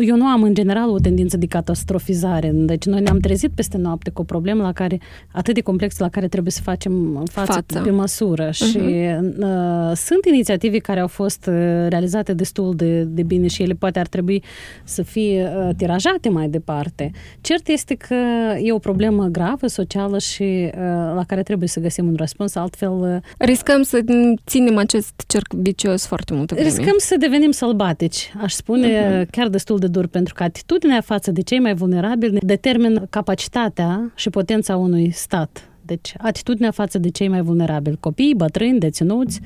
Eu 0.00 0.16
nu 0.16 0.24
am 0.24 0.42
în 0.42 0.54
general 0.54 0.90
o 0.90 0.98
tendință 0.98 1.36
de 1.36 1.46
catastrofizare. 1.46 2.50
Deci 2.54 2.84
noi 2.84 3.00
ne-am 3.00 3.18
trezit 3.18 3.50
peste 3.54 3.76
noapte 3.76 4.10
cu 4.10 4.20
o 4.20 4.24
problemă 4.24 4.62
la 4.62 4.72
care, 4.72 4.98
atât 5.32 5.54
de 5.54 5.60
complexă 5.60 6.02
la 6.02 6.08
care 6.08 6.28
trebuie 6.28 6.52
să 6.52 6.60
facem 6.62 7.24
față, 7.30 7.52
față. 7.52 7.80
pe 7.80 7.90
măsură. 7.90 8.48
Uh-huh. 8.48 8.70
Și 8.70 8.78
uh, 8.78 9.92
sunt 9.94 10.24
inițiative 10.24 10.78
care 10.78 11.00
au 11.00 11.08
fost 11.08 11.46
uh, 11.46 11.54
realizate 11.88 12.32
destul 12.32 12.74
de, 12.76 13.02
de 13.02 13.22
bine 13.22 13.46
și 13.46 13.62
ele 13.62 13.74
poate 13.74 13.98
ar 13.98 14.06
trebui 14.06 14.42
să 14.84 15.02
fie 15.02 15.52
uh, 15.56 15.74
tirajate 15.76 16.28
mai 16.28 16.48
departe. 16.48 17.10
Cert 17.40 17.68
este 17.68 17.94
că 17.94 18.14
e 18.62 18.72
o 18.72 18.78
problemă 18.78 19.24
gravă, 19.24 19.66
socială 19.66 20.18
și 20.18 20.42
uh, 20.42 20.72
la 21.14 21.24
care 21.26 21.42
trebuie 21.42 21.68
să 21.74 21.80
găsim 21.80 22.06
un 22.06 22.14
răspuns, 22.16 22.54
altfel... 22.54 22.92
Uh, 22.92 23.16
Riscăm 23.38 23.82
să 23.82 24.04
ținem 24.46 24.76
acest 24.76 25.12
cerc 25.26 25.52
vicios 25.52 26.06
foarte 26.06 26.34
mult 26.34 26.52
vreme. 26.52 26.68
Riscăm 26.68 26.94
să 26.96 27.16
devenim 27.18 27.50
sălbatici, 27.50 28.32
aș 28.42 28.52
spune, 28.52 28.88
uh-huh. 28.88 29.30
chiar 29.30 29.48
destul 29.48 29.78
de 29.78 29.86
dur, 29.86 30.06
pentru 30.06 30.34
că 30.34 30.42
atitudinea 30.42 31.00
față 31.00 31.30
de 31.30 31.40
cei 31.42 31.58
mai 31.58 31.74
vulnerabili 31.74 32.38
determină 32.42 33.06
capacitatea 33.10 34.12
și 34.14 34.30
potența 34.30 34.76
unui 34.76 35.10
stat 35.10 35.68
deci, 35.86 36.14
atitudinea 36.18 36.70
față 36.70 36.98
de 36.98 37.08
cei 37.08 37.28
mai 37.28 37.40
vulnerabili, 37.40 37.96
copii, 38.00 38.34
bătrâni, 38.36 38.78
deținuți, 38.78 39.40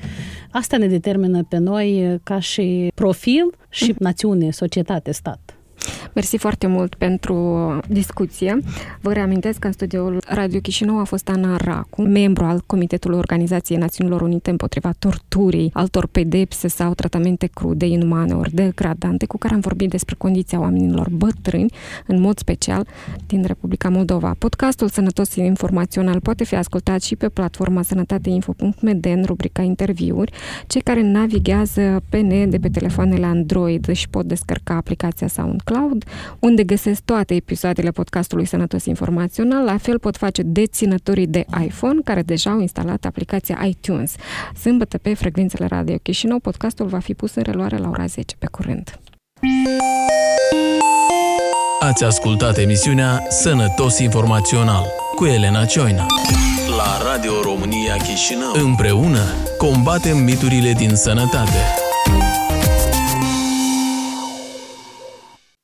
asta 0.51 0.77
ne 0.77 0.87
determină 0.87 1.43
pe 1.43 1.57
noi 1.57 2.19
ca 2.23 2.39
și 2.39 2.91
profil 2.95 3.53
și 3.69 3.95
națiune, 3.97 4.51
societate, 4.51 5.11
stat. 5.11 5.59
Mersi 6.13 6.37
foarte 6.37 6.67
mult 6.67 6.95
pentru 6.95 7.35
discuție. 7.87 8.59
Vă 9.01 9.13
reamintesc 9.13 9.59
că 9.59 9.67
în 9.67 9.73
studioul 9.73 10.21
Radio 10.27 10.59
Chișinău 10.59 10.99
a 10.99 11.03
fost 11.03 11.29
Ana 11.29 11.57
Racu, 11.57 12.01
membru 12.01 12.43
al 12.43 12.63
Comitetului 12.65 13.17
Organizației 13.17 13.77
Națiunilor 13.77 14.21
Unite 14.21 14.49
împotriva 14.49 14.91
torturii, 14.99 15.69
altor 15.73 16.07
pedepse 16.07 16.67
sau 16.67 16.93
tratamente 16.93 17.49
crude, 17.53 17.85
inumane 17.85 18.33
ori 18.33 18.53
degradante, 18.53 19.25
cu 19.25 19.37
care 19.37 19.53
am 19.53 19.59
vorbit 19.59 19.89
despre 19.89 20.15
condiția 20.17 20.59
oamenilor 20.59 21.07
bătrâni, 21.11 21.73
în 22.07 22.21
mod 22.21 22.37
special 22.37 22.87
din 23.27 23.43
Republica 23.43 23.89
Moldova. 23.89 24.35
Podcastul 24.37 24.87
Sănătos 24.87 25.35
Informațional 25.35 26.19
poate 26.19 26.43
fi 26.43 26.55
ascultat 26.55 27.01
și 27.01 27.15
pe 27.15 27.29
platforma 27.29 27.81
sănătateinfo.md 27.81 29.05
în 29.05 29.23
rubrica 29.25 29.61
interviuri. 29.61 30.31
Cei 30.67 30.81
care 30.81 31.01
navighează 31.01 32.01
pe 32.09 32.19
net 32.19 32.49
de 32.49 32.57
pe 32.57 32.69
telefoanele 32.69 33.25
Android 33.25 33.87
își 33.87 34.09
pot 34.09 34.25
descărca 34.25 34.75
aplicația 34.75 35.27
SoundCloud 35.27 35.88
unde 36.39 36.63
găsesc 36.63 37.01
toate 37.01 37.35
episoadele 37.35 37.91
podcastului 37.91 38.45
Sănătos 38.45 38.85
Informațional. 38.85 39.63
La 39.63 39.77
fel 39.77 39.99
pot 39.99 40.17
face 40.17 40.41
deținătorii 40.41 41.27
de 41.27 41.45
iPhone 41.63 41.99
care 42.03 42.21
deja 42.21 42.51
au 42.51 42.59
instalat 42.59 43.05
aplicația 43.05 43.65
iTunes. 43.65 44.15
Sâmbătă 44.59 44.97
pe 44.97 45.13
frecvențele 45.13 45.65
Radio 45.65 45.95
Chișinău, 46.03 46.39
podcastul 46.39 46.85
va 46.85 46.99
fi 46.99 47.13
pus 47.13 47.35
în 47.35 47.43
reluare 47.43 47.77
la 47.77 47.89
ora 47.89 48.05
10 48.05 48.35
pe 48.39 48.47
curând. 48.51 48.99
Ați 51.79 52.03
ascultat 52.03 52.57
emisiunea 52.57 53.23
Sănătos 53.29 53.99
Informațional 53.99 54.85
cu 55.15 55.25
Elena 55.25 55.65
Cioina 55.65 56.05
la 56.79 57.11
Radio 57.11 57.41
România 57.41 57.95
Chișinău. 57.95 58.51
Împreună 58.53 59.19
combatem 59.57 60.17
miturile 60.17 60.71
din 60.71 60.95
sănătate. 60.95 61.88